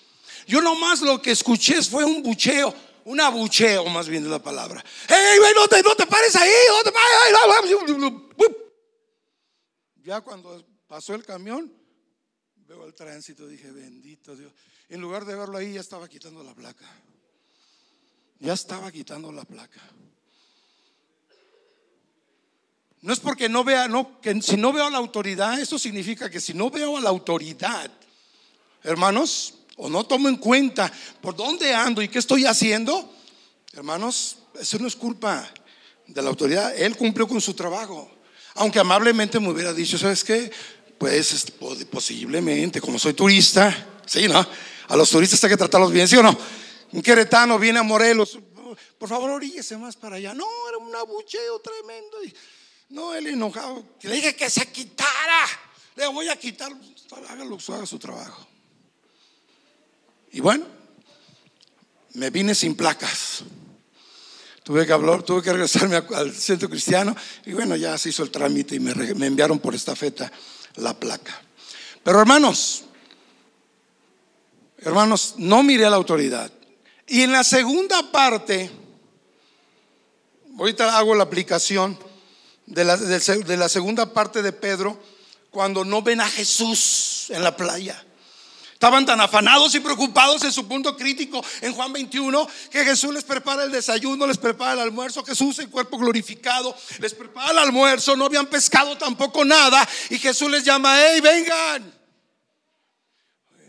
Yo 0.47 0.62
nomás 0.62 1.03
lo 1.03 1.20
que 1.20 1.33
escuché 1.33 1.83
fue 1.83 2.03
un 2.03 2.22
bucheo 2.22 2.74
un 3.05 3.20
abucheo 3.20 3.87
más 3.87 4.09
bien 4.09 4.22
de 4.22 4.31
la 4.31 4.39
palabra. 4.39 4.85
¡Hey, 5.09 5.39
no 5.55 5.66
te, 5.66 5.83
no 5.83 5.95
te 5.97 6.07
pares 6.07 6.37
ahí! 6.37 6.51
No 6.68 6.83
te 6.85 6.93
pares! 6.93 8.59
Ya 10.11 10.22
cuando 10.22 10.66
pasó 10.88 11.14
el 11.14 11.24
camión, 11.24 11.72
veo 12.66 12.84
el 12.84 12.94
tránsito, 12.94 13.46
dije, 13.46 13.70
bendito 13.70 14.34
Dios. 14.34 14.52
En 14.88 15.00
lugar 15.00 15.24
de 15.24 15.36
verlo 15.36 15.56
ahí, 15.56 15.74
ya 15.74 15.80
estaba 15.80 16.08
quitando 16.08 16.42
la 16.42 16.52
placa. 16.52 16.84
Ya 18.40 18.52
estaba 18.54 18.90
quitando 18.90 19.30
la 19.30 19.44
placa. 19.44 19.80
No 23.02 23.12
es 23.12 23.20
porque 23.20 23.48
no 23.48 23.62
vea, 23.62 23.86
no, 23.86 24.20
que 24.20 24.42
si 24.42 24.56
no 24.56 24.72
veo 24.72 24.86
a 24.86 24.90
la 24.90 24.98
autoridad, 24.98 25.61
eso 25.61 25.78
significa 25.78 26.28
que 26.28 26.40
si 26.40 26.54
no 26.54 26.70
veo 26.70 26.96
a 26.96 27.00
la 27.00 27.11
autoridad, 27.11 27.88
hermanos, 28.82 29.61
o 29.76 29.88
no 29.88 30.02
tomo 30.02 30.28
en 30.28 30.38
cuenta 30.38 30.92
por 31.20 31.36
dónde 31.36 31.72
ando 31.72 32.02
y 32.02 32.08
qué 32.08 32.18
estoy 32.18 32.46
haciendo, 32.46 33.14
hermanos, 33.74 34.38
eso 34.58 34.76
no 34.80 34.88
es 34.88 34.96
culpa 34.96 35.48
de 36.08 36.20
la 36.20 36.30
autoridad. 36.30 36.76
Él 36.76 36.96
cumplió 36.96 37.28
con 37.28 37.40
su 37.40 37.54
trabajo. 37.54 38.11
Aunque 38.55 38.78
amablemente 38.78 39.38
me 39.40 39.51
hubiera 39.51 39.72
dicho, 39.72 39.96
¿sabes 39.98 40.24
qué? 40.24 40.51
Pues 40.98 41.53
posiblemente, 41.90 42.80
como 42.80 42.98
soy 42.98 43.14
turista, 43.14 44.03
sí, 44.07 44.28
¿no? 44.28 44.46
A 44.88 44.96
los 44.96 45.09
turistas 45.09 45.42
hay 45.44 45.51
que 45.51 45.57
tratarlos 45.57 45.92
bien, 45.92 46.07
¿sí 46.09 46.16
o 46.16 46.22
no? 46.22 46.36
Un 46.92 47.03
queretano 47.03 47.59
viene 47.59 47.78
a 47.78 47.82
Morelos, 47.82 48.38
por 48.98 49.09
favor, 49.09 49.30
oríllese 49.30 49.76
más 49.76 49.96
para 49.96 50.16
allá. 50.16 50.34
No, 50.34 50.46
era 50.68 50.78
un 50.78 50.94
abucheo 50.94 51.59
tremendo. 51.61 52.18
No, 52.90 53.14
él 53.14 53.28
enojado. 53.28 53.82
Le 54.03 54.14
dije 54.14 54.36
que 54.36 54.51
se 54.51 54.70
quitara. 54.70 55.46
Le 55.96 56.07
voy 56.09 56.28
a 56.28 56.36
quitar. 56.36 56.70
Hágalo, 57.28 57.59
haga 57.68 57.86
su 57.86 57.98
trabajo. 57.98 58.46
Y 60.32 60.40
bueno, 60.40 60.66
me 62.14 62.30
vine 62.30 62.55
sin 62.55 62.76
placas. 62.76 63.42
Tuve 64.62 64.86
que 64.86 64.92
hablar, 64.92 65.22
tuve 65.22 65.42
que 65.42 65.52
regresarme 65.52 65.96
al 65.96 66.32
centro 66.34 66.68
cristiano 66.68 67.16
y 67.46 67.52
bueno, 67.52 67.76
ya 67.76 67.96
se 67.96 68.11
hizo 68.11 68.22
el 68.22 68.30
trámite 68.30 68.76
y 68.76 68.80
me, 68.80 68.92
enviaron 69.26 69.58
por 69.58 69.74
esta 69.74 69.96
feta 69.96 70.30
la 70.76 70.98
placa. 70.98 71.40
Pero 72.04 72.20
hermanos, 72.20 72.84
hermanos, 74.78 75.34
no 75.38 75.62
miré 75.62 75.86
a 75.86 75.90
la 75.90 75.96
autoridad. 75.96 76.52
Y 77.06 77.22
en 77.22 77.32
la 77.32 77.42
segunda 77.42 78.12
parte, 78.12 78.70
ahorita 80.58 80.96
hago 80.96 81.14
la 81.14 81.24
aplicación 81.24 81.98
de 82.66 82.84
la 82.84 83.68
segunda 83.68 84.12
parte 84.12 84.42
de 84.42 84.52
Pedro, 84.52 85.00
cuando 85.50 85.84
no 85.84 86.02
ven 86.02 86.20
a 86.20 86.28
Jesús 86.28 87.26
en 87.30 87.42
la 87.42 87.56
playa. 87.56 88.02
Estaban 88.81 89.05
tan 89.05 89.20
afanados 89.20 89.74
y 89.74 89.81
preocupados 89.81 90.43
en 90.43 90.51
su 90.51 90.66
punto 90.66 90.97
crítico 90.97 91.45
en 91.61 91.74
Juan 91.74 91.93
21 91.93 92.49
que 92.70 92.83
Jesús 92.83 93.12
les 93.12 93.24
prepara 93.24 93.64
el 93.64 93.70
desayuno, 93.70 94.26
les 94.26 94.39
prepara 94.39 94.72
el 94.72 94.81
almuerzo, 94.81 95.22
Jesús 95.22 95.59
en 95.59 95.68
cuerpo 95.68 95.99
glorificado, 95.99 96.74
les 96.99 97.12
prepara 97.12 97.51
el 97.51 97.59
almuerzo, 97.59 98.16
no 98.16 98.24
habían 98.24 98.47
pescado 98.47 98.97
tampoco 98.97 99.45
nada 99.45 99.87
y 100.09 100.18
Jesús 100.18 100.51
les 100.51 100.64
llama, 100.64 100.99
hey, 100.99 101.20
vengan. 101.20 101.93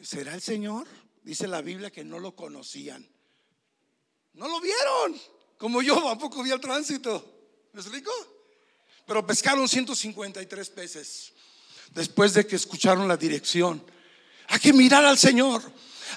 ¿Será 0.01 0.33
el 0.33 0.41
Señor? 0.41 0.87
Dice 1.23 1.45
la 1.45 1.61
Biblia 1.61 1.91
que 1.91 2.05
no 2.05 2.17
lo 2.17 2.33
conocían. 2.33 3.05
No 4.35 4.47
lo 4.47 4.61
vieron, 4.61 5.21
como 5.57 5.81
yo 5.81 6.01
tampoco 6.01 6.41
vi 6.41 6.51
el 6.51 6.61
tránsito. 6.61 7.49
¿Me 7.73 7.81
explico? 7.81 8.11
Pero 9.05 9.27
pescaron 9.27 9.67
153 9.67 10.69
peces 10.69 11.33
después 11.89 12.33
de 12.33 12.47
que 12.47 12.55
escucharon 12.55 13.09
la 13.09 13.17
dirección 13.17 13.85
hay 14.51 14.59
que 14.59 14.73
mirar 14.73 15.05
al 15.05 15.17
Señor. 15.17 15.61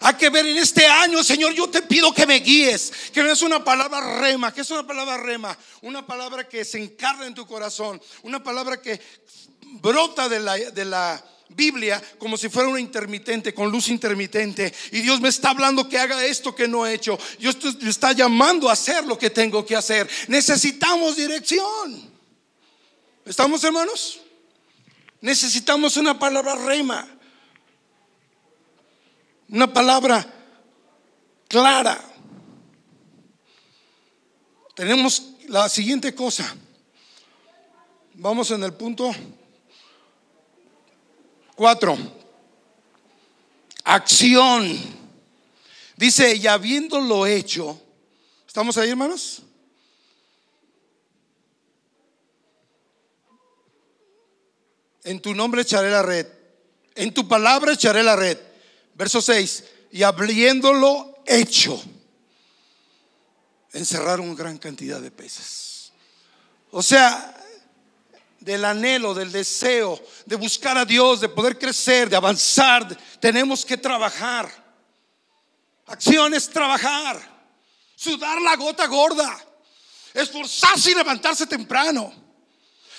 Hay 0.01 0.14
que 0.14 0.28
ver 0.28 0.45
en 0.45 0.57
este 0.57 0.85
año, 0.87 1.22
Señor, 1.22 1.55
yo 1.55 1.70
te 1.70 1.80
pido 1.80 2.12
que 2.12 2.26
me 2.26 2.41
guíes, 2.41 2.93
que 3.12 3.22
no 3.22 3.30
es 3.30 3.41
una 3.43 3.62
palabra 3.62 4.18
rema, 4.18 4.53
que 4.53 4.62
es 4.62 4.70
una 4.70 4.85
palabra 4.85 5.16
rema, 5.16 5.57
una 5.82 6.05
palabra 6.05 6.49
que 6.49 6.64
se 6.64 6.82
encarna 6.82 7.26
en 7.26 7.35
tu 7.35 7.47
corazón, 7.47 8.03
una 8.22 8.43
palabra 8.43 8.82
que 8.82 9.01
brota 9.80 10.28
de 10.28 10.41
la, 10.41 10.57
de 10.57 10.85
la 10.85 11.24
Biblia 11.49 12.03
como 12.18 12.37
si 12.37 12.49
fuera 12.49 12.68
una 12.68 12.80
intermitente, 12.80 13.55
con 13.55 13.70
luz 13.70 13.89
intermitente. 13.89 14.74
Y 14.91 15.01
Dios 15.01 15.20
me 15.20 15.28
está 15.28 15.51
hablando 15.51 15.89
que 15.89 15.99
haga 15.99 16.24
esto 16.24 16.55
que 16.55 16.66
no 16.66 16.85
he 16.85 16.95
hecho. 16.95 17.16
Dios 17.39 17.57
me 17.80 17.89
está 17.89 18.12
llamando 18.12 18.68
a 18.68 18.72
hacer 18.72 19.05
lo 19.05 19.16
que 19.16 19.30
tengo 19.30 19.64
que 19.64 19.76
hacer. 19.76 20.11
Necesitamos 20.26 21.16
dirección. 21.16 22.11
¿Estamos 23.24 23.62
hermanos? 23.62 24.20
Necesitamos 25.20 25.97
una 25.97 26.18
palabra 26.18 26.57
rema 26.57 27.14
una 29.49 29.73
palabra 29.73 30.27
clara. 31.49 32.01
Tenemos 34.75 35.35
la 35.49 35.69
siguiente 35.69 36.15
cosa. 36.15 36.57
Vamos 38.15 38.51
en 38.51 38.63
el 38.63 38.73
punto 38.75 39.13
4. 41.57 41.97
Acción. 43.85 44.79
Dice, 45.97 46.35
y 46.35 46.47
habiéndolo 46.47 47.27
hecho, 47.27 47.81
¿estamos 48.47 48.77
ahí 48.79 48.91
hermanos? 48.91 49.43
En 55.05 55.21
tu 55.21 55.35
nombre 55.35 55.63
echaré 55.63 55.91
la 55.91 56.03
red. 56.03 56.27
En 56.95 57.13
tu 57.13 57.29
palabra 57.29 57.73
echaré 57.73 58.03
la 58.03 58.17
red. 58.17 58.39
Verso 58.95 59.21
6, 59.21 59.65
y 59.93 60.03
habiéndolo 60.03 61.23
hecho, 61.27 61.83
encerraron 63.73 64.35
gran 64.35 64.59
cantidad 64.59 65.01
de 65.01 65.11
peces. 65.11 65.93
O 66.71 66.83
sea, 66.83 67.35
del 68.39 68.65
anhelo, 68.65 69.15
del 69.15 69.33
deseo 69.33 70.01
de 70.27 70.37
buscar 70.37 70.77
a 70.79 70.85
Dios, 70.85 71.21
de 71.21 71.29
poder 71.29 71.59
crecer, 71.59 72.09
de 72.09 72.17
avanzar, 72.17 72.97
tenemos 73.21 73.65
que 73.65 73.77
trabajar. 73.77 74.49
Acción 75.87 76.35
es 76.35 76.49
trabajar, 76.49 77.21
sudar 77.97 78.41
la 78.41 78.57
gota 78.57 78.87
gorda, 78.87 79.45
esforzarse 80.13 80.93
y 80.93 80.95
levantarse 80.95 81.47
temprano. 81.47 82.13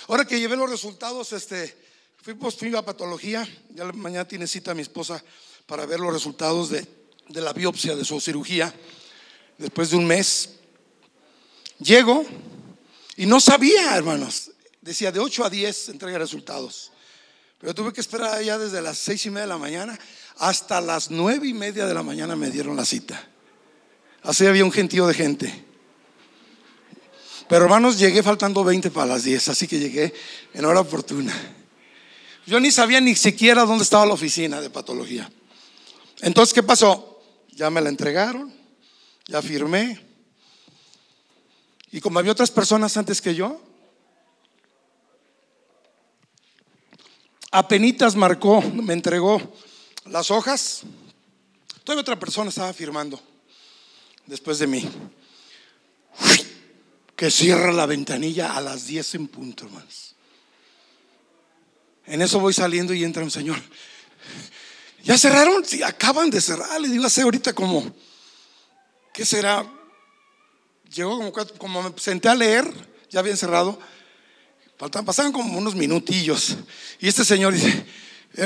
Ahora 0.07 0.25
que 0.25 0.39
llevé 0.39 0.55
los 0.55 0.69
resultados, 0.69 1.31
este, 1.33 1.77
fui, 2.21 2.33
pues, 2.33 2.55
fui 2.55 2.75
a 2.75 2.81
patología, 2.81 3.47
ya 3.69 3.85
mañana 3.85 4.27
tiene 4.27 4.45
cita 4.45 4.73
mi 4.73 4.81
esposa 4.81 5.23
para 5.65 5.85
ver 5.85 5.99
los 5.99 6.13
resultados 6.13 6.69
de, 6.69 6.87
la 7.29 7.53
biopsia 7.53 7.95
de 7.95 8.05
su 8.05 8.19
cirugía 8.19 8.73
después 9.57 9.89
de 9.89 9.97
un 9.97 10.05
mes. 10.05 10.51
Llego 11.79 12.25
y 13.15 13.25
no 13.25 13.39
sabía, 13.39 13.95
hermanos. 13.95 14.51
Decía 14.81 15.11
de 15.11 15.19
8 15.19 15.45
a 15.45 15.49
10 15.49 15.89
entrega 15.89 16.19
resultados. 16.19 16.91
Pero 17.59 17.73
tuve 17.73 17.93
que 17.93 18.01
esperar 18.01 18.35
allá 18.35 18.57
desde 18.57 18.81
las 18.81 18.97
6 18.99 19.25
y 19.25 19.29
media 19.31 19.43
de 19.43 19.49
la 19.49 19.57
mañana 19.57 19.99
hasta 20.37 20.81
las 20.81 21.09
9 21.09 21.47
y 21.47 21.53
media 21.53 21.85
de 21.87 21.93
la 21.93 22.03
mañana 22.03 22.35
me 22.35 22.51
dieron 22.51 22.75
la 22.75 22.85
cita. 22.85 23.27
Así 24.21 24.45
había 24.45 24.65
un 24.65 24.71
gentío 24.71 25.07
de 25.07 25.13
gente. 25.13 25.65
Pero 27.47 27.65
hermanos, 27.65 27.97
llegué 27.97 28.21
faltando 28.23 28.63
20 28.63 28.91
para 28.91 29.05
las 29.07 29.23
10, 29.23 29.49
así 29.49 29.67
que 29.67 29.79
llegué 29.79 30.13
en 30.53 30.65
hora 30.65 30.81
oportuna. 30.81 31.33
Yo 32.45 32.59
ni 32.59 32.71
sabía 32.71 32.99
ni 33.01 33.15
siquiera 33.15 33.65
dónde 33.65 33.83
estaba 33.83 34.05
la 34.05 34.13
oficina 34.13 34.61
de 34.61 34.69
patología. 34.69 35.29
Entonces, 36.21 36.53
¿qué 36.53 36.63
pasó? 36.63 37.21
Ya 37.49 37.69
me 37.69 37.81
la 37.81 37.89
entregaron, 37.89 38.53
ya 39.27 39.41
firmé. 39.41 39.99
Y 41.91 42.01
como 42.01 42.19
había 42.19 42.31
otras 42.31 42.51
personas 42.51 42.97
antes 42.97 43.21
que 43.21 43.33
yo, 43.35 43.61
apenitas 47.51 48.15
marcó, 48.15 48.61
me 48.61 48.93
entregó 48.93 49.41
las 50.05 50.29
hojas. 50.31 50.81
Todavía 51.83 52.01
otra 52.01 52.19
persona 52.19 52.49
estaba 52.49 52.73
firmando 52.73 53.21
después 54.25 54.59
de 54.59 54.67
mí. 54.67 54.89
Que 57.15 57.31
cierra 57.31 57.71
la 57.71 57.85
ventanilla 57.85 58.57
a 58.57 58.61
las 58.61 58.87
10 58.87 59.15
en 59.15 59.27
punto, 59.29 59.65
hermanos. 59.65 60.15
En 62.05 62.21
eso 62.21 62.39
voy 62.39 62.53
saliendo 62.53 62.93
y 62.93 63.03
entra 63.03 63.23
un 63.23 63.31
señor. 63.31 63.57
¿Ya 65.05 65.19
cerraron? 65.19 65.63
Sí, 65.63 65.83
acaban 65.83 66.31
de 66.31 66.41
cerrar. 66.41 66.81
Le 66.81 66.87
digo, 66.87 67.05
hace 67.05 67.21
ahorita 67.21 67.53
como, 67.53 67.93
¿qué 69.13 69.23
será? 69.23 69.63
Llegó 70.91 71.15
como, 71.17 71.31
como 71.59 71.83
me 71.83 71.93
senté 71.99 72.27
a 72.27 72.33
leer, 72.33 72.65
ya 73.11 73.19
habían 73.19 73.37
cerrado. 73.37 73.79
Faltan, 74.79 75.05
pasaban 75.05 75.31
como 75.31 75.59
unos 75.59 75.75
minutillos. 75.75 76.57
Y 76.99 77.07
este 77.07 77.23
señor 77.23 77.53
dice, 77.53 77.85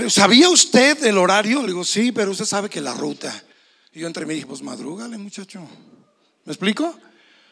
¿sabía 0.09 0.49
usted 0.49 1.01
el 1.05 1.17
horario? 1.17 1.61
Le 1.61 1.67
digo, 1.67 1.85
sí, 1.85 2.11
pero 2.11 2.31
usted 2.31 2.43
sabe 2.43 2.69
que 2.69 2.81
la 2.81 2.93
ruta. 2.93 3.33
Y 3.93 4.01
yo 4.01 4.07
entre 4.07 4.25
mí 4.25 4.33
dije, 4.33 4.45
pues 4.45 4.61
madrúgale, 4.61 5.17
muchacho. 5.17 5.61
¿Me 6.43 6.51
explico? 6.51 6.93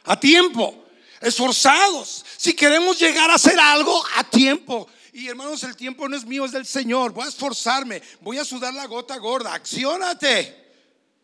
A 0.03 0.19
tiempo, 0.19 0.85
esforzados. 1.21 2.25
Si 2.35 2.53
queremos 2.53 2.99
llegar 2.99 3.31
a 3.31 3.35
hacer 3.35 3.57
algo, 3.57 4.03
a 4.17 4.25
tiempo. 4.25 4.85
Y 5.17 5.29
hermanos, 5.29 5.63
el 5.63 5.75
tiempo 5.75 6.07
no 6.07 6.15
es 6.15 6.27
mío, 6.27 6.45
es 6.45 6.51
del 6.51 6.67
Señor. 6.67 7.11
Voy 7.11 7.25
a 7.25 7.29
esforzarme, 7.29 8.03
voy 8.21 8.37
a 8.37 8.45
sudar 8.45 8.71
la 8.71 8.85
gota 8.85 9.17
gorda. 9.17 9.51
Acciónate. 9.51 10.55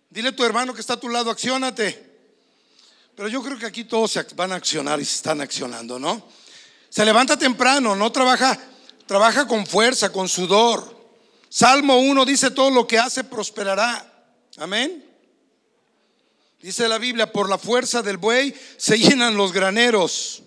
Dile 0.10 0.30
a 0.30 0.36
tu 0.36 0.44
hermano 0.44 0.74
que 0.74 0.82
está 0.82 0.94
a 0.94 1.00
tu 1.00 1.10
lado, 1.10 1.30
acciónate. 1.30 2.04
Pero 3.16 3.28
yo 3.28 3.44
creo 3.44 3.60
que 3.60 3.68
aquí 3.68 3.84
todos 3.84 4.14
se 4.14 4.24
van 4.34 4.52
a 4.52 4.56
accionar 4.56 5.00
y 5.00 5.06
se 5.06 5.18
están 5.18 5.42
accionando, 5.42 6.00
¿no? 6.00 6.28
Se 6.90 7.06
levanta 7.06 7.38
temprano, 7.38 7.96
no 7.96 8.12
trabaja, 8.12 8.60
trabaja 9.06 9.48
con 9.48 9.68
fuerza, 9.68 10.12
con 10.12 10.28
sudor. 10.28 10.98
Salmo 11.48 12.00
1 12.00 12.26
dice, 12.26 12.50
todo 12.50 12.72
lo 12.72 12.88
que 12.88 12.98
hace 12.98 13.24
prosperará. 13.24 14.12
Amén. 14.58 15.06
Dice 16.60 16.88
la 16.88 16.98
Biblia, 16.98 17.32
por 17.32 17.48
la 17.48 17.60
fuerza 17.60 18.02
del 18.02 18.18
buey 18.18 18.56
se 18.76 18.98
llenan 18.98 19.38
los 19.38 19.54
graneros. 19.54 20.42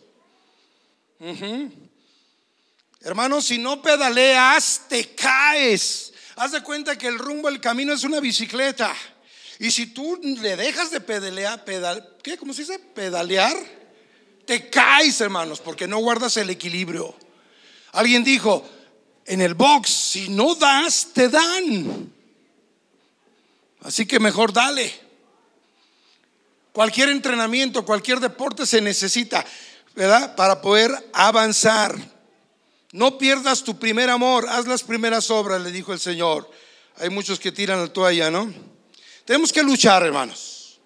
Hermanos, 3.06 3.44
si 3.44 3.58
no 3.58 3.80
pedaleas, 3.80 4.80
te 4.88 5.14
caes. 5.14 6.12
Haz 6.34 6.50
de 6.50 6.62
cuenta 6.64 6.98
que 6.98 7.06
el 7.06 7.20
rumbo, 7.20 7.48
el 7.48 7.60
camino 7.60 7.92
es 7.92 8.02
una 8.02 8.18
bicicleta. 8.18 8.92
Y 9.60 9.70
si 9.70 9.86
tú 9.86 10.18
le 10.20 10.56
dejas 10.56 10.90
de 10.90 10.98
pedalear, 10.98 11.64
pedal, 11.64 12.16
¿qué? 12.20 12.36
¿Cómo 12.36 12.52
se 12.52 12.62
dice? 12.62 12.80
Pedalear, 12.80 13.56
te 14.44 14.68
caes, 14.68 15.20
hermanos, 15.20 15.60
porque 15.60 15.86
no 15.86 15.98
guardas 15.98 16.36
el 16.36 16.50
equilibrio. 16.50 17.14
Alguien 17.92 18.24
dijo, 18.24 18.68
en 19.24 19.40
el 19.40 19.54
box, 19.54 19.88
si 19.88 20.28
no 20.28 20.56
das, 20.56 21.10
te 21.14 21.28
dan. 21.28 22.12
Así 23.82 24.04
que 24.04 24.18
mejor 24.18 24.52
dale. 24.52 24.92
Cualquier 26.72 27.10
entrenamiento, 27.10 27.84
cualquier 27.84 28.18
deporte 28.18 28.66
se 28.66 28.80
necesita, 28.80 29.46
¿verdad? 29.94 30.34
Para 30.34 30.60
poder 30.60 30.90
avanzar. 31.12 32.15
No 32.92 33.18
pierdas 33.18 33.64
tu 33.64 33.78
primer 33.78 34.10
amor, 34.10 34.46
haz 34.48 34.66
las 34.66 34.82
primeras 34.82 35.30
obras, 35.30 35.60
le 35.60 35.72
dijo 35.72 35.92
el 35.92 36.00
Señor. 36.00 36.50
Hay 36.98 37.10
muchos 37.10 37.38
que 37.38 37.52
tiran 37.52 37.80
la 37.80 37.92
toalla, 37.92 38.30
¿no? 38.30 38.52
Tenemos 39.24 39.52
que 39.52 39.62
luchar, 39.62 40.04
hermanos. 40.04 40.80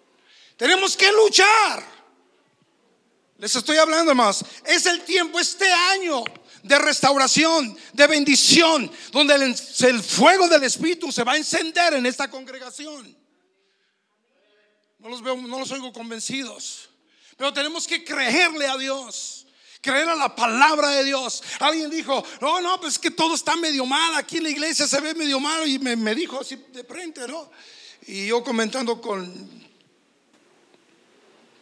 Tenemos 0.56 0.96
que 0.96 1.10
luchar. 1.12 1.84
Les 3.38 3.54
estoy 3.54 3.76
hablando, 3.76 4.10
hermanos. 4.10 4.44
Es 4.64 4.86
el 4.86 5.02
tiempo 5.02 5.38
este 5.38 5.70
año 5.70 6.24
de 6.62 6.78
restauración, 6.78 7.76
de 7.92 8.06
bendición, 8.06 8.90
donde 9.12 9.34
el, 9.34 10.02
fuego 10.02 10.48
del 10.48 10.64
Espíritu 10.64 11.10
se 11.10 11.24
va 11.24 11.32
a 11.32 11.36
encender 11.36 11.94
en 11.94 12.06
esta 12.06 12.30
congregación. 12.30 13.16
No 14.98 15.08
los 15.08 15.22
veo, 15.22 15.36
no 15.36 15.58
los 15.58 15.70
oigo 15.70 15.92
convencidos, 15.92 16.90
pero 17.36 17.52
tenemos 17.52 17.86
que 17.86 18.04
creerle 18.04 18.66
a 18.66 18.76
Dios. 18.76 19.39
Creer 19.80 20.08
a 20.08 20.14
la 20.14 20.34
palabra 20.34 20.90
de 20.90 21.04
Dios. 21.04 21.42
Alguien 21.58 21.90
dijo, 21.90 22.22
no, 22.40 22.60
no, 22.60 22.80
pues 22.80 22.98
que 22.98 23.10
todo 23.10 23.34
está 23.34 23.56
medio 23.56 23.86
mal. 23.86 24.14
Aquí 24.16 24.36
en 24.36 24.44
la 24.44 24.50
iglesia 24.50 24.86
se 24.86 25.00
ve 25.00 25.14
medio 25.14 25.40
mal. 25.40 25.66
Y 25.66 25.78
me, 25.78 25.96
me 25.96 26.14
dijo 26.14 26.40
así 26.40 26.56
de 26.72 26.84
frente, 26.84 27.26
¿no? 27.26 27.50
Y 28.06 28.26
yo 28.26 28.42
comentando 28.42 29.00
con, 29.00 29.48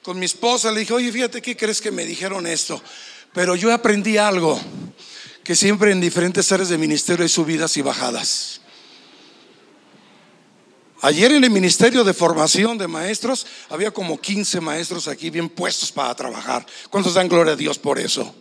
con 0.02 0.18
mi 0.18 0.26
esposa, 0.26 0.72
le 0.72 0.80
dije, 0.80 0.94
oye, 0.94 1.12
fíjate, 1.12 1.42
¿qué 1.42 1.56
crees 1.56 1.80
que 1.80 1.90
me 1.90 2.04
dijeron 2.04 2.46
esto? 2.46 2.82
Pero 3.32 3.54
yo 3.54 3.72
aprendí 3.72 4.16
algo, 4.16 4.60
que 5.44 5.54
siempre 5.54 5.92
en 5.92 6.00
diferentes 6.00 6.50
áreas 6.50 6.70
de 6.70 6.78
ministerio 6.78 7.22
hay 7.22 7.28
subidas 7.28 7.76
y 7.76 7.82
bajadas. 7.82 8.60
Ayer 11.00 11.32
en 11.32 11.44
el 11.44 11.50
Ministerio 11.50 12.02
de 12.02 12.12
Formación 12.12 12.76
de 12.76 12.88
Maestros 12.88 13.46
había 13.68 13.90
como 13.90 14.20
15 14.20 14.60
maestros 14.60 15.08
aquí 15.08 15.30
bien 15.30 15.48
puestos 15.48 15.92
para 15.92 16.14
trabajar. 16.14 16.66
¿Cuántos 16.90 17.14
dan 17.14 17.28
gloria 17.28 17.52
a 17.52 17.56
Dios 17.56 17.78
por 17.78 17.98
eso? 17.98 18.34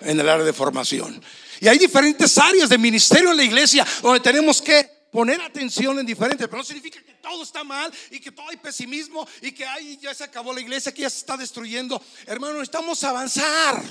En 0.00 0.18
el 0.20 0.28
área 0.28 0.44
de 0.44 0.52
formación. 0.52 1.20
Y 1.60 1.68
hay 1.68 1.78
diferentes 1.78 2.38
áreas 2.38 2.68
de 2.68 2.78
ministerio 2.78 3.32
en 3.32 3.36
la 3.36 3.44
iglesia 3.44 3.86
donde 4.00 4.20
tenemos 4.20 4.62
que 4.62 4.88
poner 5.10 5.40
atención 5.40 5.98
en 5.98 6.06
diferentes, 6.06 6.46
pero 6.46 6.58
no 6.58 6.64
significa 6.64 7.02
que 7.02 7.14
todo 7.14 7.42
está 7.42 7.64
mal 7.64 7.92
y 8.10 8.20
que 8.20 8.30
todo 8.30 8.48
hay 8.48 8.56
pesimismo 8.58 9.26
y 9.42 9.52
que 9.52 9.66
ahí 9.66 9.98
ya 10.00 10.14
se 10.14 10.24
acabó 10.24 10.52
la 10.52 10.60
iglesia, 10.60 10.92
que 10.92 11.02
ya 11.02 11.10
se 11.10 11.18
está 11.18 11.36
destruyendo. 11.36 12.00
Hermano, 12.26 12.54
necesitamos 12.54 13.02
avanzar 13.02 13.82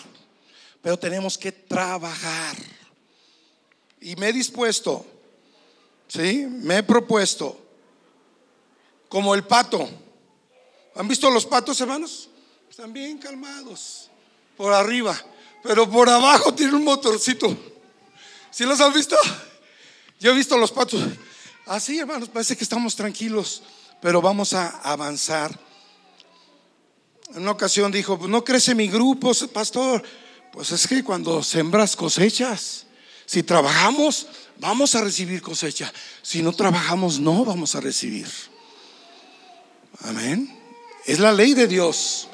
pero 0.82 0.98
tenemos 0.98 1.38
que 1.38 1.52
trabajar. 1.52 2.56
Y 4.00 4.16
me 4.16 4.30
he 4.30 4.34
dispuesto, 4.34 5.06
¿sí? 6.08 6.46
Me 6.50 6.78
he 6.78 6.84
propuesto, 6.84 7.60
como 9.10 9.36
el 9.36 9.44
pato. 9.44 9.90
¿Han 10.96 11.08
visto 11.08 11.30
los 11.30 11.46
patos, 11.46 11.80
hermanos? 11.82 12.30
Están 12.70 12.94
bien 12.94 13.18
calmados, 13.18 14.10
por 14.56 14.74
arriba, 14.74 15.20
pero 15.64 15.90
por 15.90 16.10
abajo 16.10 16.54
tiene 16.54 16.76
un 16.76 16.84
motorcito. 16.84 17.56
¿Sí 18.52 18.66
los 18.66 18.80
han 18.82 18.94
visto? 18.94 19.16
Yo 20.20 20.32
he 20.32 20.36
visto 20.36 20.58
los 20.58 20.72
patos. 20.72 21.02
Así, 21.66 22.00
hermanos, 22.00 22.30
parece 22.30 22.56
que 22.56 22.64
estamos 22.64 22.96
tranquilos, 22.96 23.62
pero 24.02 24.22
vamos 24.22 24.54
a 24.54 24.70
avanzar. 24.82 25.60
En 27.36 27.42
una 27.42 27.52
ocasión 27.52 27.92
dijo, 27.92 28.18
pues 28.18 28.30
no 28.30 28.44
crece 28.44 28.74
mi 28.74 28.88
grupo, 28.88 29.32
pastor. 29.52 30.04
Pues 30.52 30.72
es 30.72 30.88
que 30.88 31.04
cuando 31.04 31.44
sembras 31.44 31.96
cosechas, 31.96 32.86
si 33.26 33.44
trabajamos, 33.44 34.28
vamos 34.58 34.96
a 34.96 35.02
recibir 35.02 35.42
cosecha. 35.42 35.92
Si 36.22 36.42
no 36.42 36.54
trabajamos, 36.54 37.20
no 37.20 37.44
vamos 37.44 37.76
a 37.76 37.82
recibir. 37.82 38.28
Amén. 40.02 40.58
Es 41.06 41.20
la 41.20 41.32
ley 41.32 41.54
de 41.54 41.68
Dios. 41.68 42.28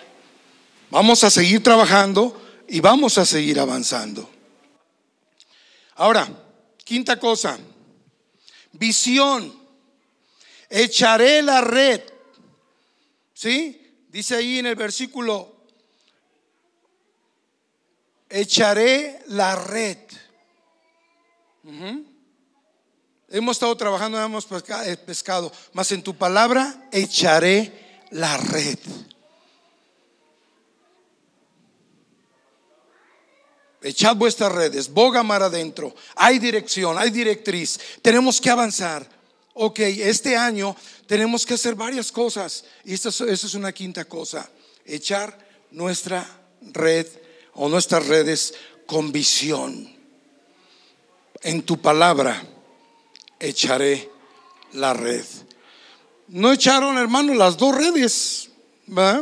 Vamos 0.89 1.23
a 1.23 1.29
seguir 1.29 1.63
trabajando 1.63 2.39
y 2.67 2.79
vamos 2.79 3.17
a 3.17 3.25
seguir 3.25 3.59
avanzando. 3.59 4.29
Ahora, 5.95 6.27
quinta 6.83 7.19
cosa, 7.19 7.57
visión. 8.73 9.61
Echaré 10.69 11.41
la 11.41 11.61
red. 11.61 12.01
¿Sí? 13.33 13.79
Dice 14.09 14.35
ahí 14.35 14.59
en 14.59 14.67
el 14.67 14.75
versículo 14.75 15.53
echaré 18.33 19.19
la 19.27 19.55
red. 19.55 19.97
Hemos 23.33 23.55
estado 23.55 23.75
trabajando, 23.75 24.21
hemos 24.21 24.47
eh, 24.85 24.95
pescado, 24.95 25.51
mas 25.73 25.91
en 25.91 26.03
tu 26.03 26.15
palabra 26.15 26.87
echaré 26.91 28.05
la 28.11 28.37
red. 28.37 28.77
Echad 33.81 34.15
vuestras 34.17 34.51
redes, 34.51 34.87
boga 34.87 35.23
mar 35.23 35.41
adentro. 35.41 35.95
Hay 36.15 36.37
dirección, 36.37 36.95
hay 36.99 37.09
directriz. 37.09 37.79
Tenemos 38.03 38.39
que 38.39 38.51
avanzar. 38.51 39.09
Ok, 39.55 39.79
este 39.79 40.37
año 40.37 40.75
tenemos 41.07 41.43
que 41.43 41.55
hacer 41.55 41.73
varias 41.73 42.11
cosas. 42.11 42.65
Y 42.85 42.93
esta, 42.93 43.09
esta 43.09 43.31
es 43.31 43.55
una 43.55 43.71
quinta 43.71 44.05
cosa. 44.05 44.47
Echar 44.85 45.39
nuestra 45.71 46.23
red 46.71 47.07
o 47.55 47.67
nuestras 47.67 48.05
redes 48.05 48.53
con 48.85 49.11
visión. 49.11 49.91
En 51.41 51.63
tu 51.63 51.81
palabra 51.81 52.52
echaré 53.43 54.09
la 54.71 54.93
red. 54.93 55.25
No 56.27 56.51
echaron, 56.51 56.97
hermano, 56.97 57.33
las 57.33 57.57
dos 57.57 57.75
redes, 57.75 58.49
¿va? 58.87 59.21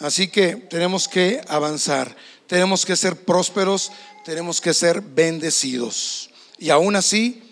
Así 0.00 0.28
que 0.28 0.56
tenemos 0.56 1.08
que 1.08 1.40
avanzar, 1.48 2.14
tenemos 2.46 2.86
que 2.86 2.96
ser 2.96 3.24
prósperos, 3.24 3.90
tenemos 4.24 4.60
que 4.60 4.74
ser 4.74 5.00
bendecidos. 5.00 6.30
Y 6.58 6.70
aún 6.70 6.96
así 6.96 7.42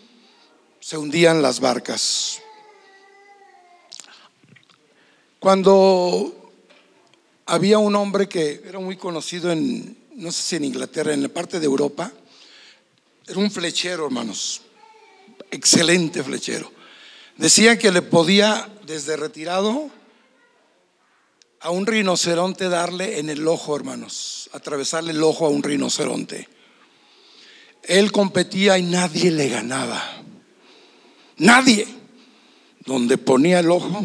se 0.81 0.97
hundían 0.97 1.43
las 1.43 1.61
barcas. 1.61 2.41
Cuando 5.41 6.53
había 7.47 7.79
un 7.79 7.97
hombre 7.97 8.29
que 8.29 8.63
era 8.67 8.79
muy 8.79 8.97
conocido 8.97 9.51
en, 9.51 9.97
no 10.17 10.31
sé 10.33 10.43
si 10.43 10.57
en 10.57 10.65
Inglaterra, 10.65 11.15
en 11.15 11.23
la 11.23 11.29
parte 11.29 11.59
de 11.59 11.67
Europa. 11.67 12.13
Era 13.27 13.39
un 13.39 13.51
flechero, 13.51 14.07
hermanos. 14.07 14.63
Excelente 15.51 16.23
flechero. 16.23 16.71
Decían 17.37 17.79
que 17.79 17.93
le 17.93 18.03
podía, 18.03 18.69
desde 18.87 19.17
retirado, 19.17 19.91
a 21.61 21.71
un 21.71 21.87
rinoceronte 21.87 22.69
darle 22.69 23.19
en 23.19 23.31
el 23.31 23.47
ojo, 23.47 23.77
hermanos. 23.77 24.51
Atravesarle 24.53 25.13
el 25.13 25.23
ojo 25.23 25.47
a 25.47 25.51
un 25.51 25.63
rinoceronte. 25.63 26.49
Él 27.83 28.13
competía 28.13 28.79
y 28.79 28.83
nadie 28.83 29.31
le 29.31 29.49
ganaba. 29.49 30.03
Nadie. 31.39 31.87
Donde 32.85 33.19
ponía 33.19 33.61
el 33.61 33.71
ojo, 33.71 34.01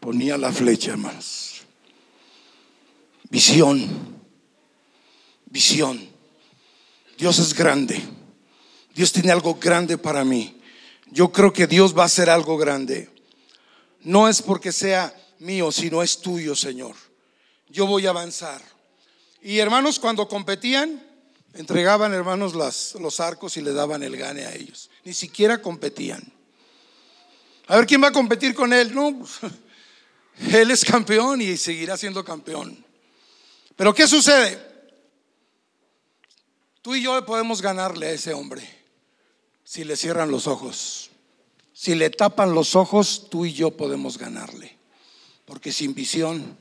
ponía 0.00 0.38
la 0.38 0.52
flecha, 0.52 0.92
hermanos. 0.92 1.62
Visión. 3.28 3.88
Visión. 5.46 6.08
Dios 7.18 7.38
es 7.38 7.54
grande. 7.54 8.02
Dios 8.96 9.12
tiene 9.12 9.30
algo 9.30 9.56
grande 9.56 9.98
para 9.98 10.24
mí. 10.24 10.58
Yo 11.10 11.30
creo 11.30 11.52
que 11.52 11.66
Dios 11.66 11.96
va 11.96 12.04
a 12.04 12.06
hacer 12.06 12.30
algo 12.30 12.56
grande. 12.56 13.10
No 14.00 14.26
es 14.26 14.40
porque 14.40 14.72
sea 14.72 15.14
mío, 15.38 15.70
sino 15.70 16.02
es 16.02 16.22
tuyo, 16.22 16.56
Señor. 16.56 16.96
Yo 17.68 17.86
voy 17.86 18.06
a 18.06 18.10
avanzar. 18.10 18.62
Y 19.42 19.58
hermanos, 19.58 19.98
cuando 19.98 20.26
competían, 20.26 21.06
entregaban, 21.52 22.14
hermanos, 22.14 22.54
los 22.54 23.20
arcos 23.20 23.58
y 23.58 23.60
le 23.60 23.74
daban 23.74 24.02
el 24.02 24.16
gane 24.16 24.46
a 24.46 24.54
ellos. 24.54 24.88
Ni 25.04 25.12
siquiera 25.12 25.60
competían. 25.60 26.32
A 27.66 27.76
ver 27.76 27.86
quién 27.86 28.02
va 28.02 28.08
a 28.08 28.12
competir 28.12 28.54
con 28.54 28.72
él. 28.72 28.94
No, 28.94 29.26
él 30.54 30.70
es 30.70 30.82
campeón 30.86 31.42
y 31.42 31.58
seguirá 31.58 31.98
siendo 31.98 32.24
campeón. 32.24 32.82
Pero 33.76 33.94
¿qué 33.94 34.08
sucede? 34.08 34.58
Tú 36.80 36.94
y 36.94 37.02
yo 37.02 37.26
podemos 37.26 37.60
ganarle 37.60 38.06
a 38.06 38.12
ese 38.12 38.32
hombre 38.32 38.85
si 39.66 39.82
le 39.82 39.96
cierran 39.96 40.30
los 40.30 40.46
ojos. 40.46 41.10
Si 41.74 41.96
le 41.96 42.08
tapan 42.08 42.54
los 42.54 42.76
ojos, 42.76 43.26
tú 43.28 43.44
y 43.44 43.52
yo 43.52 43.72
podemos 43.72 44.16
ganarle. 44.16 44.76
Porque 45.44 45.72
sin 45.72 45.92
visión 45.92 46.56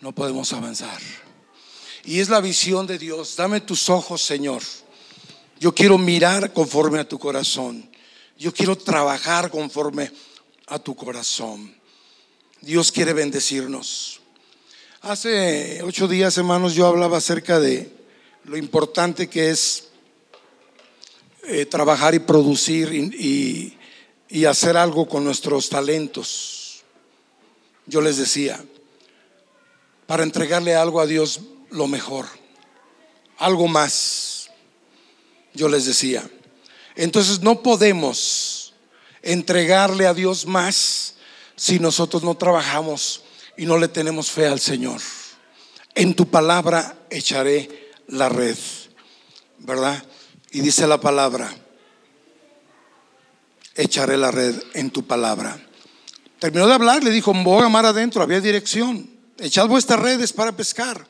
no 0.00 0.12
podemos 0.12 0.52
avanzar. 0.52 1.00
Y 2.04 2.18
es 2.18 2.28
la 2.28 2.40
visión 2.40 2.86
de 2.88 2.98
Dios. 2.98 3.36
Dame 3.36 3.60
tus 3.60 3.88
ojos, 3.88 4.20
Señor. 4.22 4.60
Yo 5.60 5.72
quiero 5.72 5.98
mirar 5.98 6.52
conforme 6.52 6.98
a 6.98 7.08
tu 7.08 7.18
corazón. 7.18 7.88
Yo 8.36 8.52
quiero 8.52 8.76
trabajar 8.76 9.48
conforme 9.48 10.10
a 10.66 10.80
tu 10.80 10.96
corazón. 10.96 11.74
Dios 12.60 12.90
quiere 12.90 13.12
bendecirnos. 13.12 14.20
Hace 15.00 15.80
ocho 15.84 16.08
días, 16.08 16.36
hermanos, 16.38 16.74
yo 16.74 16.86
hablaba 16.86 17.18
acerca 17.18 17.60
de 17.60 17.92
lo 18.44 18.56
importante 18.56 19.28
que 19.28 19.50
es 19.50 19.87
eh, 21.50 21.64
trabajar 21.64 22.14
y 22.14 22.18
producir 22.18 22.92
y, 22.92 23.74
hacer 24.44 24.76
algo 24.76 25.08
con 25.08 25.24
nuestros 25.24 25.70
talentos. 25.70 26.82
yo 27.86 28.02
les 28.02 28.18
decía, 28.18 28.62
para 30.06 30.24
entregarle 30.24 30.74
algo 30.74 31.00
a 31.00 31.06
Dios 31.06 31.40
lo 31.70 31.86
mejor, 31.86 32.26
algo 33.38 33.66
más, 33.66 34.50
yo 35.54 35.70
les 35.70 35.86
decía. 35.86 36.28
Entonces 36.96 37.40
no 37.40 37.62
podemos 37.62 38.74
entregarle 39.22 40.06
a 40.06 40.12
Dios 40.12 40.44
más 40.44 41.14
si 41.56 41.78
nosotros 41.78 42.22
no 42.22 42.36
trabajamos 42.36 43.22
y 43.56 43.64
no 43.64 43.78
le 43.78 43.88
tenemos 43.88 44.30
fe 44.30 44.46
al 44.46 44.60
Señor. 44.60 45.00
En 45.94 46.14
tu 46.14 46.28
palabra 46.28 46.98
echaré 47.08 47.90
la 48.06 48.28
red, 48.28 48.58
¿verdad? 49.60 50.04
Y 50.50 50.60
dice 50.60 50.86
la 50.86 51.00
palabra, 51.00 51.54
echaré 53.74 54.16
la 54.16 54.30
red 54.30 54.54
en 54.74 54.90
tu 54.90 55.06
palabra. 55.06 55.58
Terminó 56.38 56.66
de 56.66 56.74
hablar, 56.74 57.02
le 57.02 57.10
dijo, 57.10 57.32
voy 57.34 57.64
a 57.64 57.68
mar 57.68 57.84
adentro, 57.84 58.22
había 58.22 58.40
dirección. 58.40 59.10
Echad 59.38 59.66
vuestras 59.66 60.00
redes 60.00 60.32
para 60.32 60.52
pescar. 60.52 61.06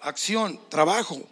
Acción, 0.00 0.60
trabajo. 0.68 1.22